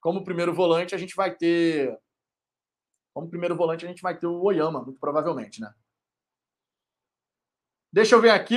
[0.00, 1.96] como primeiro volante, a gente vai ter
[3.14, 5.72] como primeiro volante a gente vai ter o Oyama, muito provavelmente, né?
[7.94, 8.56] Deixa eu ver aqui.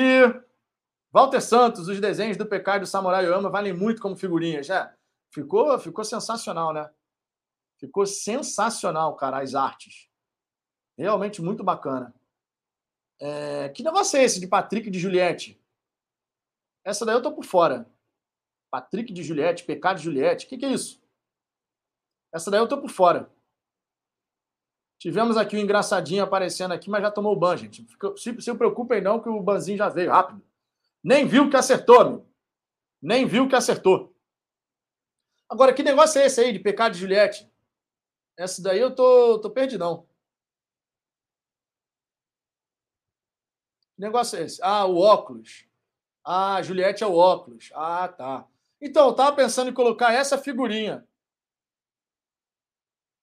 [1.14, 4.92] Walter Santos, os desenhos do PK e do Samurai Oyama valem muito como figurinhas, né?
[5.32, 6.92] Ficou, ficou sensacional, né?
[7.80, 10.10] Ficou sensacional, cara, as artes.
[10.98, 12.16] Realmente muito bacana.
[13.22, 13.70] É...
[13.70, 15.64] Que negócio é esse de Patrick de Juliette?
[16.84, 17.88] Essa daí eu tô por fora.
[18.72, 20.48] Patrick de Juliette, PK de Juliette.
[20.48, 21.00] O que, que é isso?
[22.34, 23.32] Essa daí eu tô por fora.
[24.99, 27.86] Tivemos aqui o engraçadinho aparecendo aqui, mas já tomou o ban, gente.
[28.18, 30.41] Se, se preocupem não que o banzinho já veio rápido.
[31.03, 32.30] Nem viu que acertou, meu.
[33.02, 34.15] Nem viu que acertou.
[35.48, 37.49] Agora, que negócio é esse aí de pecado de Juliette?
[38.36, 40.07] Essa daí eu tô, tô perdidão.
[43.95, 44.60] Que negócio é esse?
[44.61, 45.65] Ah, o óculos.
[46.24, 47.72] Ah, Juliette é o óculos.
[47.74, 48.48] Ah, tá.
[48.82, 51.07] Então, eu tava pensando em colocar essa figurinha.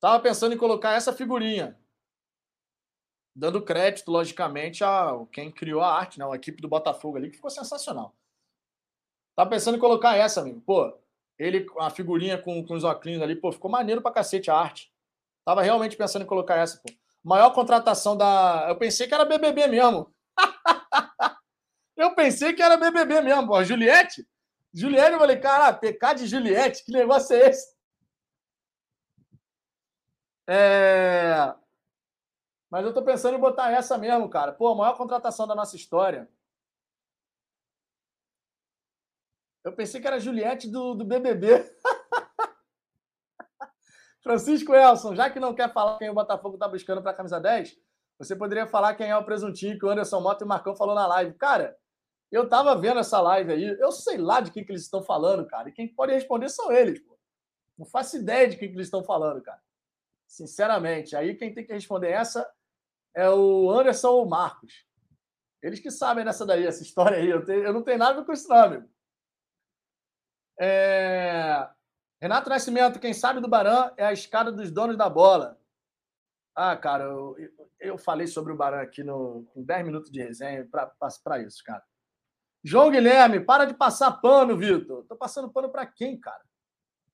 [0.05, 1.79] Tava pensando em colocar essa figurinha.
[3.35, 6.31] Dando crédito, logicamente, a quem criou a arte, né?
[6.31, 8.15] A equipe do Botafogo ali, que ficou sensacional.
[9.35, 10.61] Tava pensando em colocar essa, amigo.
[10.61, 10.95] Pô,
[11.39, 14.93] ele, a figurinha com, com os óculos ali, pô, ficou maneiro pra cacete a arte.
[15.43, 16.93] Tava realmente pensando em colocar essa, pô.
[17.23, 18.67] Maior contratação da.
[18.69, 20.15] Eu pensei que era BBB mesmo.
[21.97, 23.65] eu pensei que era BBB mesmo, pô.
[23.65, 24.29] Juliette?
[24.71, 27.74] Juliette, eu falei, cara, PK de Juliette, que negócio é esse?
[30.47, 31.55] É...
[32.71, 34.53] Mas eu tô pensando em botar essa mesmo, cara.
[34.53, 36.29] Pô, a maior contratação da nossa história.
[39.65, 41.65] Eu pensei que era Juliette do, do BBB.
[44.23, 47.39] Francisco Elson, já que não quer falar quem o Botafogo tá buscando para a camisa
[47.39, 47.79] 10,
[48.19, 50.95] você poderia falar quem é o presuntinho que o Anderson Mota e o Marcão falou
[50.95, 51.35] na live.
[51.35, 51.77] Cara,
[52.31, 55.47] eu tava vendo essa live aí, eu sei lá de quem que eles estão falando,
[55.47, 55.69] cara.
[55.69, 57.19] E quem pode responder são eles, pô.
[57.79, 59.61] Não faço ideia de quem que eles estão falando, cara.
[60.27, 61.15] Sinceramente.
[61.17, 62.49] Aí quem tem que responder essa
[63.15, 64.87] é o Anderson ou o Marcos.
[65.63, 67.31] Eles que sabem dessa daí, essa história aí.
[67.31, 68.89] Eu, tenho, eu não tenho nada com isso, não, amigo.
[70.61, 71.69] É...
[72.21, 75.61] Renato Nascimento, quem sabe do Baran é a escada dos donos da bola.
[76.55, 77.37] Ah, cara, eu,
[77.81, 81.83] eu falei sobre o Baran aqui no, com 10 minutos de resenha para isso, cara.
[82.63, 85.05] João Guilherme, para de passar pano, Vitor.
[85.05, 86.43] Tô passando pano para quem, cara?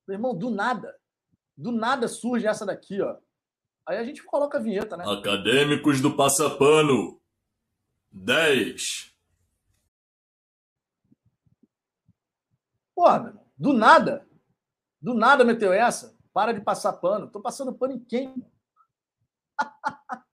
[0.07, 1.00] Meu irmão, do nada.
[1.61, 3.19] Do nada surge essa daqui, ó.
[3.87, 5.05] Aí a gente coloca a vinheta, né?
[5.07, 7.21] Acadêmicos do Passapano.
[8.11, 9.15] 10.
[12.95, 14.27] Porra, meu, do nada.
[15.03, 16.17] Do nada meteu essa.
[16.33, 17.31] Para de passar pano.
[17.31, 18.35] Tô passando pano em quem?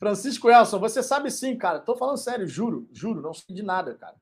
[0.00, 1.78] Francisco Elson, você sabe sim, cara.
[1.78, 4.16] Tô falando sério, juro, juro, não sei de nada, cara.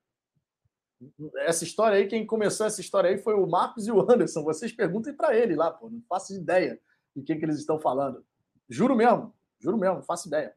[1.38, 4.42] Essa história aí, quem começou essa história aí foi o Marcos e o Anderson.
[4.42, 5.88] Vocês perguntem para ele lá, pô.
[5.88, 6.80] Não faço ideia
[7.14, 8.24] de quem que eles estão falando.
[8.68, 10.54] Juro mesmo, juro mesmo, não faço ideia.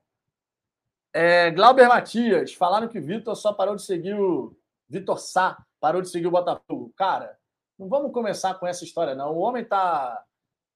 [1.13, 4.55] É, Glauber Matias, falaram que o Vitor só parou de seguir o
[4.89, 6.93] Vitor Sá parou de seguir o Botafogo.
[6.95, 7.38] Cara,
[7.77, 9.34] não vamos começar com essa história, não.
[9.34, 10.23] O homem tá,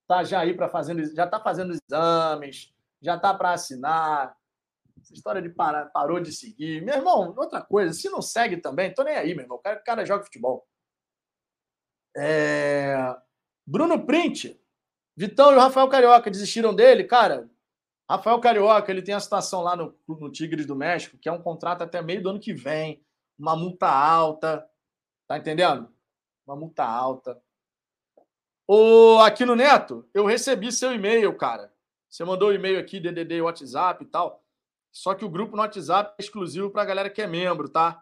[0.08, 4.36] tá já aí para fazendo, já tá fazendo exames, já tá para assinar.
[5.06, 6.84] Essa história de parar, parou de seguir.
[6.84, 9.58] Meu irmão, outra coisa, se não segue também, tô nem aí, meu irmão.
[9.58, 10.68] O cara, o cara joga futebol.
[12.18, 13.16] É...
[13.68, 14.60] Bruno Print.
[15.16, 17.48] Vitão e o Rafael Carioca desistiram dele, cara.
[18.10, 21.42] Rafael Carioca, ele tem a situação lá no, no Tigres do México, que é um
[21.42, 23.06] contrato até meio do ano que vem,
[23.38, 24.68] uma multa alta.
[25.28, 25.88] Tá entendendo?
[26.48, 27.40] Uma multa alta.
[28.68, 31.72] O aqui no Neto, eu recebi seu e-mail, cara.
[32.10, 34.45] Você mandou o um e-mail aqui, DDD, WhatsApp e tal.
[34.96, 38.02] Só que o grupo no WhatsApp é exclusivo para a galera que é membro, tá?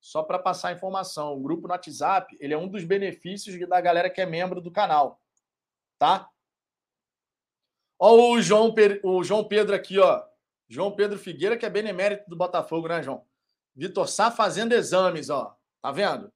[0.00, 3.80] Só para passar a informação, o grupo no WhatsApp, ele é um dos benefícios da
[3.80, 5.20] galera que é membro do canal,
[5.98, 6.30] tá?
[7.98, 8.72] Ó o João,
[9.02, 10.24] o João Pedro aqui, ó.
[10.68, 13.26] João Pedro Figueira, que é benemérito do Botafogo, né, João?
[13.74, 15.56] Vitor Sá fazendo exames, ó.
[15.82, 16.32] Tá vendo?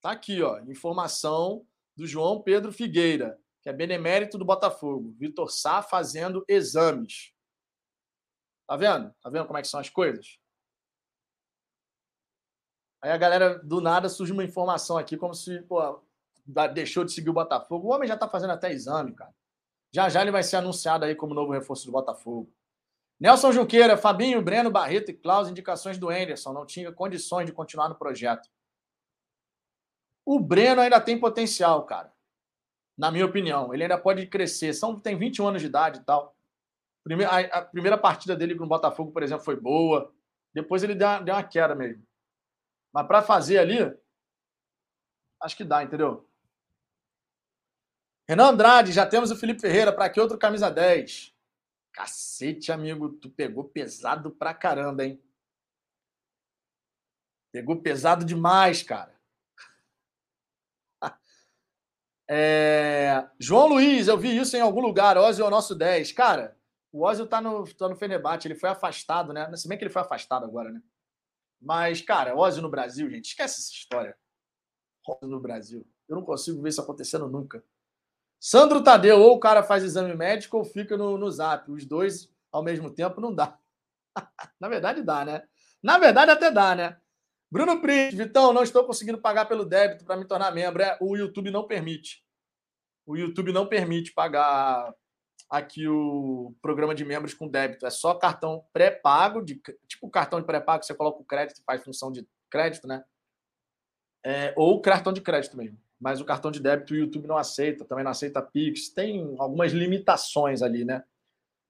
[0.00, 0.60] Tá aqui, ó.
[0.60, 1.66] Informação
[1.96, 5.12] do João Pedro Figueira, que é benemérito do Botafogo.
[5.18, 7.33] Vitor Sá fazendo exames.
[8.66, 9.14] Tá vendo?
[9.20, 10.38] Tá vendo como é que são as coisas?
[13.02, 16.02] Aí a galera, do nada, surge uma informação aqui, como se, pô,
[16.72, 17.88] deixou de seguir o Botafogo.
[17.88, 19.34] O homem já tá fazendo até exame, cara.
[19.92, 22.52] Já já ele vai ser anunciado aí como novo reforço do Botafogo.
[23.20, 26.52] Nelson Junqueira, Fabinho, Breno, Barreto e Klaus, indicações do Anderson.
[26.52, 28.48] Não tinha condições de continuar no projeto.
[30.24, 32.12] O Breno ainda tem potencial, cara.
[32.96, 33.72] Na minha opinião.
[33.72, 34.72] Ele ainda pode crescer.
[34.72, 36.33] São, tem 21 anos de idade e tal.
[37.04, 40.12] Primeira, a, a, primeira partida dele com o Botafogo, por exemplo, foi boa.
[40.54, 42.02] Depois ele deu uma, deu uma queda mesmo.
[42.92, 43.78] Mas para fazer ali,
[45.42, 46.28] acho que dá, entendeu?
[48.26, 49.92] Renan Andrade, já temos o Felipe Ferreira.
[49.92, 51.34] Para que outro camisa 10?
[51.92, 55.22] Cacete, amigo, tu pegou pesado pra caramba, hein?
[57.52, 59.14] Pegou pesado demais, cara.
[62.26, 63.28] É...
[63.38, 65.18] João Luiz, eu vi isso em algum lugar.
[65.18, 66.10] Ozzy é o nosso 10.
[66.12, 66.58] Cara,
[66.94, 69.50] o Ozzy tá no, tá no Fenerbahçe, ele foi afastado, né?
[69.56, 70.80] Se bem que ele foi afastado agora, né?
[71.60, 74.16] Mas, cara, Ozzy no Brasil, gente, esquece essa história.
[75.04, 75.84] Ozzy no Brasil.
[76.08, 77.64] Eu não consigo ver isso acontecendo nunca.
[78.38, 81.68] Sandro Tadeu, ou o cara faz exame médico ou fica no, no zap.
[81.68, 83.58] Os dois ao mesmo tempo não dá.
[84.60, 85.42] Na verdade, dá, né?
[85.82, 86.96] Na verdade, até dá, né?
[87.50, 90.80] Bruno Print, Vitão, não estou conseguindo pagar pelo débito para me tornar membro.
[90.80, 92.24] É, o YouTube não permite.
[93.04, 94.94] O YouTube não permite pagar
[95.56, 97.86] aqui o programa de membros com débito.
[97.86, 101.82] É só cartão pré-pago, de, tipo cartão de pré-pago, você coloca o crédito e faz
[101.82, 103.04] função de crédito, né?
[104.24, 105.78] É, ou cartão de crédito mesmo.
[106.00, 108.88] Mas o cartão de débito o YouTube não aceita, também não aceita Pix.
[108.88, 111.04] Tem algumas limitações ali, né?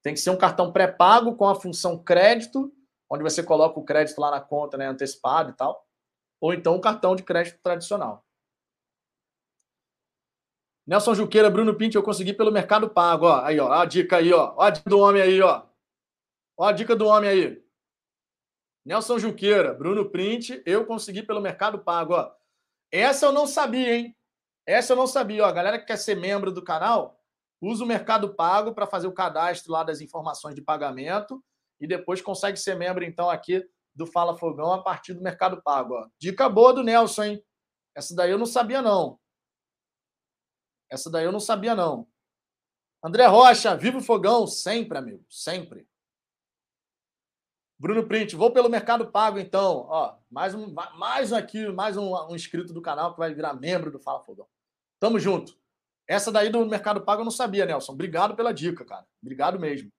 [0.02, 2.72] Tem que ser um cartão pré-pago com a função crédito,
[3.10, 5.86] onde você coloca o crédito lá na conta, né, antecipado e tal.
[6.40, 8.23] Ou então um cartão de crédito tradicional.
[10.86, 13.40] Nelson Juqueira, Bruno Pinto, eu consegui pelo Mercado Pago, ó.
[13.42, 14.54] Aí, ó, a dica aí, ó.
[14.56, 15.62] Ó a dica do homem aí, ó.
[16.58, 17.64] Ó a dica do homem aí.
[18.84, 22.30] Nelson Juqueira, Bruno Print, eu consegui pelo Mercado Pago, ó.
[22.92, 24.16] Essa eu não sabia, hein?
[24.66, 25.46] Essa eu não sabia, ó.
[25.46, 27.18] A galera que quer ser membro do canal,
[27.62, 31.42] usa o Mercado Pago para fazer o cadastro lá das informações de pagamento
[31.80, 35.94] e depois consegue ser membro, então, aqui do Fala Fogão a partir do Mercado Pago,
[35.94, 36.08] ó.
[36.20, 37.44] Dica boa do Nelson, hein?
[37.96, 39.18] Essa daí eu não sabia, não.
[40.90, 42.06] Essa daí eu não sabia, não.
[43.02, 45.86] André Rocha, viva o fogão, sempre, amigo, sempre.
[47.78, 49.86] Bruno Print, vou pelo Mercado Pago, então.
[49.88, 53.52] Ó, mais um, mais um aqui, mais um, um inscrito do canal que vai virar
[53.52, 54.46] membro do Fala Fogão.
[54.98, 55.58] Tamo junto.
[56.06, 57.92] Essa daí do Mercado Pago eu não sabia, Nelson.
[57.92, 59.06] Obrigado pela dica, cara.
[59.20, 59.90] Obrigado mesmo.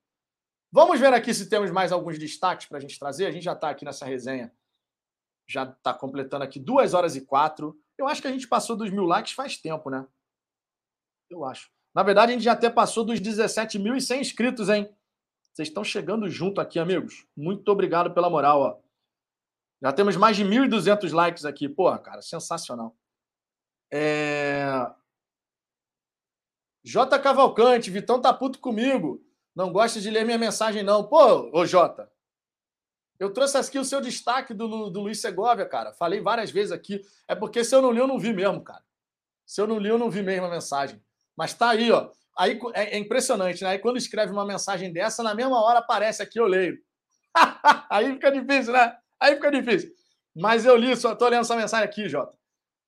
[0.72, 3.26] Vamos ver aqui se temos mais alguns destaques para a gente trazer.
[3.26, 4.52] A gente já está aqui nessa resenha.
[5.48, 7.80] Já está completando aqui duas horas e quatro.
[7.98, 10.08] Eu acho que a gente passou dos mil likes faz tempo, né?
[11.30, 11.70] Eu acho.
[11.94, 14.94] Na verdade, a gente já até passou dos 17.100 inscritos, hein?
[15.54, 17.26] Vocês estão chegando junto aqui, amigos.
[17.36, 18.78] Muito obrigado pela moral, ó.
[19.82, 21.70] Já temos mais de 1.200 likes aqui.
[21.70, 22.96] Porra, cara, sensacional.
[23.92, 24.66] É...
[26.84, 29.26] J Cavalcante, Vitão tá puto comigo.
[29.56, 31.08] Não gosta de ler minha mensagem, não.
[31.08, 32.12] Pô, ô Jota,
[33.18, 35.94] eu trouxe aqui o seu destaque do, do Luiz Segovia, cara.
[35.94, 37.02] Falei várias vezes aqui.
[37.28, 38.84] É porque se eu não li, eu não vi mesmo, cara.
[39.46, 41.02] Se eu não li, eu não vi mesmo a mensagem.
[41.38, 42.10] Mas tá aí, ó.
[42.38, 43.72] Aí é, é impressionante, né?
[43.72, 46.78] Aí quando escreve uma mensagem dessa, na mesma hora aparece aqui, eu leio.
[47.90, 48.98] aí fica difícil, né?
[49.20, 49.92] Aí fica difícil.
[50.36, 52.38] Mas eu li, só tô lendo essa mensagem aqui, Jota.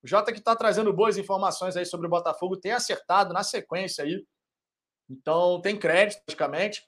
[0.02, 4.04] O Jota que está trazendo boas informações aí sobre o Botafogo tem acertado na sequência
[4.04, 4.24] aí.
[5.08, 6.86] Então tem crédito, praticamente.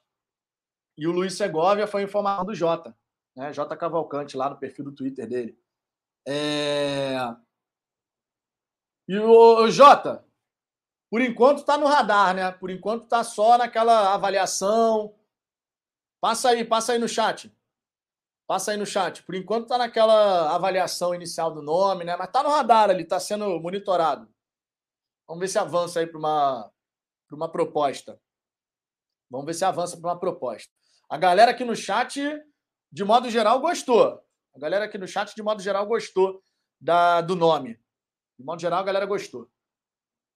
[0.97, 2.95] E o Luiz Segovia foi informação do Jota,
[3.35, 3.53] né?
[3.53, 5.59] Jota Cavalcante, lá no perfil do Twitter dele.
[6.29, 7.17] É...
[9.09, 10.25] E o, o Jota,
[11.11, 12.53] por enquanto tá no radar, né?
[12.53, 15.13] Por enquanto tá só naquela avaliação.
[16.21, 17.53] Passa aí, passa aí no chat.
[18.47, 19.25] Passa aí no chat.
[19.25, 22.17] Por enquanto tá naquela avaliação inicial do nome, né?
[22.17, 24.33] Mas tá no radar ali, tá sendo monitorado.
[25.27, 26.71] Vamos ver se avança aí para uma,
[27.33, 28.21] uma proposta.
[29.29, 30.73] Vamos ver se avança para uma proposta.
[31.09, 32.21] A galera aqui no chat,
[32.91, 34.23] de modo geral, gostou.
[34.55, 36.41] A galera aqui no chat, de modo geral, gostou
[36.81, 37.81] da, do nome.
[38.39, 39.51] De modo geral, a galera gostou.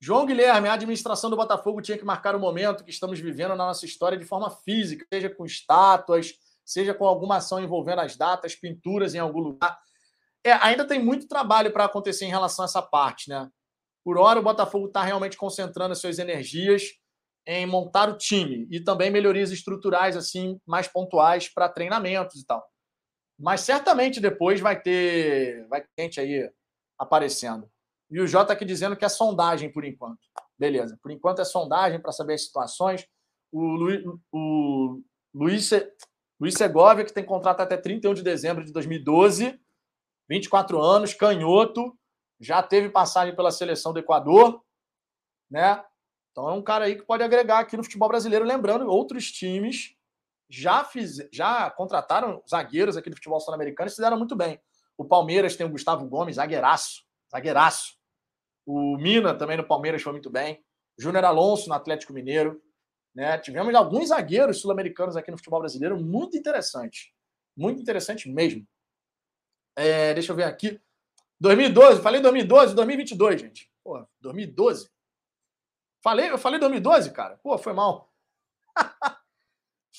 [0.01, 3.67] João Guilherme, a administração do Botafogo tinha que marcar o momento que estamos vivendo na
[3.67, 6.35] nossa história de forma física, seja com estátuas,
[6.65, 9.79] seja com alguma ação envolvendo as datas, pinturas em algum lugar.
[10.45, 13.49] É, ainda tem muito trabalho para acontecer em relação a essa parte, né?
[14.05, 16.91] Por hora, o Botafogo está realmente concentrando as suas energias
[17.47, 22.63] em montar o time e também melhorias estruturais assim mais pontuais para treinamentos e tal.
[23.39, 26.51] Mas certamente depois vai ter vai ter gente aí
[26.99, 27.69] aparecendo.
[28.11, 30.21] E o Jota aqui dizendo que é sondagem por enquanto.
[30.59, 30.99] Beleza.
[31.03, 33.07] Por enquanto é sondagem para saber as situações.
[33.51, 35.03] O, Lu, o
[35.35, 35.71] Luiz,
[36.41, 39.59] Luiz Segovia, que tem contrato até 31 de dezembro de 2012,
[40.29, 41.97] 24 anos, canhoto,
[42.41, 44.63] já teve passagem pela seleção do Equador,
[45.51, 45.85] né?
[46.31, 48.45] Então é um cara aí que pode agregar aqui no futebol brasileiro.
[48.45, 49.95] Lembrando, outros times
[50.49, 54.61] já, fiz, já contrataram zagueiros aqui do futebol sul-americano e fizeram muito bem.
[54.97, 57.05] O Palmeiras tem o Gustavo Gomes, zagueiraço,
[57.35, 57.97] zagueiraço.
[58.67, 60.65] O Mina também no Palmeiras foi muito bem.
[60.99, 62.63] Júnior Alonso no Atlético Mineiro.
[63.15, 63.39] Né?
[63.39, 67.13] Tivemos alguns zagueiros sul-americanos aqui no futebol brasileiro muito interessantes.
[67.57, 68.67] Muito interessante mesmo.
[69.77, 70.81] É, deixa eu ver aqui.
[71.41, 73.71] 2012, falei 2012, 2022, gente.
[73.83, 74.89] Pô, 2012.
[76.03, 77.39] Falei, eu falei 2012, cara.
[77.43, 78.13] Pô, foi mal.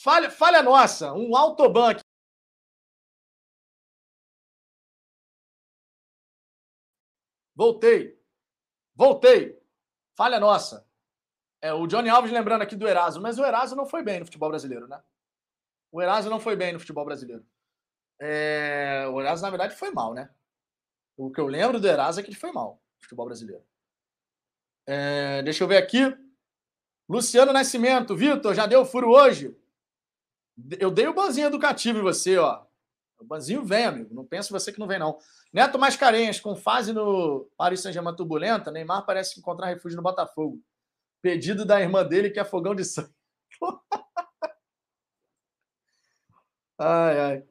[0.04, 2.02] falha, falha nossa, um autobank.
[7.56, 8.20] Voltei.
[8.94, 9.60] Voltei.
[10.16, 10.86] Falha nossa.
[11.62, 14.26] É, o Johnny Alves lembrando aqui do Eraso, mas o Eraso não foi bem no
[14.26, 15.02] futebol brasileiro, né?
[15.92, 17.46] O Eraso não foi bem no futebol brasileiro.
[18.20, 20.30] É, o Eraso, na verdade, foi mal, né?
[21.18, 23.64] O que eu lembro do Eraso é que ele foi mal no futebol brasileiro.
[24.86, 26.16] É, deixa eu ver aqui.
[27.08, 29.56] Luciano Nascimento, Vitor, já deu furo hoje?
[30.80, 32.66] Eu dei o banzinho educativo em você, ó.
[33.20, 34.14] O banzinho vem, amigo.
[34.14, 35.18] Não penso você que não vem, não.
[35.52, 40.62] Neto Mascarenhas, com fase no Paris Saint-Germain turbulenta, Neymar parece encontrar refúgio no Botafogo.
[41.22, 43.14] Pedido da irmã dele que é fogão de sangue.
[46.78, 47.48] ai, ai.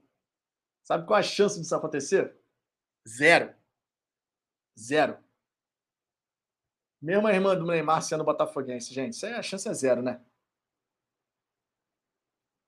[0.83, 2.37] Sabe qual a chance disso acontecer?
[3.09, 3.55] Zero.
[4.79, 5.19] Zero.
[7.01, 10.23] Mesmo a irmã do Neymar sendo botafoguense, gente, isso aí a chance é zero, né?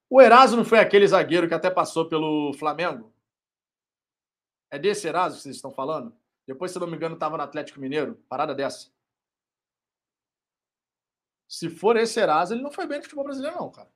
[0.08, 3.12] O Eraso não foi aquele zagueiro que até passou pelo Flamengo?
[4.70, 6.16] É desse Eraso que vocês estão falando?
[6.46, 8.14] Depois, se não me engano, estava no Atlético Mineiro.
[8.28, 8.90] Parada dessa.
[11.48, 13.90] Se for esse Eraso, ele não foi bem no futebol brasileiro, não, cara.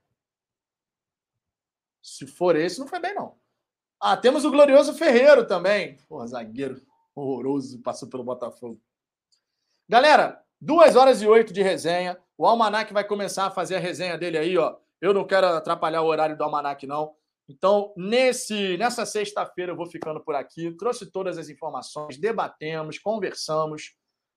[2.02, 3.38] Se for esse, não foi bem, não.
[4.00, 5.96] Ah, temos o glorioso Ferreiro também.
[6.08, 6.80] Porra, zagueiro
[7.14, 8.80] horroroso, passou pelo Botafogo.
[9.88, 12.18] Galera, duas horas e oito de resenha.
[12.38, 14.78] O Almanac vai começar a fazer a resenha dele aí, ó.
[15.00, 17.14] Eu não quero atrapalhar o horário do Almanac, não.
[17.48, 20.70] Então, nesse, nessa sexta-feira, eu vou ficando por aqui.
[20.76, 23.96] Trouxe todas as informações, debatemos, conversamos,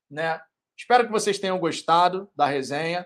[0.10, 0.42] né?
[0.76, 3.06] Espero que vocês tenham gostado da resenha.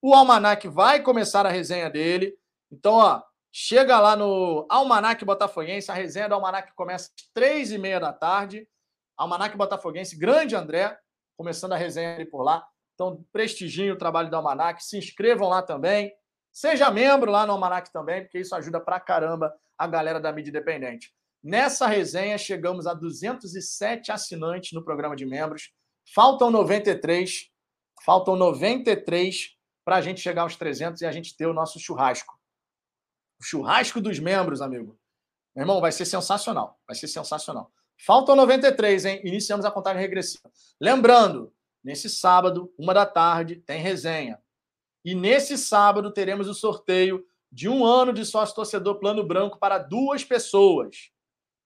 [0.00, 2.38] O Almanac vai começar a resenha dele.
[2.70, 3.20] Então, ó,
[3.52, 5.90] chega lá no Almanac Botafoguense.
[5.90, 8.68] A resenha do Almanac começa às três e meia da tarde.
[9.16, 10.96] Almanac Botafoguense, grande André,
[11.36, 12.64] começando a resenha por lá.
[12.94, 16.12] Então, prestigiem o trabalho do Almanac, se inscrevam lá também.
[16.58, 20.50] Seja membro lá no Almanac também, porque isso ajuda pra caramba a galera da mídia
[20.50, 21.14] independente.
[21.40, 25.70] Nessa resenha, chegamos a 207 assinantes no programa de membros.
[26.12, 27.48] Faltam 93.
[28.04, 29.50] Faltam 93
[29.84, 32.36] para a gente chegar aos 300 e a gente ter o nosso churrasco.
[33.40, 34.98] O churrasco dos membros, amigo.
[35.54, 36.76] Meu irmão, vai ser sensacional.
[36.88, 37.70] Vai ser sensacional.
[38.04, 39.20] Faltam 93, hein?
[39.22, 40.50] Iniciamos a contagem regressiva.
[40.80, 41.54] Lembrando,
[41.84, 44.42] nesse sábado, uma da tarde, tem resenha.
[45.04, 49.78] E nesse sábado teremos o sorteio de um ano de sócio torcedor plano branco para
[49.78, 51.10] duas pessoas.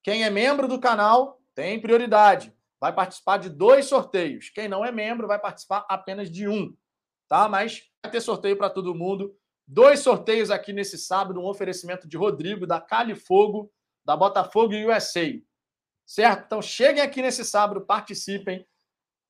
[0.03, 2.53] Quem é membro do canal tem prioridade.
[2.81, 4.51] Vai participar de dois sorteios.
[4.51, 6.75] Quem não é membro vai participar apenas de um.
[7.29, 7.49] Tá?
[7.49, 9.37] Mas vai ter sorteio para todo mundo.
[9.67, 13.73] Dois sorteios aqui nesse sábado, um oferecimento de Rodrigo da Cali Fogo,
[14.05, 15.41] da Botafogo e USA.
[16.05, 16.45] Certo?
[16.47, 18.67] Então cheguem aqui nesse sábado, participem,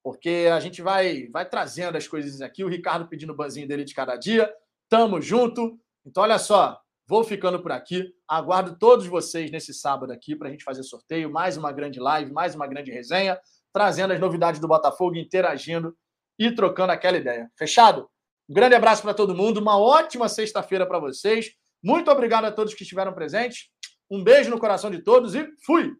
[0.03, 2.65] porque a gente vai vai trazendo as coisas aqui.
[2.65, 4.53] O Ricardo pedindo o banzinho dele de cada dia.
[4.89, 5.79] Tamo junto.
[6.05, 8.11] Então, olha só, Vou ficando por aqui.
[8.29, 12.33] Aguardo todos vocês nesse sábado aqui para a gente fazer sorteio, mais uma grande live,
[12.33, 13.39] mais uma grande resenha,
[13.73, 15.97] trazendo as novidades do Botafogo, interagindo
[16.39, 17.51] e trocando aquela ideia.
[17.55, 18.09] Fechado?
[18.49, 21.51] Um grande abraço para todo mundo, uma ótima sexta-feira para vocês.
[21.83, 23.69] Muito obrigado a todos que estiveram presentes.
[24.11, 25.93] Um beijo no coração de todos e fui!